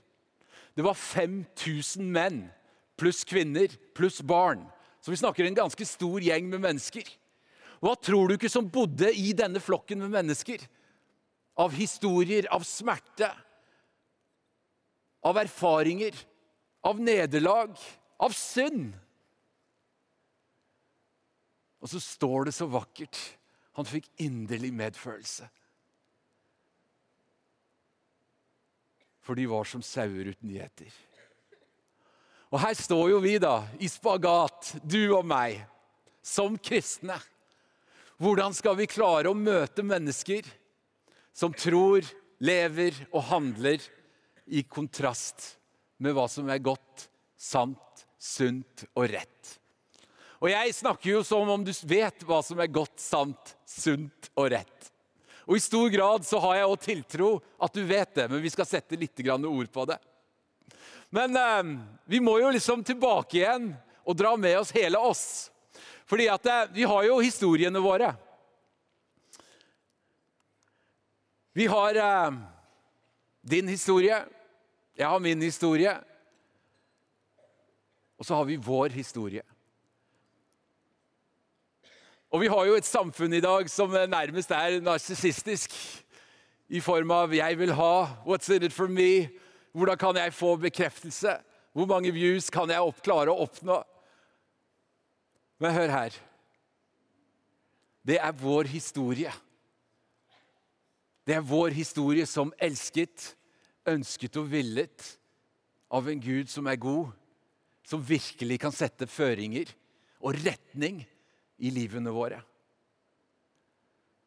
Det 0.74 0.84
var 0.84 0.96
5000 0.96 2.08
menn 2.12 2.42
pluss 2.98 3.22
kvinner 3.28 3.72
pluss 3.96 4.20
barn. 4.24 4.64
Så 5.08 5.12
vi 5.12 5.16
snakker 5.16 5.44
en 5.44 5.54
ganske 5.56 5.84
stor 5.88 6.20
gjeng 6.20 6.50
med 6.52 6.60
mennesker. 6.60 7.06
Hva 7.80 7.94
tror 7.96 8.28
du 8.28 8.34
ikke 8.34 8.50
som 8.52 8.66
bodde 8.68 9.08
i 9.16 9.30
denne 9.32 9.56
flokken 9.56 10.02
med 10.02 10.12
mennesker? 10.12 10.60
Av 11.64 11.72
historier, 11.72 12.44
av 12.52 12.66
smerte, 12.68 13.30
av 15.24 15.40
erfaringer, 15.40 16.12
av 16.84 17.00
nederlag, 17.00 17.72
av 18.20 18.36
synd. 18.36 18.92
Og 21.80 21.88
så 21.88 22.04
står 22.04 22.50
det 22.50 22.56
så 22.58 22.68
vakkert 22.68 23.24
han 23.80 23.88
fikk 23.88 24.12
inderlig 24.20 24.74
medfølelse. 24.76 25.48
For 29.24 29.40
de 29.40 29.48
var 29.48 29.72
som 29.72 29.80
sauer 29.80 30.34
uten 30.34 30.52
gjeter. 30.52 30.92
Og 32.48 32.62
her 32.62 32.76
står 32.76 33.10
jo 33.12 33.18
vi, 33.20 33.34
da, 33.42 33.60
i 33.76 33.88
spagat, 33.90 34.72
du 34.80 35.10
og 35.12 35.26
meg, 35.28 35.60
som 36.24 36.56
kristne. 36.56 37.18
Hvordan 38.18 38.56
skal 38.56 38.78
vi 38.78 38.88
klare 38.90 39.30
å 39.30 39.36
møte 39.36 39.84
mennesker 39.84 40.48
som 41.36 41.52
tror, 41.54 42.06
lever 42.38 42.96
og 43.10 43.24
handler 43.28 43.82
i 44.46 44.62
kontrast 44.64 45.58
med 46.00 46.14
hva 46.16 46.28
som 46.30 46.48
er 46.50 46.62
godt, 46.62 47.08
sant, 47.36 48.04
sunt 48.18 48.86
og 48.94 49.10
rett? 49.12 49.54
Og 50.38 50.48
jeg 50.52 50.74
snakker 50.74 51.16
jo 51.16 51.24
som 51.26 51.50
om 51.50 51.64
du 51.66 51.72
vet 51.90 52.22
hva 52.26 52.40
som 52.46 52.60
er 52.62 52.70
godt, 52.70 52.96
sant, 53.02 53.56
sunt 53.66 54.30
og 54.38 54.52
rett. 54.54 54.92
Og 55.48 55.56
i 55.56 55.64
stor 55.64 55.88
grad 55.90 56.26
så 56.28 56.40
har 56.44 56.58
jeg 56.58 56.68
òg 56.70 56.80
tiltro 56.84 57.30
at 57.64 57.74
du 57.74 57.82
vet 57.88 58.14
det, 58.14 58.28
men 58.30 58.42
vi 58.44 58.52
skal 58.52 58.68
sette 58.68 58.98
litt 59.00 59.20
ord 59.28 59.70
på 59.72 59.86
det. 59.88 59.98
Men 61.10 61.36
eh, 61.36 61.78
vi 62.04 62.20
må 62.20 62.38
jo 62.40 62.50
liksom 62.52 62.84
tilbake 62.84 63.40
igjen 63.40 63.70
og 64.04 64.16
dra 64.16 64.34
med 64.36 64.58
oss 64.60 64.72
hele 64.76 65.00
oss. 65.00 65.24
Fordi 66.08 66.28
at 66.32 66.46
eh, 66.46 66.70
vi 66.72 66.86
har 66.88 67.04
jo 67.08 67.20
historiene 67.20 67.82
våre. 67.84 68.12
Vi 71.56 71.66
har 71.66 72.00
eh, 72.00 72.38
din 73.42 73.68
historie, 73.68 74.22
jeg 74.98 75.08
har 75.08 75.20
min 75.20 75.42
historie. 75.42 75.96
Og 78.18 78.26
så 78.26 78.34
har 78.34 78.44
vi 78.44 78.56
vår 78.56 78.88
historie. 78.96 79.42
Og 82.28 82.42
vi 82.42 82.48
har 82.52 82.66
jo 82.66 82.76
et 82.76 82.84
samfunn 82.84 83.32
i 83.32 83.40
dag 83.40 83.70
som 83.72 83.94
nærmest 83.94 84.50
er 84.52 84.80
narsissistisk. 84.84 85.72
I 86.68 86.80
form 86.80 87.10
av 87.10 87.32
'jeg 87.32 87.58
vil 87.58 87.72
ha', 87.72 88.08
'what's 88.26 88.54
in 88.54 88.62
it 88.62 88.72
for 88.72 88.86
me', 88.86 89.28
'hvordan 89.78 89.98
kan 89.98 90.16
jeg 90.16 90.34
få 90.34 90.56
bekreftelse', 90.56 91.42
'hvor 91.72 91.86
mange 91.86 92.12
views 92.12 92.50
kan 92.50 92.68
jeg 92.68 92.80
opp, 92.80 93.02
klare 93.02 93.30
å 93.30 93.46
oppnå'? 93.46 93.84
Men 95.58 95.74
hør 95.74 95.88
her. 95.88 96.10
Det 98.04 98.18
er 98.18 98.32
vår 98.32 98.64
historie. 98.64 99.32
Det 101.26 101.34
er 101.36 101.44
vår 101.44 101.74
historie 101.76 102.26
som 102.26 102.52
elsket, 102.58 103.34
ønsket 103.86 104.36
og 104.36 104.50
villet 104.50 105.18
av 105.90 106.08
en 106.08 106.20
Gud 106.20 106.48
som 106.48 106.66
er 106.66 106.76
god, 106.76 107.12
som 107.84 108.04
virkelig 108.04 108.58
kan 108.60 108.72
sette 108.72 109.06
føringer 109.06 109.68
og 110.20 110.36
retning 110.44 111.02
i 111.58 111.70
livene 111.70 112.12
våre. 112.12 112.40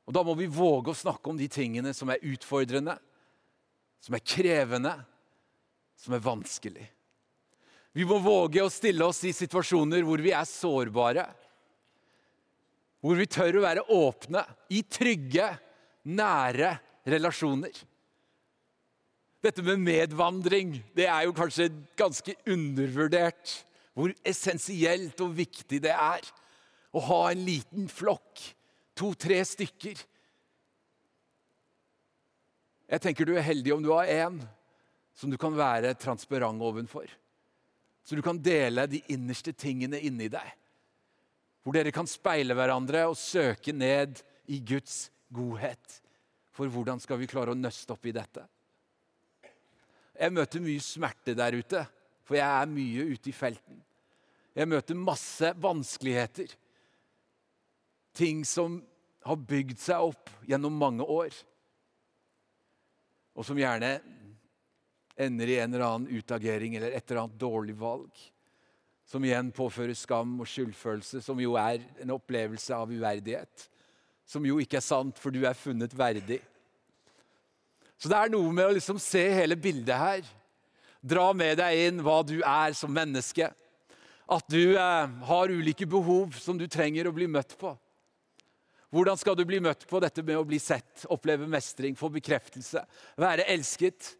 Og 0.05 0.13
Da 0.13 0.23
må 0.25 0.35
vi 0.35 0.49
våge 0.51 0.91
å 0.91 0.97
snakke 0.97 1.29
om 1.29 1.37
de 1.39 1.47
tingene 1.47 1.93
som 1.93 2.09
er 2.09 2.23
utfordrende, 2.25 2.97
som 4.01 4.17
er 4.17 4.25
krevende, 4.25 4.93
som 6.01 6.15
er 6.17 6.23
vanskelig. 6.25 6.87
Vi 7.93 8.07
må 8.07 8.17
våge 8.23 8.63
å 8.63 8.71
stille 8.71 9.05
oss 9.05 9.19
i 9.27 9.33
situasjoner 9.35 10.05
hvor 10.07 10.21
vi 10.23 10.33
er 10.33 10.47
sårbare. 10.47 11.25
Hvor 13.01 13.17
vi 13.19 13.27
tør 13.29 13.59
å 13.59 13.65
være 13.65 13.87
åpne 13.91 14.43
i 14.73 14.81
trygge, 14.85 15.47
nære 16.07 16.71
relasjoner. 17.09 17.73
Dette 19.41 19.65
med 19.65 19.81
medvandring 19.81 20.75
det 20.97 21.07
er 21.09 21.25
jo 21.25 21.35
kanskje 21.37 21.71
ganske 21.99 22.35
undervurdert. 22.49 23.57
Hvor 23.97 24.13
essensielt 24.25 25.19
og 25.21 25.35
viktig 25.35 25.81
det 25.83 25.93
er 25.93 26.23
å 26.95 27.01
ha 27.09 27.19
en 27.31 27.43
liten 27.43 27.89
flokk, 27.91 28.39
to-tre 28.97 29.41
stykker. 29.47 29.99
Jeg 32.91 33.03
tenker 33.03 33.27
du 33.27 33.35
er 33.35 33.45
heldig 33.47 33.75
om 33.75 33.83
du 33.83 33.91
har 33.93 34.09
én 34.11 34.39
som 35.13 35.31
du 35.31 35.37
kan 35.39 35.55
være 35.57 35.93
transparent 35.99 36.61
ovenfor. 36.61 37.09
Så 38.03 38.17
du 38.17 38.21
kan 38.25 38.39
dele 38.41 38.87
de 38.89 39.01
innerste 39.13 39.53
tingene 39.53 39.99
inni 40.01 40.29
deg. 40.31 40.55
Hvor 41.61 41.75
dere 41.75 41.93
kan 41.93 42.09
speile 42.09 42.55
hverandre 42.57 43.05
og 43.09 43.19
søke 43.19 43.73
ned 43.75 44.23
i 44.49 44.57
Guds 44.65 45.11
godhet. 45.29 46.01
For 46.51 46.71
hvordan 46.71 46.99
skal 46.99 47.21
vi 47.21 47.29
klare 47.29 47.53
å 47.53 47.57
nøste 47.57 47.93
opp 47.93 48.07
i 48.09 48.15
dette? 48.15 48.43
Jeg 50.17 50.33
møter 50.33 50.63
mye 50.63 50.81
smerte 50.83 51.35
der 51.37 51.55
ute, 51.57 51.85
for 52.25 52.37
jeg 52.37 52.45
er 52.45 52.73
mye 52.73 53.05
ute 53.13 53.31
i 53.31 53.35
felten. 53.35 53.79
Jeg 54.57 54.67
møter 54.67 54.97
masse 54.99 55.53
vanskeligheter 55.63 56.51
ting 58.17 58.43
som 58.45 58.81
har 59.23 59.37
bygd 59.37 59.79
seg 59.79 60.09
opp 60.11 60.31
gjennom 60.49 60.75
mange 60.75 61.05
år, 61.05 61.31
og 63.31 63.47
som 63.47 63.59
gjerne 63.59 63.93
ender 65.25 65.49
i 65.49 65.57
en 65.61 65.73
eller 65.73 65.85
annen 65.87 66.19
utagering 66.19 66.75
eller 66.77 66.93
et 66.95 67.03
eller 67.05 67.23
annet 67.23 67.39
dårlig 67.39 67.75
valg. 67.79 68.11
Som 69.07 69.25
igjen 69.27 69.51
påfører 69.55 69.97
skam 69.97 70.37
og 70.39 70.47
skyldfølelse, 70.47 71.21
som 71.23 71.39
jo 71.41 71.57
er 71.59 71.83
en 72.01 72.13
opplevelse 72.15 72.75
av 72.75 72.91
uverdighet. 72.91 73.67
Som 74.27 74.45
jo 74.47 74.59
ikke 74.63 74.79
er 74.79 74.85
sant, 74.85 75.19
for 75.19 75.33
du 75.33 75.43
er 75.43 75.57
funnet 75.57 75.93
verdig. 75.97 76.39
Så 77.99 78.09
det 78.09 78.17
er 78.17 78.31
noe 78.33 78.53
med 78.55 78.69
å 78.69 78.77
liksom 78.77 79.01
se 79.01 79.21
hele 79.35 79.57
bildet 79.59 79.97
her. 79.99 80.23
Dra 81.01 81.27
med 81.37 81.59
deg 81.59 81.87
inn 81.87 82.01
hva 82.05 82.21
du 82.25 82.39
er 82.39 82.73
som 82.77 82.93
menneske. 82.93 83.51
At 84.31 84.47
du 84.49 84.77
eh, 84.77 85.13
har 85.27 85.51
ulike 85.51 85.85
behov 85.89 86.37
som 86.39 86.57
du 86.57 86.67
trenger 86.71 87.09
å 87.09 87.13
bli 87.15 87.27
møtt 87.29 87.57
på. 87.59 87.75
Hvordan 88.91 89.19
skal 89.19 89.37
du 89.39 89.45
bli 89.47 89.61
møtt 89.63 89.85
på 89.87 90.01
dette 90.03 90.23
med 90.23 90.35
å 90.39 90.47
bli 90.47 90.59
sett, 90.59 91.05
oppleve 91.11 91.47
mestring, 91.47 91.95
få 91.95 92.09
bekreftelse, 92.11 92.83
være 93.19 93.47
elsket 93.53 94.15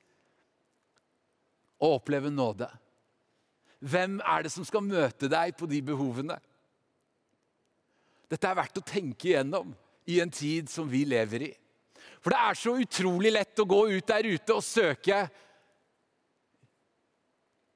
og 1.82 1.98
oppleve 1.98 2.32
nåde? 2.34 2.70
Hvem 3.82 4.20
er 4.22 4.46
det 4.46 4.52
som 4.54 4.65
skal 4.67 4.86
møte 4.86 5.30
deg 5.32 5.56
på 5.58 5.67
de 5.70 5.82
behovene? 5.86 6.38
Dette 8.32 8.48
er 8.48 8.60
verdt 8.60 8.80
å 8.80 8.86
tenke 8.86 9.32
igjennom 9.32 9.74
i 10.08 10.20
en 10.24 10.32
tid 10.32 10.70
som 10.72 10.88
vi 10.89 11.04
lever 11.10 11.48
i. 11.50 11.52
For 12.22 12.34
det 12.34 12.41
er 12.46 12.60
så 12.60 12.76
utrolig 12.78 13.34
lett 13.34 13.60
å 13.60 13.67
gå 13.67 13.82
ut 13.89 14.08
der 14.08 14.30
ute 14.30 14.56
og 14.56 14.63
søke 14.63 15.24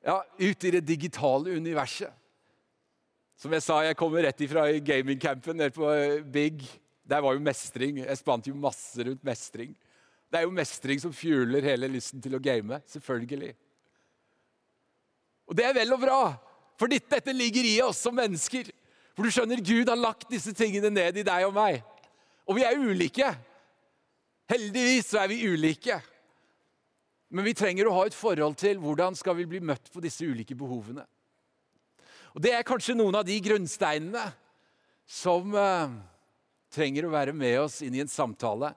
ja, 0.05 0.19
ut 0.21 0.67
i 0.69 0.73
det 0.77 0.85
digitale 0.85 1.57
universet. 1.57 2.13
Som 3.35 3.51
jeg 3.51 3.65
sa, 3.65 3.81
jeg 3.83 3.97
kommer 3.99 4.23
rett 4.23 4.41
ifra 4.45 4.69
gamingcampen 4.79 5.57
nede 5.59 5.73
på 5.75 5.89
Big 6.31 6.61
der 7.05 7.21
var 7.21 7.35
jo 7.35 7.43
mestring. 7.43 7.99
Jeg 8.01 8.17
spant 8.17 8.47
jo 8.49 8.55
masse 8.57 9.03
rundt 9.05 9.25
mestring. 9.25 9.75
Det 10.31 10.39
er 10.39 10.47
jo 10.47 10.55
mestring 10.55 11.01
som 11.01 11.13
fjuler 11.13 11.65
hele 11.65 11.89
lysten 11.93 12.21
til 12.21 12.33
å 12.37 12.41
game. 12.41 12.79
Selvfølgelig. 12.89 13.53
Og 15.55 15.61
det 15.61 15.69
er 15.69 15.75
vel 15.77 15.93
og 15.95 16.01
bra. 16.01 16.21
For 16.75 16.91
dette, 16.91 17.31
ligger 17.31 17.63
i 17.63 17.77
oss 17.79 18.01
som 18.03 18.17
mennesker. 18.17 18.67
For 19.15 19.23
du 19.23 19.31
skjønner, 19.31 19.61
Gud 19.63 19.87
har 19.87 19.95
lagt 19.95 20.27
disse 20.27 20.51
tingene 20.51 20.89
ned 20.91 21.15
i 21.15 21.23
deg 21.23 21.45
og 21.47 21.53
meg. 21.55 21.77
Og 22.43 22.57
vi 22.57 22.65
er 22.67 22.75
ulike. 22.75 23.29
Heldigvis 24.51 25.13
så 25.13 25.21
er 25.21 25.29
vi 25.31 25.45
ulike. 25.47 25.95
Men 27.31 27.47
vi 27.47 27.53
trenger 27.55 27.87
å 27.87 27.93
ha 27.95 28.01
et 28.09 28.17
forhold 28.17 28.57
til 28.59 28.81
hvordan 28.83 29.15
skal 29.15 29.37
vi 29.37 29.45
bli 29.47 29.61
møtt 29.63 29.87
på 29.93 30.03
disse 30.03 30.27
ulike 30.27 30.57
behovene. 30.59 31.05
Og 32.35 32.43
Det 32.43 32.51
er 32.51 32.67
kanskje 32.67 32.97
noen 32.99 33.15
av 33.15 33.23
de 33.23 33.37
grunnsteinene 33.39 34.25
som 35.07 35.55
uh, 35.55 35.87
trenger 36.75 37.07
å 37.07 37.13
være 37.13 37.31
med 37.31 37.61
oss 37.61 37.79
inn 37.85 37.95
i 37.95 38.03
en 38.03 38.11
samtale 38.11 38.73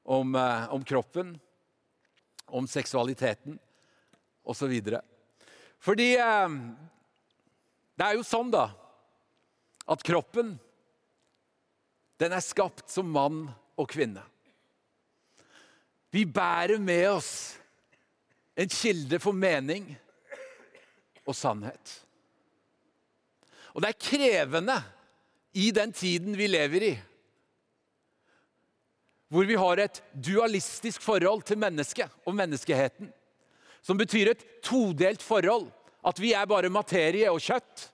om, 0.00 0.32
uh, 0.32 0.64
om 0.72 0.80
kroppen, 0.80 1.36
om 2.48 2.64
seksualiteten 2.64 3.60
osv. 4.48 4.80
Fordi 5.86 6.16
uh, 6.18 6.50
det 7.94 8.06
er 8.08 8.16
jo 8.18 8.26
sånn, 8.26 8.50
da, 8.50 8.68
at 9.86 10.02
kroppen 10.06 10.56
den 12.18 12.32
er 12.32 12.42
skapt 12.42 12.88
som 12.90 13.08
mann 13.12 13.44
og 13.76 13.88
kvinne. 13.92 14.24
Vi 16.10 16.24
bærer 16.24 16.80
med 16.80 17.04
oss 17.10 17.30
en 18.56 18.70
kilde 18.72 19.20
for 19.20 19.36
mening 19.36 19.90
og 21.26 21.36
sannhet. 21.36 21.92
Og 23.76 23.84
det 23.84 23.90
er 23.92 24.00
krevende 24.00 24.78
i 25.60 25.68
den 25.76 25.92
tiden 25.92 26.36
vi 26.38 26.48
lever 26.48 26.86
i, 26.88 26.94
hvor 29.28 29.44
vi 29.44 29.58
har 29.60 29.82
et 29.82 30.00
dualistisk 30.14 31.04
forhold 31.04 31.44
til 31.44 31.60
mennesket 31.60 32.12
og 32.24 32.36
menneskeheten. 32.38 33.10
Som 33.84 33.98
betyr 34.00 34.32
et 34.32 34.44
todelt 34.64 35.22
forhold. 35.22 35.68
At 36.06 36.20
vi 36.22 36.32
er 36.38 36.46
bare 36.48 36.70
materie 36.70 37.30
og 37.32 37.42
kjøtt. 37.42 37.88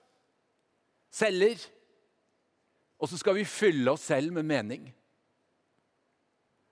Celler. 1.13 1.57
Og 3.01 3.09
så 3.09 3.19
skal 3.19 3.37
vi 3.39 3.47
fylle 3.49 3.91
oss 3.93 4.05
selv 4.11 4.33
med 4.35 4.47
mening. 4.47 4.85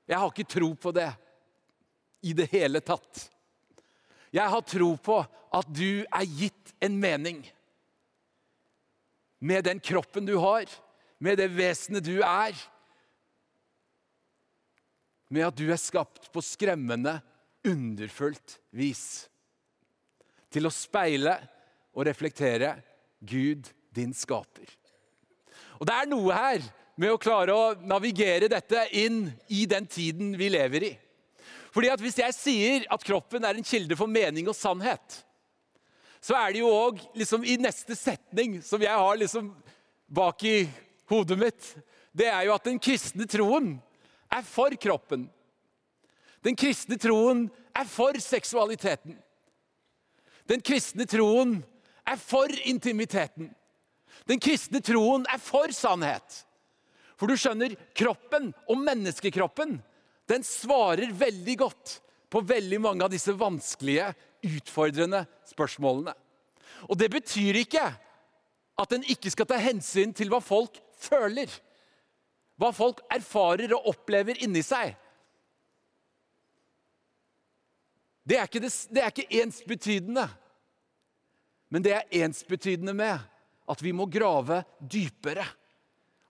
Jeg 0.07 0.19
har 0.19 0.31
ikke 0.31 0.49
tro 0.49 0.73
på 0.75 0.93
det 0.95 1.09
i 2.27 2.33
det 2.37 2.49
hele 2.51 2.81
tatt. 2.85 3.25
Jeg 4.31 4.47
har 4.47 4.63
tro 4.63 4.93
på 5.01 5.17
at 5.51 5.71
du 5.75 6.03
er 6.05 6.27
gitt 6.27 6.71
en 6.83 6.95
mening 6.99 7.41
med 9.41 9.65
den 9.65 9.81
kroppen 9.81 10.27
du 10.27 10.35
har, 10.37 10.69
med 11.17 11.39
det 11.41 11.49
vesenet 11.55 12.05
du 12.05 12.21
er. 12.21 12.55
Med 15.33 15.47
at 15.47 15.57
du 15.57 15.65
er 15.71 15.81
skapt 15.81 16.29
på 16.31 16.43
skremmende, 16.45 17.17
underfullt 17.65 18.59
vis. 18.75 19.30
Til 20.51 20.67
å 20.67 20.73
speile 20.73 21.37
og 21.95 22.05
reflektere 22.07 22.75
Gud, 23.19 23.69
din 23.91 24.13
skaper. 24.15 24.67
Og 25.79 25.87
Det 25.87 25.95
er 25.95 26.09
noe 26.09 26.35
her 26.35 26.65
med 26.99 27.13
å 27.13 27.19
klare 27.21 27.55
å 27.55 27.73
navigere 27.81 28.49
dette 28.51 28.83
inn 28.99 29.25
i 29.49 29.65
den 29.65 29.87
tiden 29.89 30.35
vi 30.37 30.51
lever 30.53 30.85
i. 30.91 30.93
Fordi 31.71 31.89
at 31.89 32.01
Hvis 32.03 32.19
jeg 32.19 32.35
sier 32.35 32.87
at 32.91 33.03
kroppen 33.03 33.45
er 33.47 33.57
en 33.57 33.67
kilde 33.67 33.95
for 33.95 34.11
mening 34.11 34.49
og 34.51 34.57
sannhet, 34.57 35.21
så 36.21 36.35
er 36.37 36.53
det 36.53 36.61
jo 36.61 36.69
òg 36.69 36.99
liksom, 37.17 37.45
i 37.47 37.57
neste 37.57 37.95
setning, 37.97 38.59
som 38.61 38.81
jeg 38.81 38.93
har 38.93 39.17
liksom 39.17 39.49
bak 40.05 40.43
i 40.45 40.69
hodet 41.09 41.37
mitt, 41.39 41.69
det 42.13 42.27
er 42.29 42.45
jo 42.45 42.53
at 42.53 42.67
den 42.67 42.77
kristne 42.77 43.25
troen 43.25 43.73
er 44.31 44.43
for 44.45 44.75
kroppen. 44.77 45.25
Den 46.45 46.57
kristne 46.57 46.97
troen 47.01 47.47
er 47.73 47.87
for 47.89 48.17
seksualiteten. 48.21 49.15
Den 50.51 50.59
kristne 50.59 51.07
troen 51.07 51.61
er 52.03 52.19
for 52.19 52.51
intimiteten. 52.67 53.53
Den 54.27 54.41
kristne 54.43 54.81
troen 54.83 55.23
er 55.31 55.39
for 55.39 55.71
sannhet. 55.71 56.41
For 57.15 57.29
du 57.29 57.37
skjønner, 57.39 57.77
kroppen 57.95 58.49
og 58.67 58.81
menneskekroppen 58.81 59.77
den 60.31 60.43
svarer 60.47 61.13
veldig 61.15 61.55
godt 61.61 61.97
på 62.31 62.41
veldig 62.47 62.79
mange 62.83 63.05
av 63.05 63.11
disse 63.13 63.33
vanskelige 63.35 64.09
utfordrende 64.47 65.23
spørsmålene. 65.51 66.13
Og 66.89 66.97
det 66.99 67.11
betyr 67.13 67.61
ikke 67.61 67.83
at 68.81 68.95
en 68.95 69.05
ikke 69.13 69.31
skal 69.31 69.47
ta 69.47 69.59
hensyn 69.61 70.15
til 70.17 70.31
hva 70.31 70.41
folk 70.43 70.79
føler. 70.99 71.51
Hva 72.59 72.71
folk 72.75 73.03
erfarer 73.13 73.71
og 73.77 73.91
opplever 73.93 74.39
inni 74.43 74.63
seg. 74.65 74.95
Det 78.27 78.37
er 78.37 78.47
ikke, 78.47 78.61
det, 78.61 78.71
det. 80.15 80.29
Men 81.71 81.85
det 81.85 81.93
er 81.95 82.25
ensbetydende 82.25 82.93
med 82.95 83.21
at 83.71 83.83
vi 83.83 83.93
må 83.95 84.07
grave 84.11 84.61
dypere. 84.79 85.45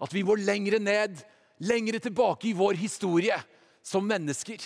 At 0.01 0.13
vi 0.13 0.21
må 0.25 0.35
lengre 0.37 0.79
ned, 0.81 1.17
lengre 1.65 2.01
tilbake 2.01 2.51
i 2.51 2.57
vår 2.57 2.77
historie 2.77 3.37
som 3.85 4.05
mennesker. 4.05 4.61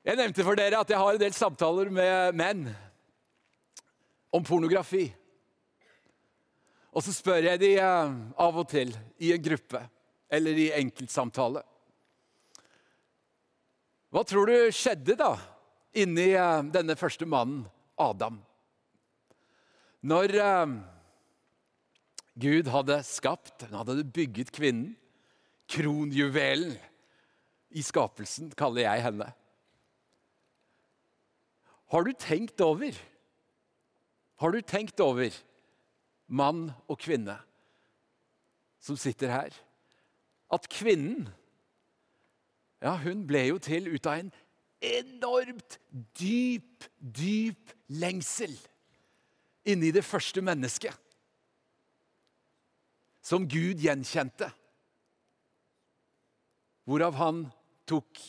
Jeg 0.00 0.16
nevnte 0.18 0.44
for 0.46 0.58
dere 0.58 0.80
at 0.80 0.90
jeg 0.90 0.98
har 0.98 1.14
en 1.14 1.22
del 1.22 1.34
samtaler 1.36 1.90
med 1.92 2.36
menn 2.38 2.68
om 4.34 4.44
pornografi. 4.46 5.06
Og 6.90 7.04
så 7.06 7.14
spør 7.14 7.44
jeg 7.52 7.60
de 7.62 7.74
eh, 7.78 8.14
av 8.42 8.56
og 8.58 8.66
til 8.70 8.90
i 9.22 9.30
en 9.34 9.42
gruppe 9.44 9.82
eller 10.30 10.58
i 10.58 10.70
enkeltsamtale. 10.80 11.62
Hva 14.10 14.24
tror 14.26 14.50
du 14.50 14.74
skjedde 14.74 15.14
da 15.18 15.34
inni 16.00 16.32
eh, 16.32 16.64
denne 16.74 16.96
første 16.98 17.28
mannen, 17.30 17.62
Adam? 18.00 18.40
Når 20.00 20.36
eh, 20.40 20.76
Gud 22.40 22.70
hadde 22.72 23.02
skapt, 23.04 23.66
han 23.68 23.76
hadde 23.82 24.06
bygget 24.08 24.52
kvinnen, 24.56 24.94
kronjuvelen 25.70 26.74
i 27.70 27.82
skapelsen, 27.86 28.50
kaller 28.58 28.88
jeg 28.88 29.04
henne. 29.04 29.28
Har 31.90 32.06
du 32.06 32.12
tenkt 32.18 32.60
over 32.60 32.96
Har 34.40 34.50
du 34.50 34.60
tenkt 34.64 35.00
over 35.04 35.34
mann 36.26 36.70
og 36.88 36.96
kvinne 36.98 37.36
som 38.80 38.96
sitter 38.96 39.28
her? 39.28 39.56
At 40.50 40.68
kvinnen 40.72 41.28
ja, 42.80 42.94
hun 42.96 43.26
ble 43.28 43.42
jo 43.50 43.58
til 43.60 43.90
ut 43.92 44.06
av 44.08 44.22
en 44.22 44.30
enormt 44.80 45.76
dyp, 46.16 46.86
dyp 46.96 47.74
lengsel 47.90 48.54
inni 49.68 49.90
det 49.94 50.04
første 50.06 50.42
mennesket. 50.44 50.94
Som 53.20 53.46
Gud 53.48 53.82
gjenkjente. 53.82 54.48
Hvorav 56.88 57.18
han 57.20 57.44
tok 57.86 58.22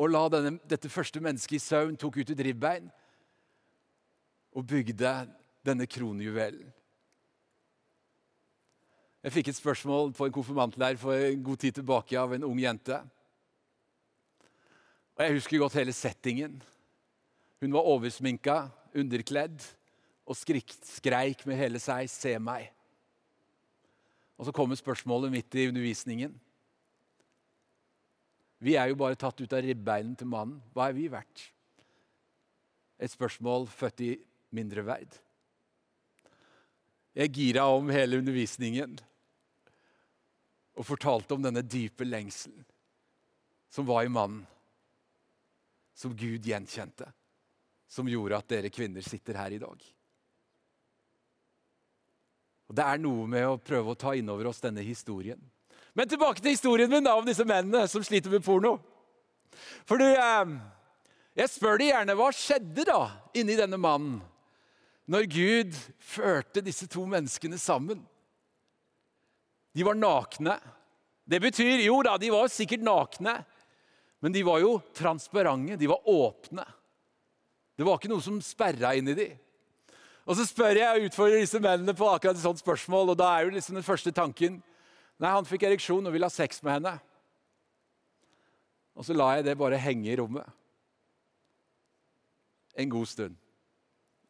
og 0.00 0.10
la 0.10 0.22
denne, 0.32 0.56
dette 0.66 0.90
første 0.90 1.20
mennesket 1.22 1.58
i 1.58 1.62
søvn, 1.62 1.98
tok 2.00 2.22
ut 2.22 2.30
et 2.32 2.44
ribbein 2.48 2.88
og 4.56 4.66
bygde 4.66 5.12
denne 5.64 5.86
kronjuvelen. 5.86 6.72
Jeg 9.22 9.34
fikk 9.36 9.52
et 9.52 9.58
spørsmål 9.60 10.10
på 10.16 10.26
en 10.26 10.34
konfirmantleir 10.34 10.96
for 10.98 11.14
en 11.14 11.44
god 11.46 11.60
tid 11.62 11.76
tilbake 11.76 12.16
av 12.18 12.32
en 12.34 12.48
ung 12.48 12.58
jente. 12.58 12.96
Og 15.14 15.22
Jeg 15.22 15.36
husker 15.36 15.62
godt 15.62 15.78
hele 15.78 15.94
settingen. 15.94 16.56
Hun 17.62 17.72
var 17.72 17.86
oversminka, 17.86 18.56
underkledd 18.94 19.62
og 20.28 20.36
skrik, 20.38 20.72
skreik 20.86 21.46
med 21.46 21.58
hele 21.58 21.80
seg 21.82 22.08
'Se 22.10 22.38
meg'. 22.38 22.70
Og 24.38 24.46
Så 24.46 24.52
kommer 24.52 24.74
spørsmålet 24.74 25.30
midt 25.30 25.54
i 25.54 25.68
undervisningen. 25.68 26.40
Vi 28.58 28.74
er 28.74 28.88
jo 28.88 28.94
bare 28.94 29.14
tatt 29.14 29.40
ut 29.40 29.52
av 29.52 29.62
ribbeinen 29.62 30.16
til 30.16 30.26
mannen. 30.26 30.62
Hva 30.74 30.88
er 30.88 30.92
vi 30.92 31.08
verdt? 31.08 31.52
Et 32.98 33.10
spørsmål 33.10 33.66
født 33.66 34.00
i 34.00 34.10
mindreverd. 34.50 35.18
Jeg 37.14 37.32
gira 37.32 37.66
om 37.68 37.90
hele 37.92 38.18
undervisningen 38.18 38.98
og 40.74 40.86
fortalte 40.86 41.34
om 41.34 41.42
denne 41.42 41.62
dype 41.62 42.04
lengselen 42.04 42.64
som 43.72 43.86
var 43.88 44.04
i 44.04 44.12
mannen, 44.12 44.44
som 45.94 46.12
Gud 46.16 46.44
gjenkjente, 46.44 47.06
som 47.92 48.08
gjorde 48.08 48.38
at 48.38 48.48
dere 48.48 48.70
kvinner 48.72 49.04
sitter 49.04 49.36
her 49.36 49.52
i 49.52 49.60
dag. 49.60 49.82
Og 52.70 52.76
Det 52.78 52.84
er 52.88 53.00
noe 53.04 53.26
med 53.28 53.44
å 53.44 53.58
prøve 53.60 53.92
å 53.92 53.98
ta 53.98 54.14
inn 54.16 54.30
over 54.32 54.48
oss 54.48 54.62
denne 54.64 54.80
historien. 54.86 55.40
Men 55.92 56.08
tilbake 56.08 56.40
til 56.40 56.54
historien 56.54 56.88
min 56.88 57.04
da, 57.04 57.18
om 57.18 57.26
disse 57.28 57.44
mennene 57.44 57.84
som 57.90 58.04
sliter 58.04 58.32
med 58.32 58.44
porno. 58.44 58.78
For 59.84 60.00
du, 60.00 60.06
eh, 60.08 60.58
Jeg 61.36 61.48
spør 61.48 61.78
deg 61.78 61.88
gjerne 61.88 62.14
hva 62.16 62.26
skjedde 62.28 62.84
da 62.84 63.10
inni 63.32 63.56
denne 63.56 63.78
mannen 63.80 64.20
når 65.08 65.28
Gud 65.32 65.78
førte 65.98 66.60
disse 66.60 66.86
to 66.86 67.06
menneskene 67.08 67.56
sammen. 67.56 68.02
De 69.72 69.82
var 69.82 69.96
nakne. 69.96 70.58
Det 71.24 71.40
betyr 71.40 71.80
jo 71.86 72.02
da, 72.04 72.18
de 72.20 72.28
var 72.28 72.52
sikkert 72.52 72.84
nakne, 72.84 73.38
men 74.20 74.32
de 74.32 74.42
var 74.44 74.60
jo 74.60 74.76
transparente, 74.92 75.78
de 75.80 75.88
var 75.88 76.04
åpne. 76.04 76.66
Det 77.82 77.88
var 77.88 77.98
ikke 77.98 78.12
noe 78.12 78.22
som 78.22 78.36
sperra 78.46 78.92
i 78.94 79.00
dem. 79.02 79.38
Og 80.22 80.36
så 80.38 80.44
spør 80.46 80.78
jeg 80.78 80.86
og 80.86 81.06
utfordrer 81.08 81.40
disse 81.42 81.58
mennene 81.58 81.96
på 81.98 82.06
akkurat 82.06 82.38
et 82.38 82.44
sånt 82.44 82.60
spørsmål, 82.62 83.10
og 83.10 83.18
da 83.18 83.32
er 83.34 83.48
jo 83.48 83.56
liksom 83.56 83.74
den 83.74 83.86
første 83.86 84.12
tanken 84.14 84.60
Nei, 85.18 85.30
han 85.30 85.46
fikk 85.46 85.64
ereksjon 85.66 86.06
og 86.06 86.14
ville 86.14 86.26
ha 86.26 86.34
sex 86.34 86.62
med 86.62 86.76
henne. 86.76 86.92
Og 88.94 89.06
så 89.06 89.14
lar 89.14 89.36
jeg 89.36 89.46
det 89.46 89.58
bare 89.58 89.78
henge 89.82 90.08
i 90.10 90.16
rommet 90.18 90.46
en 92.78 92.94
god 92.94 93.10
stund. 93.10 93.36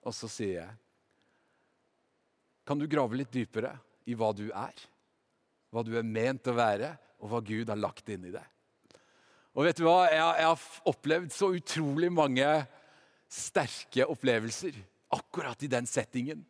Og 0.03 0.17
så 0.17 0.33
sier 0.33 0.57
jeg 0.63 0.73
Kan 2.67 2.81
du 2.81 2.89
grave 2.89 3.21
litt 3.21 3.33
dypere 3.33 3.77
i 4.09 4.17
hva 4.17 4.33
du 4.33 4.49
er? 4.49 4.85
Hva 5.73 5.85
du 5.85 5.93
er 5.99 6.09
ment 6.09 6.49
å 6.49 6.57
være, 6.57 6.95
og 7.21 7.31
hva 7.31 7.45
Gud 7.45 7.69
har 7.69 7.81
lagt 7.81 8.09
inn 8.13 8.25
i 8.29 8.33
deg? 8.33 8.49
Og 9.53 9.67
vet 9.69 9.77
du 9.77 9.85
hva? 9.85 10.07
Jeg, 10.09 10.25
jeg 10.41 10.49
har 10.49 10.69
opplevd 10.89 11.35
så 11.37 11.53
utrolig 11.53 12.09
mange 12.13 12.49
sterke 13.33 14.05
opplevelser 14.13 14.77
akkurat 15.13 15.63
i 15.63 15.71
den 15.73 15.87
settingen. 15.89 16.45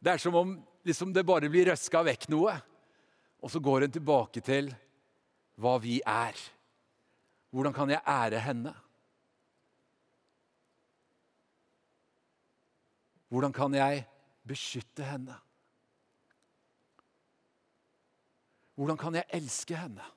Det 0.00 0.14
er 0.14 0.20
som 0.20 0.34
om 0.36 0.54
liksom, 0.84 1.12
det 1.12 1.24
bare 1.24 1.48
blir 1.52 1.68
røska 1.70 2.02
vekk 2.04 2.28
noe, 2.32 2.54
og 3.44 3.52
så 3.52 3.60
går 3.60 3.86
en 3.86 3.94
tilbake 3.94 4.40
til 4.44 4.70
hva 5.60 5.76
vi 5.80 5.98
er. 6.08 6.36
Hvordan 7.52 7.76
kan 7.76 7.92
jeg 7.92 8.04
ære 8.08 8.40
henne? 8.44 8.72
Hvordan 13.28 13.52
kan 13.52 13.74
jeg 13.74 14.04
beskytte 14.46 15.04
henne? 15.04 15.36
Hvordan 18.74 18.98
kan 18.98 19.14
jeg 19.14 19.28
elske 19.36 19.76
henne? 19.78 20.13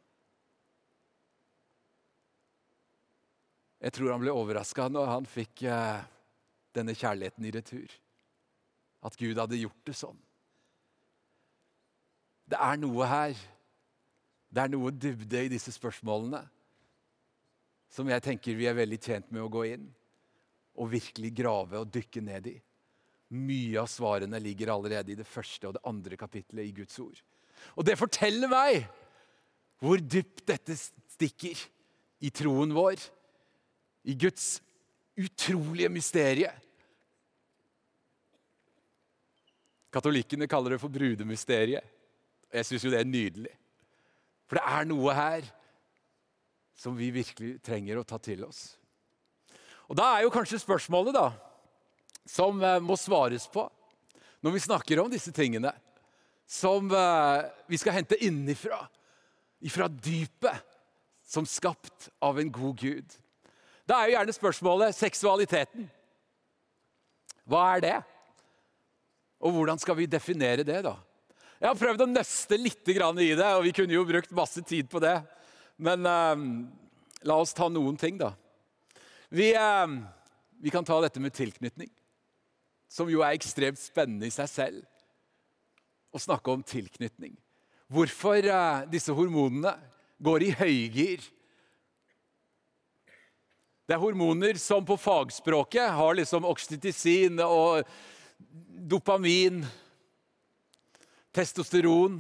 Jeg 3.84 3.94
tror 3.94 4.13
han 4.13 4.24
ble 4.24 4.34
overraska 4.34 4.88
når 4.90 5.12
han 5.12 5.28
fikk 5.30 5.63
eh, 5.70 6.00
denne 6.76 6.96
kjærligheten 6.98 7.46
i 7.46 7.54
retur. 7.54 7.94
At 9.06 9.18
Gud 9.20 9.38
hadde 9.38 9.60
gjort 9.60 9.84
det 9.86 9.96
sånn. 9.98 10.18
Det 12.48 12.58
er 12.63 12.80
noe 12.80 13.08
her. 13.10 13.36
Det 14.48 14.63
er 14.63 14.72
noe 14.72 14.94
dybde 14.96 15.44
i 15.46 15.52
disse 15.52 15.74
spørsmålene 15.76 16.42
som 17.92 18.10
jeg 18.12 18.24
tenker 18.24 18.58
vi 18.58 18.68
er 18.68 18.76
veldig 18.76 18.98
tjent 19.00 19.30
med 19.32 19.46
å 19.46 19.52
gå 19.52 19.63
inn 19.70 19.86
og 20.78 20.92
virkelig 20.92 21.32
grave 21.38 21.80
og 21.82 21.92
dykke 21.94 22.22
ned 22.24 22.50
i. 22.52 22.56
Mye 23.38 23.80
av 23.82 23.90
svarene 23.92 24.40
ligger 24.40 24.72
allerede 24.72 25.13
i 25.13 25.18
det 25.20 25.28
første 25.28 25.70
og 25.70 25.76
det 25.78 25.84
andre 25.88 26.20
kapittelet 26.20 26.68
i 26.68 26.76
Guds 26.76 27.00
ord. 27.04 27.18
Og 27.76 27.88
det 27.88 27.98
forteller 28.00 28.52
meg 28.52 28.86
hvor 29.82 30.02
dypt 30.02 30.46
dette 30.50 30.76
stikker 30.78 31.60
i 32.24 32.32
troen 32.34 32.74
vår, 32.74 33.02
i 34.08 34.15
Guds 34.15 34.62
utrolige 35.17 35.89
mysterie. 35.91 36.52
Katolikkene 39.91 40.48
kaller 40.48 40.76
det 40.76 40.82
for 40.82 40.93
brudemysteriet. 40.93 41.84
Jeg 42.54 42.67
syns 42.67 42.86
jo 42.86 42.91
det 42.93 43.02
er 43.02 43.10
nydelig. 43.10 43.54
For 44.48 44.60
det 44.60 44.65
er 44.72 44.88
noe 44.88 45.15
her 45.15 45.48
som 46.78 46.96
vi 46.96 47.10
virkelig 47.12 47.58
trenger 47.65 48.00
å 48.00 48.06
ta 48.08 48.20
til 48.22 48.46
oss. 48.48 48.78
Og 49.88 49.98
Da 49.98 50.13
er 50.13 50.26
jo 50.26 50.32
kanskje 50.32 50.62
spørsmålet 50.62 51.15
da, 51.15 51.32
som 52.28 52.62
eh, 52.63 52.80
må 52.84 52.96
svares 53.00 53.48
på 53.52 53.65
når 54.46 54.54
vi 54.54 54.62
snakker 54.62 55.00
om 55.02 55.10
disse 55.12 55.32
tingene, 55.34 55.72
som 56.48 56.91
eh, 56.93 57.48
vi 57.67 57.80
skal 57.82 57.98
hente 57.98 58.20
innifra, 58.24 58.84
ifra 59.60 59.88
dypet, 59.89 60.76
som 61.28 61.48
skapt 61.50 62.08
av 62.24 62.38
en 62.39 62.52
god 62.54 62.78
Gud. 62.80 63.15
Da 63.88 64.02
er 64.02 64.10
jo 64.10 64.17
gjerne 64.17 64.36
spørsmålet 64.36 64.95
seksualiteten. 64.97 65.88
Hva 67.47 67.63
er 67.78 67.84
det? 67.86 67.97
Og 69.39 69.54
hvordan 69.56 69.80
skal 69.80 69.95
vi 70.00 70.10
definere 70.12 70.65
det, 70.67 70.82
da? 70.84 70.97
Jeg 71.58 71.69
har 71.69 71.80
prøvd 71.80 72.04
å 72.04 72.10
nøste 72.10 72.58
litt 72.60 72.89
i 72.91 72.97
det, 72.97 73.47
og 73.47 73.63
vi 73.65 73.73
kunne 73.73 73.95
jo 73.95 74.06
brukt 74.06 74.34
masse 74.36 74.62
tid 74.67 74.89
på 74.91 75.00
det. 75.02 75.15
Men 75.78 76.06
eh, 76.06 76.43
la 77.30 77.38
oss 77.39 77.56
ta 77.56 77.69
noen 77.71 77.95
ting, 77.97 78.19
da. 78.19 78.34
Vi, 79.30 79.54
eh, 79.56 79.95
vi, 80.60 80.73
kan 80.73 80.86
ta 80.86 81.00
dette 81.02 81.21
med 81.23 81.34
tilknytning, 81.34 81.89
som 82.91 83.10
jo 83.10 83.23
er 83.23 83.38
ekstremt 83.38 83.80
spennende 83.80 84.28
i 84.28 84.34
seg 84.34 84.52
selv. 84.52 84.84
Å 86.12 86.21
snakke 86.21 86.52
om 86.52 86.65
tilknytning. 86.65 87.38
Hvorfor 87.88 88.43
eh, 88.43 88.86
disse 88.91 89.15
hormonene 89.15 89.78
går 90.19 90.43
i 90.43 90.54
høygir 90.60 91.26
det 93.88 93.95
er 93.95 94.02
hormoner 94.02 94.58
som 94.60 94.84
på 94.86 94.97
fagspråket 95.00 95.93
har 95.95 96.17
liksom 96.19 96.45
oksytocin 96.45 97.39
og 97.45 97.88
dopamin, 98.88 99.62
testosteron, 101.32 102.19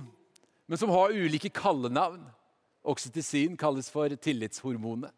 men 0.67 0.79
som 0.79 0.93
har 0.95 1.11
ulike 1.11 1.51
kallenavn. 1.51 2.23
Oksytocin 2.87 3.57
kalles 3.59 3.91
for 3.91 4.15
tillitshormonet. 4.15 5.11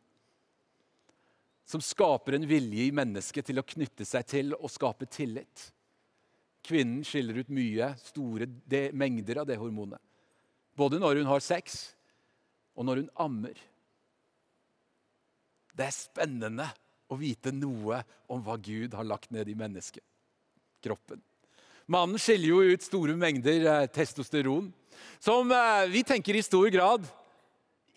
Som 1.70 1.86
skaper 1.86 2.40
en 2.40 2.50
vilje 2.50 2.88
i 2.88 2.96
mennesket 2.98 3.46
til 3.46 3.62
å 3.62 3.68
knytte 3.76 4.08
seg 4.10 4.26
til 4.26 4.56
og 4.58 4.72
skape 4.74 5.06
tillit. 5.06 5.70
Kvinnen 6.66 7.06
skiller 7.06 7.44
ut 7.44 7.54
mye, 7.54 7.94
store 8.02 8.50
mengder 8.98 9.44
av 9.44 9.50
det 9.50 9.62
hormonet. 9.62 10.02
Både 10.74 10.98
når 10.98 11.22
hun 11.22 11.30
har 11.30 11.46
sex, 11.46 11.92
og 12.74 12.90
når 12.90 13.04
hun 13.04 13.12
ammer. 13.22 13.68
Det 15.80 15.88
er 15.88 15.96
spennende 15.96 16.66
å 17.08 17.16
vite 17.16 17.54
noe 17.56 18.02
om 18.28 18.42
hva 18.44 18.58
Gud 18.60 18.98
har 18.98 19.08
lagt 19.08 19.32
ned 19.32 19.48
i 19.48 19.56
menneskekroppen. 19.58 21.22
Mannen 21.90 22.20
skiller 22.22 22.52
jo 22.52 22.76
ut 22.76 22.84
store 22.86 23.16
mengder 23.18 23.64
eh, 23.64 23.88
testosteron, 23.90 24.68
som 25.24 25.50
eh, 25.56 25.88
vi 25.90 26.04
tenker 26.04 26.36
i 26.36 26.44
stor 26.46 26.68
grad 26.74 27.08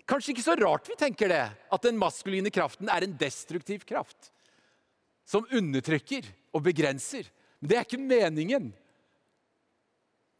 Kanskje 0.08 0.32
ikke 0.32 0.44
så 0.44 0.54
rart 0.58 0.88
vi 0.90 0.96
tenker 0.98 1.30
det, 1.30 1.44
at 1.72 1.84
den 1.86 1.98
maskuline 1.98 2.50
kraften 2.52 2.88
er 2.90 3.04
en 3.06 3.12
destruktiv 3.16 3.84
kraft. 3.86 4.32
Som 5.24 5.46
undertrykker 5.46 6.26
og 6.52 6.64
begrenser. 6.66 7.28
Men 7.60 7.70
det 7.70 7.78
er 7.78 7.86
ikke 7.86 8.00
meningen. 8.02 8.72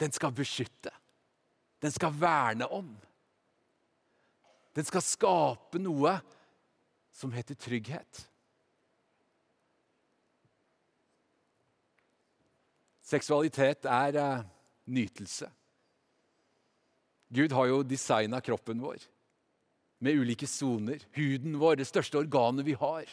Den 0.02 0.12
skal 0.12 0.34
beskytte. 0.34 0.90
Den 1.78 1.94
skal 1.94 2.10
verne 2.18 2.66
om. 2.74 2.90
Den 4.74 4.88
skal 4.88 5.06
skape 5.06 5.78
noe 5.80 6.18
som 7.12 7.32
heter 7.32 7.54
trygghet. 7.54 8.28
Seksualitet 13.02 13.84
er 13.84 14.16
uh, 14.16 14.44
nytelse. 14.88 15.50
Gud 17.32 17.52
har 17.52 17.68
jo 17.68 17.82
designa 17.82 18.40
kroppen 18.40 18.80
vår 18.80 19.04
med 20.02 20.18
ulike 20.18 20.46
soner. 20.46 20.98
Huden 21.14 21.58
vår, 21.60 21.76
det 21.80 21.86
største 21.86 22.18
organet 22.18 22.66
vi 22.66 22.74
har, 22.74 23.06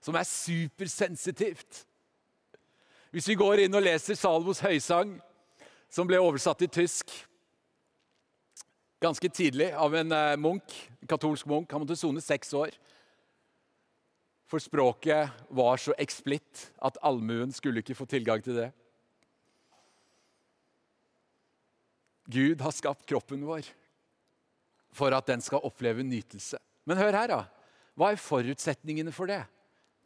som 0.00 0.16
er 0.16 0.26
supersensitivt. 0.28 1.84
Hvis 3.12 3.28
vi 3.28 3.36
går 3.38 3.64
inn 3.64 3.76
og 3.76 3.84
leser 3.84 4.16
Salvos 4.18 4.62
høysang, 4.64 5.18
som 5.90 6.08
ble 6.08 6.18
oversatt 6.18 6.58
til 6.62 6.72
tysk 6.72 7.12
ganske 9.04 9.28
tidlig 9.28 9.68
av 9.76 9.94
en 9.98 10.14
uh, 10.14 10.36
munk, 10.40 10.74
en 11.02 11.10
katolsk 11.10 11.46
munk, 11.50 11.70
han 11.70 11.82
måtte 11.82 11.98
sone 11.98 12.22
seks 12.24 12.54
år 12.56 12.72
for 14.54 14.62
språket 14.62 15.30
var 15.50 15.80
så 15.82 15.94
eksplitt 15.98 16.68
at 16.86 16.98
allmuen 17.02 17.50
skulle 17.50 17.82
ikke 17.82 17.96
få 17.98 18.06
tilgang 18.06 18.42
til 18.44 18.54
det. 18.60 18.68
Gud 22.30 22.62
har 22.62 22.74
skapt 22.76 23.02
kroppen 23.10 23.42
vår 23.48 23.66
for 24.94 25.10
at 25.16 25.26
den 25.26 25.42
skal 25.42 25.64
oppleve 25.66 26.06
nytelse. 26.06 26.60
Men 26.86 27.00
hør 27.02 27.18
her, 27.18 27.32
da. 27.32 27.40
Hva 27.98 28.12
er 28.12 28.22
forutsetningene 28.22 29.10
for 29.14 29.26
det? 29.26 29.40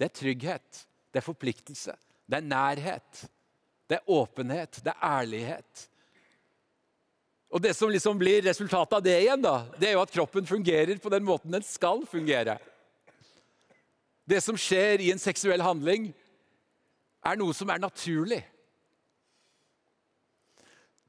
Det 0.00 0.08
er 0.08 0.16
trygghet, 0.16 0.80
det 1.12 1.20
er 1.20 1.26
forpliktelse, 1.26 1.92
det 2.24 2.40
er 2.40 2.48
nærhet. 2.48 3.28
Det 3.88 3.98
er 3.98 4.10
åpenhet, 4.16 4.80
det 4.84 4.94
er 4.94 5.04
ærlighet. 5.10 5.84
Og 7.52 7.60
Det 7.64 7.76
som 7.76 7.92
liksom 7.92 8.16
blir 8.20 8.42
resultatet 8.48 8.96
av 8.96 9.04
det 9.04 9.20
igjen, 9.20 9.44
da, 9.44 9.66
det 9.76 9.90
er 9.90 9.96
jo 9.98 10.02
at 10.06 10.12
kroppen 10.12 10.48
fungerer 10.48 10.96
på 11.00 11.12
den 11.12 11.24
måten 11.28 11.52
den 11.52 11.64
skal 11.64 12.04
fungere. 12.08 12.56
Det 14.28 14.42
som 14.44 14.58
skjer 14.60 15.00
i 15.00 15.10
en 15.12 15.20
seksuell 15.20 15.62
handling, 15.64 16.10
er 17.24 17.38
noe 17.40 17.54
som 17.56 17.70
er 17.72 17.80
naturlig. 17.80 18.42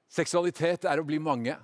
Seksualitet 0.10 0.88
er 0.90 1.02
å 1.02 1.08
bli 1.08 1.20
mange. 1.22 1.58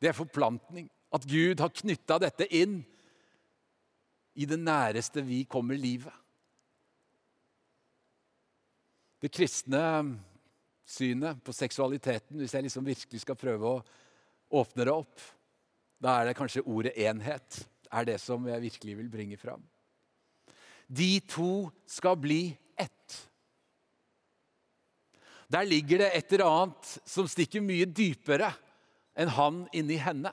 Det 0.00 0.10
er 0.10 0.16
forplantning. 0.16 0.86
At 1.14 1.26
Gud 1.28 1.60
har 1.62 1.74
knytta 1.74 2.20
dette 2.22 2.46
inn 2.54 2.80
i 4.34 4.46
det 4.50 4.58
næreste 4.58 5.22
vi 5.26 5.44
kommer 5.50 5.78
livet. 5.78 6.14
Det 9.22 9.30
kristne 9.32 9.82
synet 10.84 11.38
på 11.44 11.54
seksualiteten, 11.56 12.36
hvis 12.38 12.54
jeg 12.54 12.66
liksom 12.66 12.86
virkelig 12.86 13.22
skal 13.22 13.38
prøve 13.40 13.70
å 13.70 13.84
åpne 14.60 14.84
det 14.84 14.94
opp, 14.94 15.22
da 16.02 16.18
er 16.18 16.28
det 16.28 16.38
kanskje 16.38 16.66
ordet 16.66 16.92
enhet 17.00 17.62
er 17.88 18.10
det 18.10 18.18
som 18.20 18.44
jeg 18.50 18.66
virkelig 18.66 18.98
vil 18.98 19.08
bringe 19.12 19.38
fram. 19.40 19.62
De 20.86 21.20
to 21.20 21.70
skal 21.86 22.16
bli 22.20 22.56
ett. 22.76 23.30
Der 25.48 25.64
ligger 25.64 25.98
det 25.98 26.10
et 26.16 26.32
eller 26.32 26.50
annet 26.50 26.94
som 27.04 27.28
stikker 27.30 27.64
mye 27.64 27.86
dypere 27.86 28.50
enn 29.14 29.30
han 29.36 29.64
inni 29.76 29.98
henne. 30.00 30.32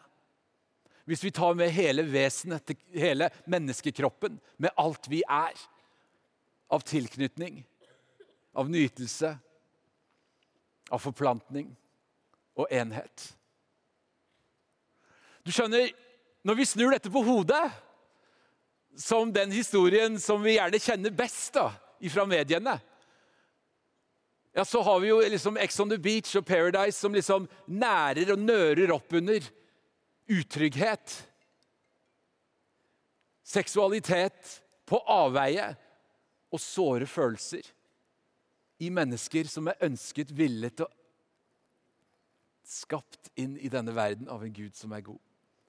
Hvis 1.05 1.23
vi 1.25 1.33
tar 1.33 1.57
med 1.57 1.73
hele 1.73 2.05
vesenet, 2.07 2.73
hele 2.93 3.29
menneskekroppen, 3.49 4.37
med 4.57 4.73
alt 4.79 5.09
vi 5.11 5.23
er 5.27 5.57
av 6.71 6.85
tilknytning, 6.87 7.63
av 8.55 8.69
nytelse, 8.71 9.33
av 10.91 11.01
forplantning 11.01 11.71
og 12.59 12.67
enhet. 12.71 13.27
Du 15.43 15.51
skjønner, 15.53 15.89
når 16.45 16.57
vi 16.59 16.67
snur 16.69 16.93
dette 16.93 17.11
på 17.11 17.23
hodet, 17.25 17.63
som 18.97 19.33
den 19.33 19.51
historien 19.51 20.19
som 20.19 20.43
vi 20.43 20.57
gjerne 20.57 20.79
kjenner 20.81 21.13
best 21.15 21.53
da, 21.55 21.71
fra 22.11 22.25
mediene 22.25 22.79
ja, 24.53 24.65
Så 24.65 24.81
har 24.81 24.99
vi 24.99 25.07
jo 25.07 25.19
liksom 25.21 25.57
Ex 25.57 25.79
on 25.79 25.89
the 25.89 25.97
Beach 25.97 26.35
og 26.35 26.45
Paradise 26.45 26.97
som 26.97 27.13
liksom 27.15 27.47
nærer 27.65 28.33
og 28.33 28.39
nører 28.39 28.91
opp 28.91 29.13
under 29.15 29.45
utrygghet. 30.31 31.13
Seksualitet 33.47 34.57
på 34.87 34.99
avveie 35.07 35.69
og 36.51 36.59
såre 36.59 37.07
følelser 37.07 37.63
i 38.81 38.89
mennesker 38.91 39.47
som 39.47 39.69
er 39.71 39.79
ønsket, 39.87 40.33
villet 40.35 40.83
og 40.83 40.91
skapt 42.67 43.31
inn 43.39 43.57
i 43.59 43.69
denne 43.71 43.93
verden 43.95 44.29
av 44.31 44.43
en 44.43 44.53
Gud 44.55 44.75
som 44.75 44.93
er 44.95 45.03
god. 45.05 45.19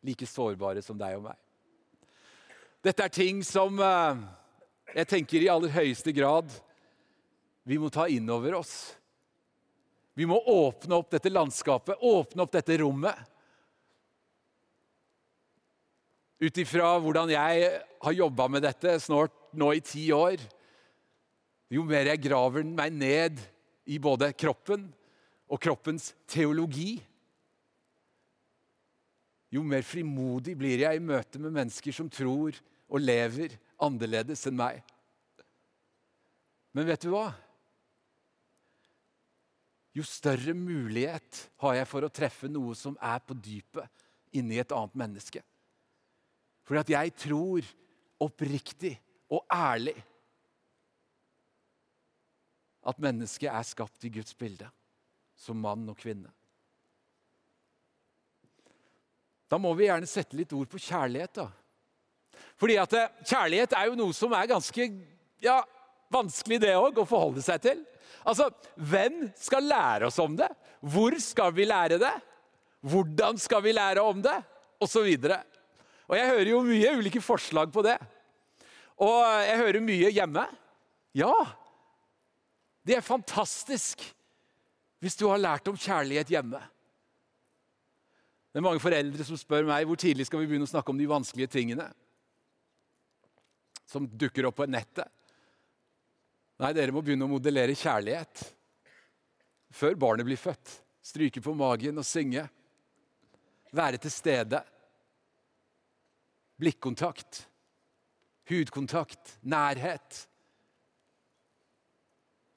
Like 0.02 0.26
sårbare 0.26 0.82
som 0.82 0.98
deg 0.98 1.18
og 1.18 1.26
meg. 1.28 1.41
Dette 2.82 3.04
er 3.06 3.12
ting 3.14 3.44
som 3.46 3.76
eh, 3.78 4.22
jeg 4.98 5.08
tenker 5.10 5.44
i 5.44 5.50
aller 5.52 5.70
høyeste 5.70 6.10
grad 6.14 6.50
vi 7.62 7.76
må 7.78 7.92
ta 7.94 8.08
inn 8.10 8.26
over 8.34 8.56
oss. 8.58 8.72
Vi 10.18 10.26
må 10.26 10.40
åpne 10.50 10.98
opp 10.98 11.12
dette 11.14 11.30
landskapet, 11.30 12.00
åpne 12.02 12.42
opp 12.42 12.50
dette 12.56 12.74
rommet. 12.82 13.14
Ut 16.42 16.58
ifra 16.58 16.96
hvordan 16.98 17.30
jeg 17.30 17.70
har 18.02 18.18
jobba 18.18 18.48
med 18.50 18.66
dette 18.66 18.96
snart 19.04 19.36
nå 19.54 19.68
i 19.76 19.84
ti 19.84 20.08
år 20.16 20.42
Jo 21.72 21.84
mer 21.86 22.10
jeg 22.10 22.20
graver 22.20 22.66
meg 22.66 22.92
ned 22.92 23.38
i 23.88 23.96
både 24.02 24.32
kroppen 24.36 24.90
og 25.46 25.60
kroppens 25.62 26.10
teologi, 26.28 26.98
jo 29.52 29.62
mer 29.64 29.84
frimodig 29.84 30.54
blir 30.56 30.82
jeg 30.84 30.98
i 30.98 31.04
møte 31.04 31.40
med 31.40 31.52
mennesker 31.52 31.94
som 31.96 32.10
tror 32.12 32.56
og 32.93 33.01
lever 33.01 33.57
annerledes 33.82 34.45
enn 34.49 34.59
meg. 34.59 34.82
Men 36.76 36.88
vet 36.88 37.05
du 37.05 37.12
hva? 37.12 37.30
Jo 39.93 40.05
større 40.09 40.55
mulighet 40.57 41.43
har 41.61 41.76
jeg 41.76 41.88
for 41.88 42.05
å 42.05 42.12
treffe 42.12 42.49
noe 42.49 42.76
som 42.76 42.97
er 43.01 43.20
på 43.24 43.36
dypet 43.36 44.05
inni 44.36 44.61
et 44.61 44.72
annet 44.72 44.95
menneske. 44.97 45.43
Fordi 46.64 46.80
at 46.80 46.93
jeg 46.95 47.16
tror 47.26 47.72
oppriktig 48.22 48.95
og 49.32 49.45
ærlig 49.53 49.97
at 52.88 53.03
mennesket 53.03 53.51
er 53.53 53.66
skapt 53.66 54.05
i 54.09 54.12
Guds 54.12 54.34
bilde, 54.34 54.66
som 55.38 55.61
mann 55.61 55.84
og 55.90 55.99
kvinne. 55.99 56.32
Da 59.53 59.59
må 59.61 59.74
vi 59.76 59.86
gjerne 59.86 60.09
sette 60.09 60.38
litt 60.38 60.55
ord 60.57 60.70
på 60.72 60.80
kjærlighet. 60.80 61.34
da. 61.36 61.51
Fordi 62.60 62.76
at 62.78 62.92
eh, 62.94 63.14
kjærlighet 63.26 63.74
er 63.76 63.88
jo 63.90 63.98
noe 63.98 64.14
som 64.16 64.34
er 64.36 64.50
ganske 64.50 64.88
ja, 65.42 65.58
vanskelig 66.12 66.60
det 66.62 66.74
òg 66.78 67.00
å 67.02 67.08
forholde 67.08 67.42
seg 67.44 67.62
til. 67.64 67.80
Altså, 68.22 68.48
Hvem 68.76 69.24
skal 69.38 69.66
lære 69.66 70.08
oss 70.10 70.20
om 70.22 70.36
det? 70.38 70.50
Hvor 70.82 71.16
skal 71.22 71.54
vi 71.56 71.66
lære 71.66 71.98
det? 72.02 72.12
Hvordan 72.82 73.38
skal 73.38 73.62
vi 73.64 73.74
lære 73.74 74.02
om 74.02 74.22
det? 74.22 74.38
Og 74.82 74.90
så 74.90 75.04
videre. 75.06 75.40
Og 76.10 76.16
jeg 76.18 76.30
hører 76.30 76.50
jo 76.50 76.64
mye 76.66 76.96
ulike 76.98 77.22
forslag 77.22 77.70
på 77.74 77.84
det. 77.86 77.96
Og 79.02 79.18
jeg 79.46 79.58
hører 79.58 79.84
mye 79.84 80.10
hjemme. 80.14 80.44
Ja, 81.16 81.32
det 82.86 82.96
er 82.98 83.06
fantastisk 83.06 84.02
hvis 85.02 85.18
du 85.18 85.26
har 85.28 85.40
lært 85.40 85.66
om 85.70 85.78
kjærlighet 85.78 86.30
hjemme. 86.30 86.60
Det 88.52 88.60
er 88.60 88.64
mange 88.64 88.82
foreldre 88.82 89.24
som 89.26 89.38
spør 89.40 89.66
meg 89.66 89.86
hvor 89.88 89.98
tidlig 89.98 90.28
skal 90.28 90.42
vi 90.42 90.48
begynne 90.50 90.68
å 90.68 90.70
snakke 90.70 90.92
om 90.92 91.00
de 91.00 91.08
vanskelige 91.10 91.50
tingene 91.56 91.88
som 93.93 94.09
dukker 94.09 94.49
opp 94.49 94.59
på 94.62 94.68
nettet. 94.70 95.09
Nei, 96.62 96.72
dere 96.76 96.95
må 96.95 97.03
begynne 97.05 97.26
å 97.26 97.32
modellere 97.32 97.76
kjærlighet 97.76 98.45
før 99.72 99.97
barnet 99.99 100.28
blir 100.28 100.40
født. 100.40 100.78
Stryke 101.03 101.43
på 101.43 101.55
magen 101.59 101.99
og 101.99 102.07
synge. 102.07 102.45
Være 103.74 103.99
til 104.03 104.12
stede. 104.14 104.61
Blikkontakt. 106.61 107.43
Hudkontakt. 108.51 109.38
Nærhet. 109.43 110.20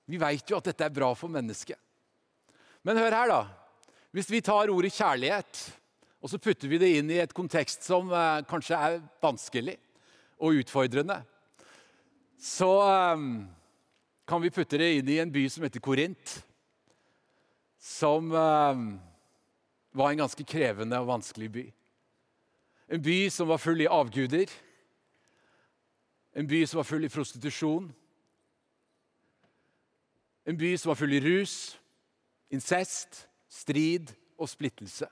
Vi 0.05 0.19
veit 0.21 0.51
jo 0.51 0.59
at 0.59 0.69
dette 0.69 0.85
er 0.85 0.93
bra 0.93 1.09
for 1.17 1.33
mennesket. 1.33 1.79
Men 2.85 2.99
hør 3.01 3.15
her, 3.17 3.31
da. 3.31 3.41
Hvis 4.13 4.29
vi 4.29 4.43
tar 4.45 4.69
ordet 4.69 4.93
kjærlighet 4.93 5.63
og 6.25 6.29
så 6.31 6.39
putter 6.41 6.69
vi 6.69 6.79
det 6.81 6.91
inn 6.97 7.09
i 7.13 7.19
et 7.21 7.33
kontekst 7.37 7.85
som 7.85 8.07
eh, 8.09 8.45
kanskje 8.49 8.77
er 8.77 9.01
vanskelig 9.21 9.75
og 10.39 10.59
utfordrende, 10.61 11.21
så 12.37 12.71
eh, 12.83 13.23
kan 14.27 14.43
vi 14.43 14.53
putte 14.53 14.79
det 14.81 14.91
inn 14.97 15.09
i 15.09 15.19
en 15.21 15.31
by 15.33 15.45
som 15.49 15.65
heter 15.65 15.83
Korint. 15.83 16.35
Som 17.79 18.31
eh, 18.33 18.83
var 19.95 20.11
en 20.11 20.23
ganske 20.25 20.45
krevende 20.47 20.99
og 20.99 21.11
vanskelig 21.13 21.51
by. 21.53 21.65
En 22.95 23.01
by 23.01 23.19
som 23.33 23.49
var 23.49 23.61
full 23.61 23.81
i 23.81 23.89
avguder. 23.89 24.51
En 26.35 26.47
by 26.47 26.65
som 26.67 26.81
var 26.81 26.89
full 26.89 27.07
i 27.07 27.11
prostitusjon. 27.11 27.87
En 30.45 30.57
by 30.59 30.75
som 30.77 30.91
var 30.91 30.99
full 30.99 31.15
i 31.15 31.21
rus, 31.23 31.55
incest, 32.53 33.23
strid 33.49 34.11
og 34.37 34.49
splittelse. 34.51 35.07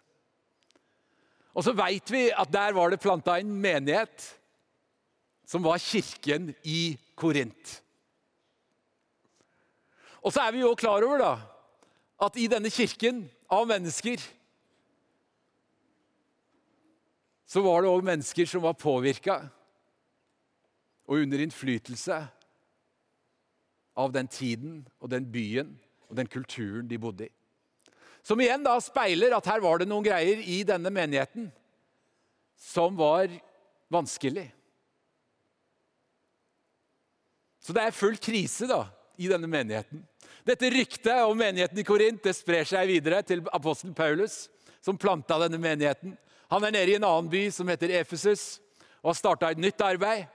Og 1.54 1.66
så 1.66 1.74
veit 1.78 2.12
vi 2.12 2.28
at 2.30 2.52
der 2.54 2.76
var 2.76 2.92
det 2.92 3.02
planta 3.02 3.40
en 3.40 3.50
menighet 3.62 4.28
som 5.46 5.64
var 5.64 5.82
kirken 5.82 6.52
i 6.64 6.96
Korint. 7.16 7.80
Og 10.24 10.32
så 10.32 10.46
er 10.46 10.56
vi 10.56 10.64
jo 10.64 10.76
klar 10.80 11.04
over 11.04 11.20
da, 11.20 11.34
at 12.24 12.38
i 12.40 12.48
denne 12.48 12.72
kirken 12.72 13.26
av 13.52 13.68
mennesker 13.68 14.22
så 17.54 17.62
var 17.62 17.84
det 17.84 17.92
òg 17.92 18.06
mennesker 18.08 18.48
som 18.50 18.64
var 18.64 18.80
påvirka 18.80 19.44
og 21.04 21.20
under 21.20 21.44
innflytelse 21.44 22.18
av 24.00 24.14
den 24.16 24.30
tiden 24.32 24.80
og 25.04 25.12
den 25.12 25.28
byen 25.30 25.76
og 26.08 26.18
den 26.18 26.30
kulturen 26.32 26.88
de 26.90 26.98
bodde 26.98 27.28
i. 27.28 27.34
Som 28.24 28.40
igjen 28.40 28.64
da 28.64 28.78
speiler 28.82 29.36
at 29.36 29.48
her 29.52 29.62
var 29.62 29.82
det 29.82 29.90
noen 29.92 30.06
greier 30.06 30.40
i 30.40 30.62
denne 30.66 30.90
menigheten 30.94 31.50
som 32.56 32.96
var 32.96 33.28
vanskelig. 33.92 34.48
Så 37.64 37.76
det 37.76 37.86
er 37.86 37.96
full 37.96 38.18
krise 38.20 38.68
da, 38.68 38.84
i 39.16 39.30
denne 39.32 39.48
menigheten. 39.48 40.04
Dette 40.44 40.72
ryktet 40.74 41.24
om 41.24 41.38
menigheten 41.40 41.80
i 41.80 41.86
Korint 41.88 42.24
det 42.26 42.36
sprer 42.36 42.68
seg 42.68 42.90
videre 42.90 43.22
til 43.24 43.44
apostelen 43.56 43.96
Paulus, 43.96 44.50
som 44.84 45.00
planta 45.00 45.38
denne 45.46 45.60
menigheten. 45.62 46.18
Han 46.52 46.68
er 46.68 46.76
nede 46.76 46.92
i 46.92 46.98
en 46.98 47.08
annen 47.08 47.32
by 47.32 47.46
som 47.56 47.70
heter 47.72 47.94
Efesus, 48.02 48.60
og 49.00 49.14
har 49.14 49.20
starta 49.20 49.52
et 49.52 49.62
nytt 49.62 49.80
arbeid. 49.84 50.28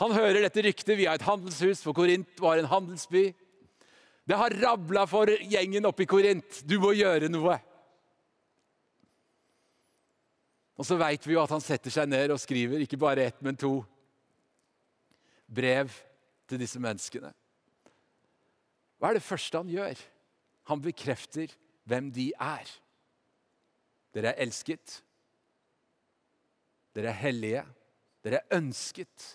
Han 0.00 0.14
hører 0.16 0.40
dette 0.42 0.64
ryktet 0.64 0.96
via 0.98 1.12
et 1.14 1.26
handelshus, 1.26 1.84
for 1.84 1.96
Korint 1.96 2.40
var 2.40 2.58
en 2.58 2.70
handelsby. 2.70 3.28
Det 4.24 4.40
har 4.40 4.56
rabla 4.62 5.04
for 5.06 5.28
gjengen 5.28 5.84
oppe 5.86 6.06
i 6.06 6.08
Korint. 6.08 6.64
Du 6.64 6.78
må 6.80 6.94
gjøre 6.96 7.28
noe. 7.28 7.58
Og 10.74 10.88
så 10.88 10.96
veit 10.98 11.28
vi 11.28 11.36
jo 11.36 11.44
at 11.44 11.52
han 11.54 11.62
setter 11.62 11.92
seg 11.92 12.08
ned 12.10 12.32
og 12.34 12.40
skriver 12.42 12.82
ikke 12.82 12.98
bare 12.98 13.28
ett, 13.28 13.38
men 13.44 13.54
to 13.60 13.76
brev 15.46 15.92
til 16.48 16.60
disse 16.60 16.80
menneskene. 16.82 17.32
Hva 18.98 19.10
er 19.10 19.18
det 19.18 19.26
første 19.26 19.60
han 19.60 19.70
gjør? 19.70 20.00
Han 20.70 20.82
bekrefter 20.84 21.52
hvem 21.88 22.10
de 22.14 22.30
er. 22.40 22.68
Dere 24.14 24.32
er 24.32 24.44
elsket. 24.46 25.00
Dere 26.94 27.10
er 27.10 27.18
hellige. 27.18 27.64
Dere 28.24 28.40
er 28.40 28.58
ønsket. 28.58 29.26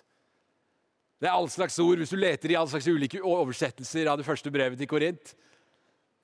Det 1.20 1.28
er 1.28 1.36
all 1.36 1.50
slags 1.52 1.78
ord. 1.84 2.00
Hvis 2.00 2.14
du 2.14 2.18
leter 2.18 2.54
i 2.54 2.58
all 2.58 2.70
slags 2.72 2.88
ulike 2.88 3.22
oversettelser 3.22 4.08
av 4.08 4.18
det 4.20 4.28
første 4.28 4.52
brevet 4.52 4.80
til 4.80 4.90
Korint, 4.90 5.36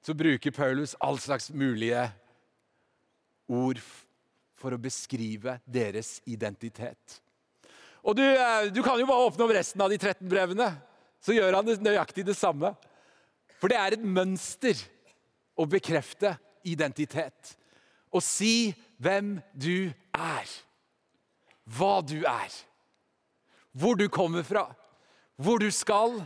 så 0.06 0.16
bruker 0.16 0.54
Paulus 0.56 0.96
all 1.04 1.20
slags 1.20 1.50
mulige 1.52 2.06
ord 3.52 3.82
for 4.56 4.74
å 4.74 4.82
beskrive 4.82 5.60
deres 5.68 6.20
identitet. 6.26 7.20
Og 8.06 8.14
du, 8.18 8.24
eh, 8.24 8.68
du 8.70 8.84
kan 8.86 9.00
jo 9.02 9.08
bare 9.10 9.26
åpne 9.26 9.46
opp 9.48 9.54
resten 9.58 9.82
av 9.82 9.90
de 9.90 9.98
13 9.98 10.30
brevene, 10.30 10.70
så 11.22 11.34
gjør 11.34 11.58
han 11.58 11.72
nøyaktig 11.82 12.26
det 12.28 12.38
samme. 12.38 12.76
For 13.58 13.72
det 13.72 13.80
er 13.82 13.96
et 13.96 14.06
mønster 14.06 14.78
å 15.58 15.66
bekrefte 15.66 16.36
identitet. 16.68 17.56
Og 18.14 18.22
si 18.22 18.76
hvem 19.02 19.40
du 19.54 19.90
er. 20.14 20.52
Hva 21.66 21.98
du 22.06 22.20
er. 22.30 22.54
Hvor 23.74 23.98
du 23.98 24.06
kommer 24.08 24.46
fra. 24.46 24.68
Hvor 25.42 25.60
du 25.60 25.72
skal. 25.74 26.20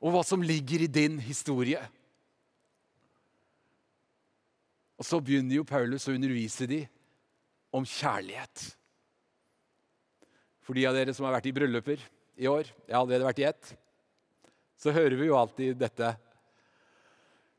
Og 0.00 0.14
hva 0.14 0.24
som 0.24 0.42
ligger 0.42 0.86
i 0.86 0.90
din 0.90 1.18
historie. 1.20 1.82
Og 4.96 5.04
så 5.04 5.20
begynner 5.20 5.58
jo 5.58 5.68
Paulus 5.68 6.08
å 6.08 6.14
undervise 6.16 6.68
dem 6.70 6.88
om 7.74 7.84
kjærlighet. 7.84 8.70
For 10.64 10.76
de 10.76 10.86
av 10.88 10.96
dere 10.96 11.14
som 11.16 11.26
har 11.28 11.36
vært 11.36 11.50
i 11.50 11.54
brylluper 11.56 12.02
i 12.40 12.48
år, 12.50 12.68
jeg 12.68 12.94
har 12.94 13.02
allerede 13.02 13.28
vært 13.28 13.42
i 13.42 13.48
ett, 13.50 13.72
så 14.80 14.92
hører 14.94 15.16
vi 15.20 15.28
jo 15.28 15.36
alltid 15.38 15.76
dette 15.80 16.14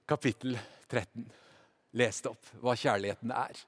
kapittel 0.10 0.58
13 0.90 1.26
lest 1.96 2.28
opp, 2.30 2.50
hva 2.62 2.76
kjærligheten 2.78 3.32
er. 3.32 3.62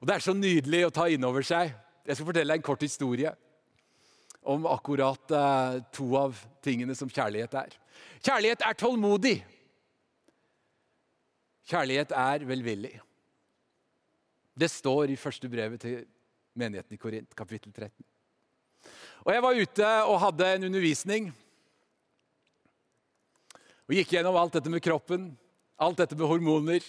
Og 0.00 0.08
Det 0.08 0.16
er 0.16 0.24
så 0.24 0.34
nydelig 0.36 0.82
å 0.86 0.92
ta 0.94 1.06
inn 1.12 1.24
over 1.26 1.44
seg. 1.46 1.72
Jeg 2.06 2.16
skal 2.16 2.28
fortelle 2.28 2.52
deg 2.52 2.60
en 2.60 2.66
kort 2.66 2.84
historie 2.84 3.32
om 4.50 4.64
akkurat 4.68 5.34
uh, 5.36 5.80
to 5.92 6.06
av 6.16 6.38
tingene 6.64 6.96
som 6.96 7.10
kjærlighet 7.12 7.56
er. 7.60 7.74
Kjærlighet 8.24 8.64
er 8.64 8.78
tålmodig. 8.80 9.36
Kjærlighet 11.70 12.14
er 12.16 12.46
velvillig. 12.48 12.94
Det 14.56 14.70
står 14.72 15.12
i 15.12 15.20
første 15.20 15.48
brevet 15.48 15.80
til 15.84 16.00
menigheten 16.58 16.96
i 16.96 17.00
Korint, 17.00 17.36
kapittel 17.36 17.72
13. 17.72 18.09
Og 19.24 19.32
Jeg 19.34 19.44
var 19.44 19.60
ute 19.60 19.90
og 20.08 20.20
hadde 20.22 20.48
en 20.54 20.66
undervisning. 20.70 21.28
Og 23.90 23.96
Gikk 23.98 24.14
gjennom 24.14 24.38
alt 24.38 24.54
dette 24.56 24.72
med 24.72 24.82
kroppen, 24.84 25.32
alt 25.80 25.98
dette 26.00 26.16
med 26.16 26.28
hormoner. 26.30 26.84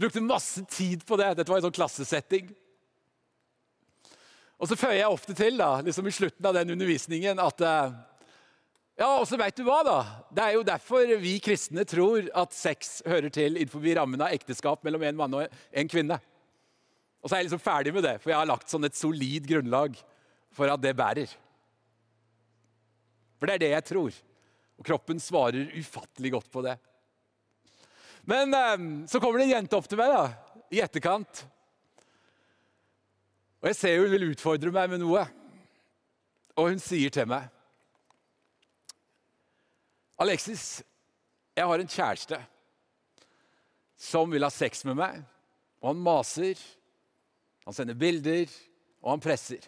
Brukte 0.00 0.22
masse 0.24 0.62
tid 0.70 1.04
på 1.04 1.18
det. 1.20 1.32
Dette 1.36 1.50
var 1.50 1.60
en 1.60 1.66
sånn 1.66 1.76
klassesetting. 1.76 2.48
Og 4.62 4.70
så 4.70 4.78
føyer 4.78 5.00
jeg 5.00 5.10
ofte 5.10 5.34
til 5.34 5.58
da, 5.58 5.74
liksom 5.82 6.06
i 6.06 6.14
slutten 6.14 6.46
av 6.46 6.54
den 6.54 6.72
undervisningen 6.76 7.42
at 7.42 7.64
eh, 7.66 7.94
Ja, 9.00 9.08
og 9.18 9.24
så 9.26 9.38
veit 9.40 9.56
du 9.58 9.64
hva, 9.66 9.80
da? 9.82 9.96
Det 10.30 10.44
er 10.44 10.54
jo 10.54 10.66
derfor 10.68 11.10
vi 11.18 11.32
kristne 11.42 11.82
tror 11.88 12.28
at 12.38 12.54
sex 12.54 13.00
hører 13.08 13.32
til 13.34 13.56
innenfor 13.56 13.82
rammen 13.98 14.22
av 14.22 14.30
ekteskap 14.36 14.84
mellom 14.86 15.02
en 15.08 15.18
mann 15.18 15.34
og 15.40 15.48
en 15.50 15.90
kvinne. 15.90 16.20
Og 17.22 17.26
så 17.26 17.34
er 17.34 17.42
jeg 17.42 17.48
liksom 17.48 17.64
ferdig 17.64 17.94
med 17.96 18.06
det, 18.06 18.16
for 18.22 18.30
jeg 18.30 18.38
har 18.38 18.50
lagt 18.50 18.70
sånn 18.70 18.86
et 18.86 18.98
solid 18.98 19.48
grunnlag 19.50 19.98
for 20.52 20.70
at 20.72 20.82
det 20.82 20.94
bærer. 20.96 21.32
For 23.38 23.48
det 23.48 23.56
er 23.56 23.62
det 23.64 23.72
jeg 23.72 23.86
tror. 23.88 24.18
Og 24.78 24.86
kroppen 24.86 25.20
svarer 25.22 25.72
ufattelig 25.78 26.32
godt 26.34 26.50
på 26.52 26.62
det. 26.66 26.76
Men 28.28 28.54
eh, 28.54 29.06
så 29.10 29.20
kommer 29.20 29.40
det 29.40 29.48
en 29.48 29.56
jente 29.56 29.78
opp 29.78 29.88
til 29.90 29.98
meg 29.98 30.12
da, 30.12 30.26
i 30.70 30.82
etterkant. 30.84 31.42
Og 33.62 33.70
jeg 33.70 33.78
ser 33.78 33.98
hun 34.02 34.12
vil 34.12 34.30
utfordre 34.30 34.74
meg 34.74 34.90
med 34.92 35.02
noe. 35.02 35.24
Og 36.58 36.70
hun 36.70 36.80
sier 36.82 37.12
til 37.14 37.28
meg 37.30 37.48
Alexis, 40.22 40.82
jeg 41.56 41.66
har 41.66 41.82
en 41.82 41.90
kjæreste 41.90 42.38
som 43.98 44.30
vil 44.30 44.44
ha 44.44 44.50
sex 44.52 44.84
med 44.86 44.98
meg. 45.00 45.18
Og 45.82 45.90
han 45.90 46.02
maser, 46.04 46.60
han 47.66 47.74
sender 47.74 47.98
bilder, 47.98 48.50
og 49.02 49.16
han 49.16 49.24
presser. 49.24 49.66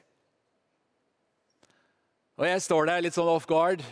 Og 2.34 2.46
jeg 2.48 2.62
står 2.64 2.88
der 2.90 3.04
litt 3.04 3.14
sånn 3.14 3.30
off 3.30 3.46
guard, 3.46 3.82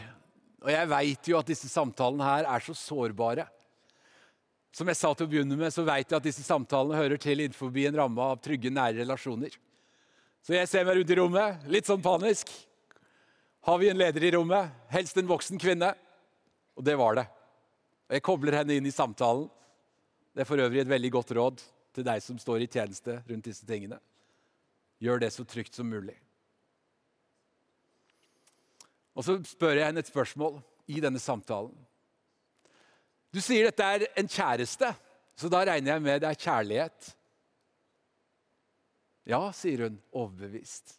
og 0.63 0.71
jeg 0.71 0.89
veit 0.91 1.29
jo 1.31 1.39
at 1.39 1.51
disse 1.51 1.69
samtalene 1.71 2.27
her 2.27 2.49
er 2.51 2.65
så 2.65 2.75
sårbare. 2.75 3.47
Som 4.75 4.89
jeg 4.89 4.99
sa 4.99 5.13
til 5.15 5.29
å 5.29 5.31
begynne 5.31 5.59
med, 5.59 5.71
så 5.75 5.85
veit 5.87 6.09
jeg 6.09 6.17
at 6.17 6.27
disse 6.27 6.43
samtalene 6.47 6.99
hører 6.99 7.21
til 7.21 7.43
innenfor 7.45 7.75
en 7.85 7.99
ramme 8.01 8.29
av 8.33 8.41
trygge, 8.43 8.73
nære 8.73 9.03
relasjoner. 9.03 9.55
Så 10.43 10.57
jeg 10.57 10.71
ser 10.71 10.87
meg 10.89 10.99
rundt 10.99 11.13
i 11.13 11.19
rommet, 11.19 11.67
litt 11.71 11.87
sånn 11.87 12.03
panisk. 12.03 12.51
Har 13.63 13.79
vi 13.79 13.93
en 13.93 14.01
leder 14.01 14.25
i 14.27 14.33
rommet? 14.35 14.73
Helst 14.91 15.19
en 15.21 15.29
voksen 15.29 15.61
kvinne. 15.63 15.93
Og 16.75 16.83
det 16.87 16.97
var 16.99 17.21
det. 17.21 17.27
Og 18.09 18.17
jeg 18.17 18.27
kobler 18.27 18.59
henne 18.59 18.75
inn 18.75 18.89
i 18.89 18.95
samtalen. 18.95 19.47
Det 20.35 20.43
er 20.43 20.49
for 20.49 20.63
øvrig 20.65 20.83
et 20.83 20.91
veldig 20.91 21.13
godt 21.15 21.35
råd 21.37 21.63
til 21.95 22.09
deg 22.09 22.25
som 22.25 22.41
står 22.41 22.65
i 22.65 22.71
tjeneste 22.73 23.21
rundt 23.29 23.47
disse 23.47 23.69
tingene. 23.69 24.01
Gjør 25.05 25.23
det 25.23 25.31
så 25.37 25.45
trygt 25.47 25.77
som 25.77 25.87
mulig. 25.87 26.17
Og 29.13 29.27
så 29.27 29.37
spør 29.45 29.77
jeg 29.77 29.89
henne 29.89 30.01
et 30.01 30.09
spørsmål 30.09 30.61
i 30.93 31.01
denne 31.05 31.21
samtalen. 31.21 31.75
Du 33.33 33.41
sier 33.41 33.69
dette 33.69 33.85
er 33.85 34.07
en 34.21 34.29
kjæreste, 34.29 34.93
så 35.37 35.51
da 35.53 35.63
regner 35.65 35.95
jeg 35.95 36.05
med 36.05 36.21
det 36.23 36.29
er 36.29 36.41
kjærlighet. 36.41 37.13
Ja, 39.29 39.47
sier 39.55 39.87
hun 39.87 40.01
overbevist. 40.11 40.99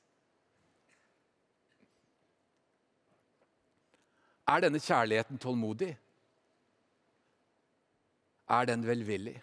Er 4.48 4.64
denne 4.64 4.82
kjærligheten 4.84 5.40
tålmodig? 5.40 5.94
Er 8.50 8.66
den 8.68 8.84
velvillig? 8.88 9.38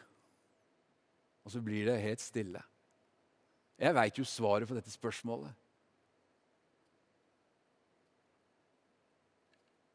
Og 1.45 1.55
så 1.55 1.63
blir 1.65 1.87
det 1.89 2.03
helt 2.03 2.21
stille. 2.21 2.63
Jeg 3.81 3.97
veit 3.97 4.19
jo 4.19 4.27
svaret 4.29 4.69
på 4.69 4.77
dette 4.77 4.93
spørsmålet. 4.93 5.55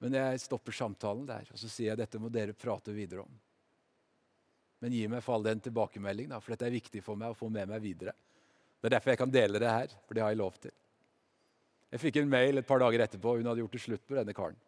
Men 0.05 0.19
jeg 0.19 0.43
stopper 0.43 0.75
samtalen 0.77 1.25
der 1.25 1.47
og 1.49 1.57
så 1.57 1.65
sier 1.65 1.95
jeg 1.95 1.97
dette 2.03 2.19
må 2.21 2.29
dere 2.29 2.53
prate 2.53 2.93
videre 2.93 3.23
om. 3.23 3.37
Men 4.83 4.93
gi 4.93 5.07
meg 5.09 5.23
for 5.25 5.39
all 5.39 5.47
den 5.47 5.63
tilbakemelding, 5.65 6.27
da, 6.29 6.37
for 6.43 6.53
dette 6.53 6.67
er 6.67 6.75
viktig 6.75 7.01
for 7.01 7.17
meg 7.17 7.33
å 7.33 7.37
få 7.39 7.49
med 7.49 7.71
meg 7.71 7.81
videre. 7.81 8.13
Det 8.77 8.91
er 8.91 8.93
derfor 8.99 9.15
jeg 9.15 9.21
kan 9.23 9.33
dele 9.33 9.61
det 9.63 9.71
her, 9.71 9.95
for 10.05 10.13
det 10.13 10.21
har 10.21 10.35
jeg 10.35 10.41
lov 10.43 10.59
til. 10.61 10.75
Jeg 11.89 12.03
fikk 12.03 12.21
en 12.21 12.29
mail 12.29 12.61
et 12.61 12.69
par 12.69 12.83
dager 12.83 13.01
etterpå, 13.07 13.33
hun 13.39 13.49
hadde 13.49 13.63
gjort 13.63 13.79
det 13.79 13.81
slutt 13.81 14.05
med 14.05 14.19
denne 14.21 14.37
karen. 14.37 14.61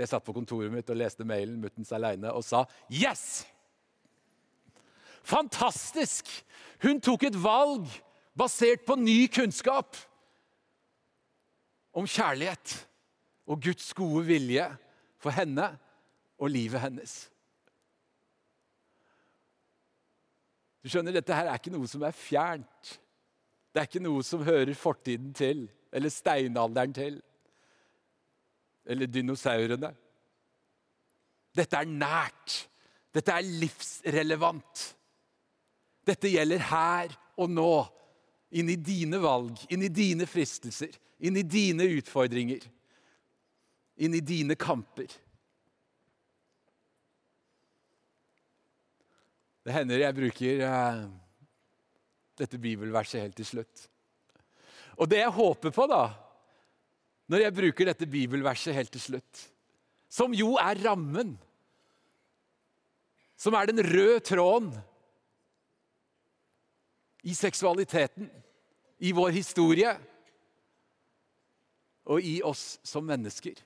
Jeg 0.00 0.08
satt 0.08 0.24
på 0.24 0.38
kontoret 0.38 0.72
mitt 0.72 0.88
og 0.94 0.96
leste 0.96 1.28
mailen 1.28 1.60
muttens 1.60 1.92
aleine 1.92 2.32
og 2.32 2.46
sa 2.46 2.64
'yes'! 2.88 3.44
Fantastisk! 5.28 6.24
Hun 6.80 7.04
tok 7.04 7.28
et 7.28 7.36
valg 7.36 7.84
basert 8.32 8.86
på 8.88 8.96
ny 8.96 9.26
kunnskap 9.28 9.98
om 11.92 12.06
kjærlighet 12.08 12.87
og 13.48 13.62
Guds 13.64 13.94
gode 13.96 14.26
vilje 14.28 14.64
for 15.20 15.34
henne 15.34 15.70
og 16.38 16.52
livet 16.52 16.82
hennes. 16.82 17.14
Du 20.84 20.90
skjønner, 20.92 21.16
Dette 21.16 21.34
her 21.34 21.48
er 21.48 21.58
ikke 21.58 21.72
noe 21.74 21.88
som 21.90 22.04
er 22.06 22.14
fjernt. 22.16 22.92
Det 23.72 23.80
er 23.80 23.88
ikke 23.88 24.04
noe 24.04 24.22
som 24.24 24.44
hører 24.46 24.76
fortiden 24.78 25.32
til, 25.36 25.66
eller 25.92 26.12
steinalderen 26.12 26.94
til, 26.96 27.18
eller 28.88 29.10
dinosaurene. 29.10 29.90
Dette 31.56 31.76
er 31.76 31.90
nært. 31.90 32.62
Dette 33.12 33.34
er 33.34 33.44
livsrelevant. 33.64 34.84
Dette 36.06 36.30
gjelder 36.30 36.64
her 36.70 37.14
og 37.40 37.52
nå. 37.52 37.70
Inn 38.56 38.70
i 38.72 38.78
dine 38.80 39.18
valg, 39.20 39.58
inn 39.68 39.82
i 39.84 39.90
dine 39.92 40.24
fristelser, 40.24 40.94
inn 41.20 41.36
i 41.36 41.44
dine 41.44 41.84
utfordringer 41.98 42.62
inn 43.98 44.14
i 44.14 44.22
dine 44.22 44.54
kamper. 44.58 45.10
Det 49.66 49.74
hender 49.74 50.00
jeg 50.00 50.16
bruker 50.16 50.62
eh, 50.64 51.02
dette 52.38 52.60
bibelverset 52.62 53.24
helt 53.24 53.36
til 53.36 53.48
slutt. 53.48 53.84
Og 54.98 55.10
det 55.10 55.20
jeg 55.20 55.34
håper 55.34 55.74
på, 55.74 55.86
da, 55.90 56.06
når 57.28 57.44
jeg 57.44 57.56
bruker 57.58 57.90
dette 57.90 58.08
bibelverset 58.08 58.76
helt 58.76 58.94
til 58.94 59.04
slutt, 59.04 59.44
som 60.08 60.32
jo 60.32 60.54
er 60.62 60.80
rammen, 60.86 61.34
som 63.38 63.54
er 63.54 63.68
den 63.68 63.82
røde 63.84 64.22
tråden 64.24 64.72
i 67.28 67.34
seksualiteten, 67.36 68.30
i 68.98 69.12
vår 69.14 69.30
historie 69.36 69.92
og 72.08 72.24
i 72.24 72.38
oss 72.42 72.80
som 72.86 73.04
mennesker 73.06 73.60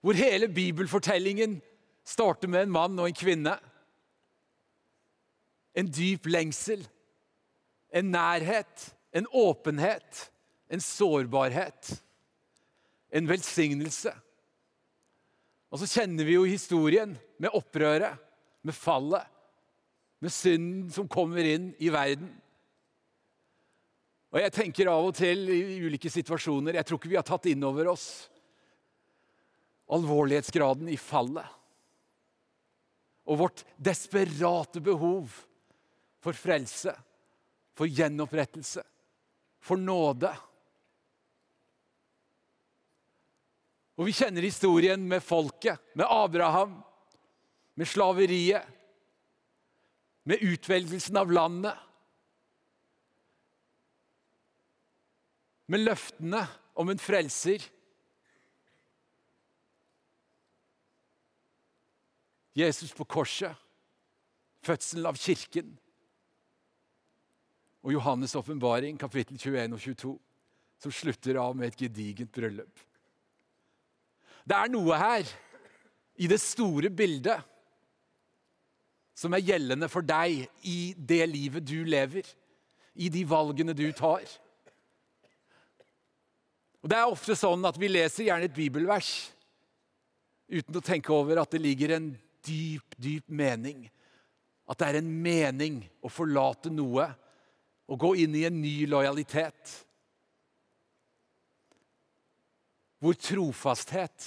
hvor 0.00 0.18
hele 0.18 0.48
bibelfortellingen 0.48 1.58
starter 2.06 2.48
med 2.48 2.66
en 2.66 2.74
mann 2.74 2.98
og 2.98 3.08
en 3.08 3.18
kvinne. 3.18 3.56
En 5.78 5.90
dyp 5.92 6.26
lengsel, 6.30 6.84
en 7.94 8.10
nærhet, 8.14 8.88
en 9.12 9.26
åpenhet, 9.32 10.28
en 10.70 10.80
sårbarhet. 10.80 11.92
En 13.10 13.28
velsignelse. 13.28 14.12
Og 15.72 15.80
så 15.80 15.88
kjenner 15.88 16.24
vi 16.28 16.36
jo 16.36 16.48
historien 16.48 17.14
med 17.40 17.54
opprøret, 17.56 18.16
med 18.62 18.76
fallet, 18.76 19.24
med 20.20 20.32
synden 20.34 20.88
som 20.92 21.08
kommer 21.08 21.44
inn 21.46 21.70
i 21.80 21.92
verden. 21.94 22.30
Og 24.32 24.42
jeg 24.42 24.52
tenker 24.52 24.90
av 24.92 25.06
og 25.08 25.14
til 25.16 25.46
i 25.48 25.78
ulike 25.80 26.10
situasjoner 26.12 26.76
Jeg 26.76 26.84
tror 26.84 26.98
ikke 26.98 27.08
vi 27.08 27.16
har 27.16 27.24
tatt 27.24 27.46
inn 27.48 27.62
over 27.64 27.88
oss 27.94 28.26
alvorlighetsgraden 29.88 30.88
i 30.88 30.96
fallet. 30.96 31.46
og 33.28 33.38
vårt 33.38 33.64
desperate 33.76 34.80
behov 34.80 35.28
for 36.24 36.32
frelse, 36.32 36.94
for 37.76 37.84
gjenopprettelse, 37.84 38.80
for 39.60 39.76
nåde. 39.76 40.30
Og 43.98 44.08
vi 44.08 44.14
kjenner 44.16 44.46
historien 44.46 45.04
med 45.10 45.20
folket, 45.20 45.76
med 45.92 46.06
Abraham, 46.08 46.78
med 47.76 47.88
slaveriet, 47.88 48.64
med 50.28 50.42
utvelgelsen 50.44 51.16
av 51.16 51.32
landet. 51.32 51.76
Med 55.68 55.84
løftene 55.84 56.46
om 56.80 56.88
en 56.88 57.00
frelser. 57.00 57.60
Jesus 62.58 62.90
på 62.96 63.06
korset, 63.06 63.54
fødselen 64.66 65.06
av 65.06 65.18
kirken 65.20 65.76
og 67.86 67.92
Johannes' 67.94 68.34
åpenbaring, 68.36 68.98
kapittel 68.98 69.38
21 69.38 69.76
og 69.76 69.80
22, 69.80 70.14
som 70.82 70.94
slutter 70.94 71.38
av 71.38 71.54
med 71.56 71.70
et 71.70 71.84
gedigent 71.84 72.32
bryllup. 72.34 72.82
Det 74.48 74.56
er 74.56 74.72
noe 74.72 74.98
her 74.98 75.30
i 76.18 76.26
det 76.30 76.40
store 76.42 76.90
bildet 76.90 77.46
som 79.18 79.34
er 79.34 79.42
gjeldende 79.42 79.88
for 79.90 80.06
deg 80.06 80.44
i 80.66 80.94
det 80.94 81.24
livet 81.30 81.66
du 81.66 81.82
lever, 81.86 82.26
i 82.98 83.08
de 83.10 83.22
valgene 83.26 83.74
du 83.76 83.86
tar. 83.94 84.26
Og 86.82 86.90
Det 86.90 86.98
er 86.98 87.10
ofte 87.10 87.34
sånn 87.38 87.66
at 87.66 87.78
vi 87.78 87.90
leser 87.90 88.28
gjerne 88.28 88.46
et 88.46 88.54
bibelvers 88.54 89.30
uten 90.48 90.78
å 90.78 90.82
tenke 90.82 91.12
over 91.12 91.42
at 91.42 91.50
det 91.52 91.60
ligger 91.62 91.94
en 91.96 92.08
dyp, 92.48 92.96
dyp 92.96 93.28
mening. 93.28 93.86
At 94.68 94.80
det 94.80 94.88
er 94.88 94.98
en 95.00 95.10
mening 95.22 95.82
å 96.04 96.10
forlate 96.12 96.72
noe 96.72 97.06
og 97.88 98.00
gå 98.00 98.14
inn 98.24 98.34
i 98.36 98.44
en 98.48 98.58
ny 98.60 98.82
lojalitet. 98.90 99.72
Hvor 102.98 103.14
trofasthet, 103.14 104.26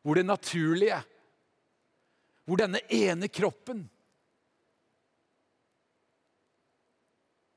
hvor 0.00 0.16
det 0.16 0.24
naturlige, 0.28 1.00
hvor 2.46 2.60
denne 2.60 2.80
ene 2.88 3.28
kroppen 3.28 3.82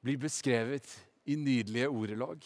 blir 0.01 0.17
beskrevet 0.19 0.89
i 1.29 1.37
nydelige 1.37 1.87
ordelag. 1.87 2.41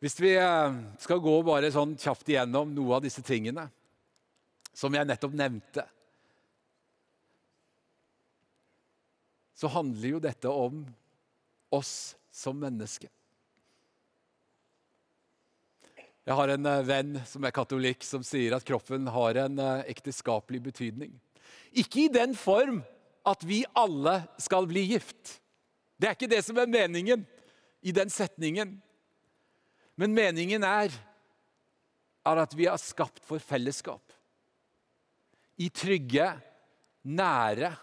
Hvis 0.00 0.16
vi 0.20 0.32
eh, 0.32 0.76
skal 1.02 1.20
gå 1.20 1.34
bare 1.44 1.68
sånn 1.72 1.92
kjapt 2.00 2.30
igjennom 2.32 2.72
noe 2.72 2.96
av 2.96 3.04
disse 3.04 3.20
tingene 3.24 3.66
som 4.72 4.94
jeg 4.96 5.04
nettopp 5.04 5.34
nevnte, 5.36 5.84
så 9.60 9.68
handler 9.68 10.14
jo 10.14 10.22
dette 10.24 10.48
om 10.48 10.86
oss 11.76 12.16
som 12.32 12.56
mennesker. 12.56 13.10
Jeg 16.24 16.36
har 16.38 16.54
en 16.54 16.72
eh, 16.72 16.82
venn 16.88 17.14
som 17.28 17.44
er 17.44 17.52
katolikk, 17.52 18.04
som 18.06 18.24
sier 18.24 18.56
at 18.56 18.64
kroppen 18.64 19.08
har 19.12 19.44
en 19.44 19.60
eh, 19.60 19.86
ekteskapelig 19.92 20.62
betydning. 20.70 21.12
Ikke 21.76 22.06
i 22.06 22.12
den 22.12 22.32
form 22.38 22.80
at 23.28 23.44
vi 23.44 23.66
alle 23.76 24.22
skal 24.40 24.64
bli 24.70 24.88
gift. 24.94 25.36
Det 26.00 26.08
er 26.08 26.16
ikke 26.16 26.32
det 26.32 26.40
som 26.46 26.56
er 26.56 26.72
meningen 26.72 27.28
i 27.84 27.92
den 27.92 28.08
setningen. 28.08 28.78
Men 30.00 30.16
meningen 30.16 30.64
er, 30.64 30.94
er 32.24 32.40
at 32.42 32.56
vi 32.56 32.66
er 32.70 32.80
skapt 32.80 33.22
for 33.28 33.42
fellesskap. 33.42 34.16
I 35.60 35.68
trygge, 35.68 36.30
nære, 37.04 37.74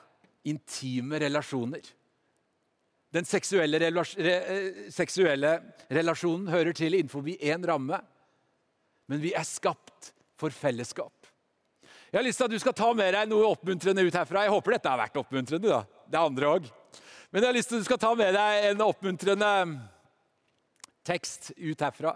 intime 0.49 1.21
relasjoner. 1.21 1.85
Den 3.13 3.25
seksuelle, 3.25 3.79
relas 3.79 4.15
re 4.19 4.35
seksuelle 4.91 5.53
relasjonen 5.93 6.49
hører 6.51 6.75
til 6.75 6.97
innenfor 6.97 7.29
én 7.37 7.65
ramme 7.65 8.01
men 9.07 9.23
vi 9.23 9.33
er 9.35 9.47
skapt 9.47 10.11
for 10.37 10.53
fellesskap. 10.53 11.13
Jeg 12.11 12.19
har 12.19 12.25
lyst 12.25 12.39
til 12.39 12.47
at 12.47 12.53
du 12.53 12.59
skal 12.61 12.75
ta 12.75 12.89
med 12.95 13.11
deg 13.15 13.29
noe 13.31 13.51
oppmuntrende 13.51 14.03
ut 14.03 14.15
herfra. 14.15 14.45
Jeg 14.45 14.53
håper 14.53 14.75
dette 14.77 14.91
har 14.91 14.99
vært 14.99 15.19
oppmuntrende. 15.19 15.67
da. 15.71 15.81
Det 16.07 16.19
andre 16.19 16.51
òg. 16.55 16.67
Men 17.31 17.43
jeg 17.43 17.49
har 17.49 17.57
lyst 17.57 17.71
til 17.71 17.79
at 17.79 17.83
du 17.83 17.87
skal 17.87 17.99
ta 17.99 18.11
med 18.15 18.35
deg 18.35 18.67
en 18.69 18.83
oppmuntrende 18.85 19.51
tekst 21.07 21.51
ut 21.55 21.83
herfra. 21.83 22.13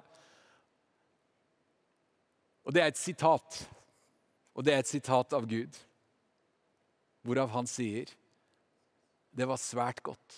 Og 2.65 2.75
det 2.75 2.83
er 2.83 2.91
et 2.91 2.99
sitat. 2.99 3.63
Og 4.55 4.65
det 4.67 4.75
er 4.75 4.83
et 4.83 4.91
sitat 4.91 5.33
av 5.33 5.47
Gud, 5.47 5.77
hvorav 7.23 7.53
han 7.53 7.69
sier 7.69 8.09
Det 9.31 9.47
var 9.47 9.59
svært 9.61 10.01
godt. 10.03 10.37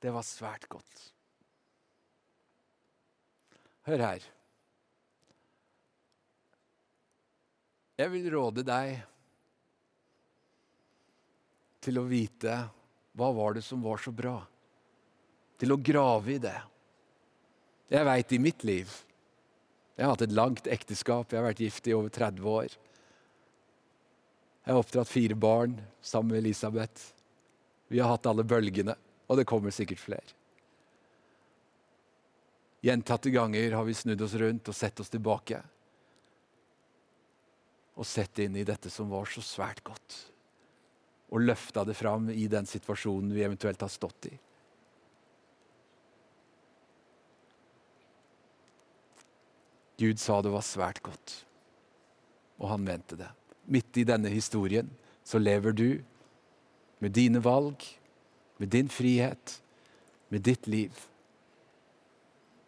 Det 0.00 0.12
var 0.14 0.24
svært 0.24 0.64
godt. 0.72 1.00
Hør 3.84 4.00
her. 4.00 4.24
Jeg 8.00 8.12
vil 8.14 8.30
råde 8.32 8.64
deg 8.64 8.94
til 11.84 12.00
å 12.00 12.06
vite 12.08 12.54
hva 13.12 13.28
var 13.36 13.58
det 13.58 13.64
som 13.66 13.84
var 13.84 14.00
så 14.00 14.12
bra. 14.14 14.38
Til 15.60 15.74
å 15.74 15.82
grave 15.84 16.38
i 16.38 16.40
det. 16.40 16.56
Jeg 17.90 18.06
veit 18.06 18.32
i 18.32 18.38
mitt 18.38 18.62
liv 18.66 18.90
Jeg 19.96 20.06
har 20.06 20.14
hatt 20.14 20.22
et 20.24 20.32
langt 20.32 20.68
ekteskap. 20.70 21.32
Jeg 21.32 21.42
har 21.42 21.50
vært 21.50 21.60
gift 21.60 21.88
i 21.90 21.92
over 21.92 22.08
30 22.08 22.46
år. 22.48 22.76
Jeg 24.64 24.72
har 24.72 24.80
oppdratt 24.80 25.10
fire 25.10 25.36
barn 25.36 25.74
sammen 26.00 26.32
med 26.32 26.40
Elisabeth. 26.40 27.10
Vi 27.92 28.00
har 28.00 28.08
hatt 28.08 28.28
alle 28.30 28.46
bølgene, 28.48 28.94
og 29.28 29.36
det 29.36 29.44
kommer 29.50 29.74
sikkert 29.74 30.00
flere. 30.00 30.36
Gjentatte 32.80 33.28
ganger 33.34 33.76
har 33.76 33.84
vi 33.84 33.98
snudd 33.98 34.24
oss 34.24 34.38
rundt 34.40 34.70
og 34.72 34.76
sett 34.78 35.02
oss 35.02 35.12
tilbake 35.12 35.60
og 38.00 38.06
sett 38.08 38.38
inn 38.40 38.54
i 38.56 38.64
dette 38.64 38.88
som 38.88 39.10
var 39.12 39.28
så 39.28 39.42
svært 39.44 39.82
godt. 39.84 40.14
Og 41.34 41.44
løfta 41.44 41.84
det 41.84 41.98
fram 41.98 42.30
i 42.32 42.46
den 42.48 42.64
situasjonen 42.64 43.34
vi 43.34 43.44
eventuelt 43.44 43.82
har 43.84 43.92
stått 43.92 44.30
i. 44.30 44.38
Gud 50.00 50.20
sa 50.20 50.38
det 50.40 50.52
var 50.52 50.64
svært 50.64 51.02
godt, 51.04 51.34
og 52.56 52.70
han 52.72 52.86
mente 52.86 53.18
det. 53.20 53.28
Midt 53.68 54.00
i 54.00 54.06
denne 54.08 54.32
historien 54.32 54.88
så 55.26 55.38
lever 55.38 55.76
du 55.76 55.88
med 57.04 57.12
dine 57.12 57.42
valg, 57.44 57.84
med 58.56 58.72
din 58.72 58.88
frihet, 58.88 59.58
med 60.32 60.44
ditt 60.46 60.66
liv. 60.70 60.96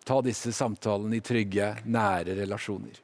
Ta 0.05 0.19
disse 0.25 0.53
samtalene 0.53 1.17
i 1.17 1.25
trygge, 1.25 1.73
nære 1.85 2.37
relasjoner. 2.43 3.01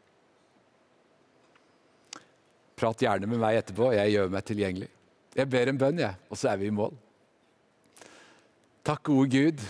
Prat 2.78 3.02
gjerne 3.02 3.26
med 3.30 3.40
meg 3.42 3.58
etterpå. 3.62 3.90
Jeg 3.96 4.14
gjør 4.14 4.32
meg 4.32 4.46
tilgjengelig. 4.46 4.88
Jeg 5.38 5.50
ber 5.50 5.70
en 5.70 5.80
bønn, 5.80 6.00
jeg, 6.02 6.18
og 6.28 6.38
så 6.38 6.52
er 6.52 6.60
vi 6.60 6.68
i 6.68 6.74
mål. 6.74 6.94
Takk, 8.86 9.08
gode 9.08 9.28
Gud, 9.32 9.64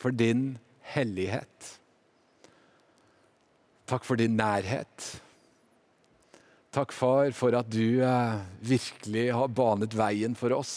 for 0.00 0.14
din 0.14 0.58
hellighet. 0.92 1.79
Takk 3.90 4.04
for 4.06 4.20
din 4.20 4.36
nærhet. 4.38 5.06
Takk, 6.70 6.92
far, 6.94 7.32
for 7.34 7.56
at 7.58 7.66
du 7.66 7.98
eh, 8.06 8.42
virkelig 8.62 9.24
har 9.34 9.50
banet 9.50 9.96
veien 9.98 10.36
for 10.38 10.54
oss. 10.54 10.74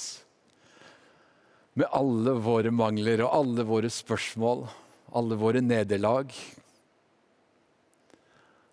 Med 1.77 1.85
alle 1.93 2.33
våre 2.41 2.71
mangler 2.73 3.21
og 3.21 3.35
alle 3.37 3.65
våre 3.69 3.91
spørsmål, 3.93 4.65
alle 5.13 5.37
våre 5.37 5.61
nederlag, 5.61 6.33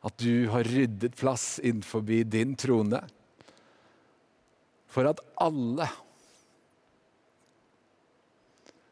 at 0.01 0.17
du 0.25 0.49
har 0.49 0.65
ryddet 0.65 1.19
plass 1.21 1.59
innenfor 1.61 2.01
din 2.09 2.57
trone 2.57 3.03
for 4.91 5.05
at 5.11 5.21
alle 5.37 5.85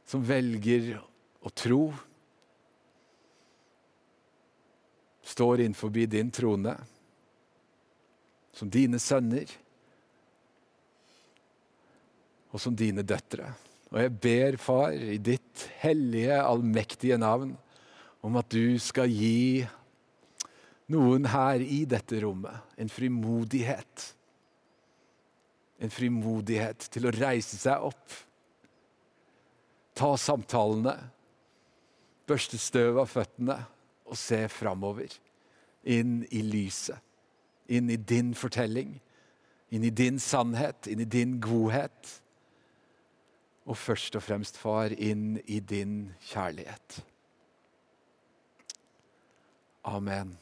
som 0.09 0.21
velger 0.25 0.99
å 1.41 1.53
tro, 1.57 1.81
står 5.29 5.61
innenfor 5.61 5.91
din 5.91 6.31
trone 6.31 6.75
som 8.57 8.71
dine 8.73 8.99
sønner 8.99 9.51
og 12.49 12.61
som 12.63 12.77
dine 12.77 13.05
døtre. 13.05 13.51
Og 13.93 14.01
jeg 14.01 14.15
ber, 14.25 14.57
far, 14.61 14.97
i 14.97 15.19
ditt 15.21 15.67
hellige, 15.83 16.33
allmektige 16.41 17.19
navn, 17.21 17.53
om 18.25 18.37
at 18.41 18.49
du 18.53 18.79
skal 18.81 19.13
gi 19.13 19.67
noen 20.93 21.29
her 21.29 21.61
i 21.61 21.83
dette 21.89 22.21
rommet 22.25 22.81
en 22.81 22.91
frimodighet. 22.93 24.09
En 25.85 25.93
frimodighet 25.93 26.89
til 26.93 27.07
å 27.07 27.15
reise 27.15 27.61
seg 27.61 27.85
opp, 27.93 28.17
ta 29.99 30.15
samtalene, 30.21 30.97
børste 32.29 32.59
støv 32.61 33.01
av 33.05 33.13
føttene 33.13 33.61
og 34.09 34.17
se 34.19 34.47
framover. 34.53 35.13
Inn 35.89 36.23
i 36.35 36.43
lyset, 36.43 36.99
inn 37.69 37.91
i 37.91 37.97
din 37.97 38.35
fortelling, 38.37 38.97
inn 39.71 39.85
i 39.85 39.93
din 39.95 40.19
sannhet, 40.21 40.89
inn 40.91 41.05
i 41.05 41.09
din 41.09 41.39
godhet. 41.41 42.17
Og 43.69 43.77
først 43.77 44.17
og 44.17 44.25
fremst, 44.25 44.59
far, 44.59 44.93
inn 44.97 45.39
i 45.47 45.61
din 45.61 46.15
kjærlighet. 46.31 47.03
Amen. 49.85 50.37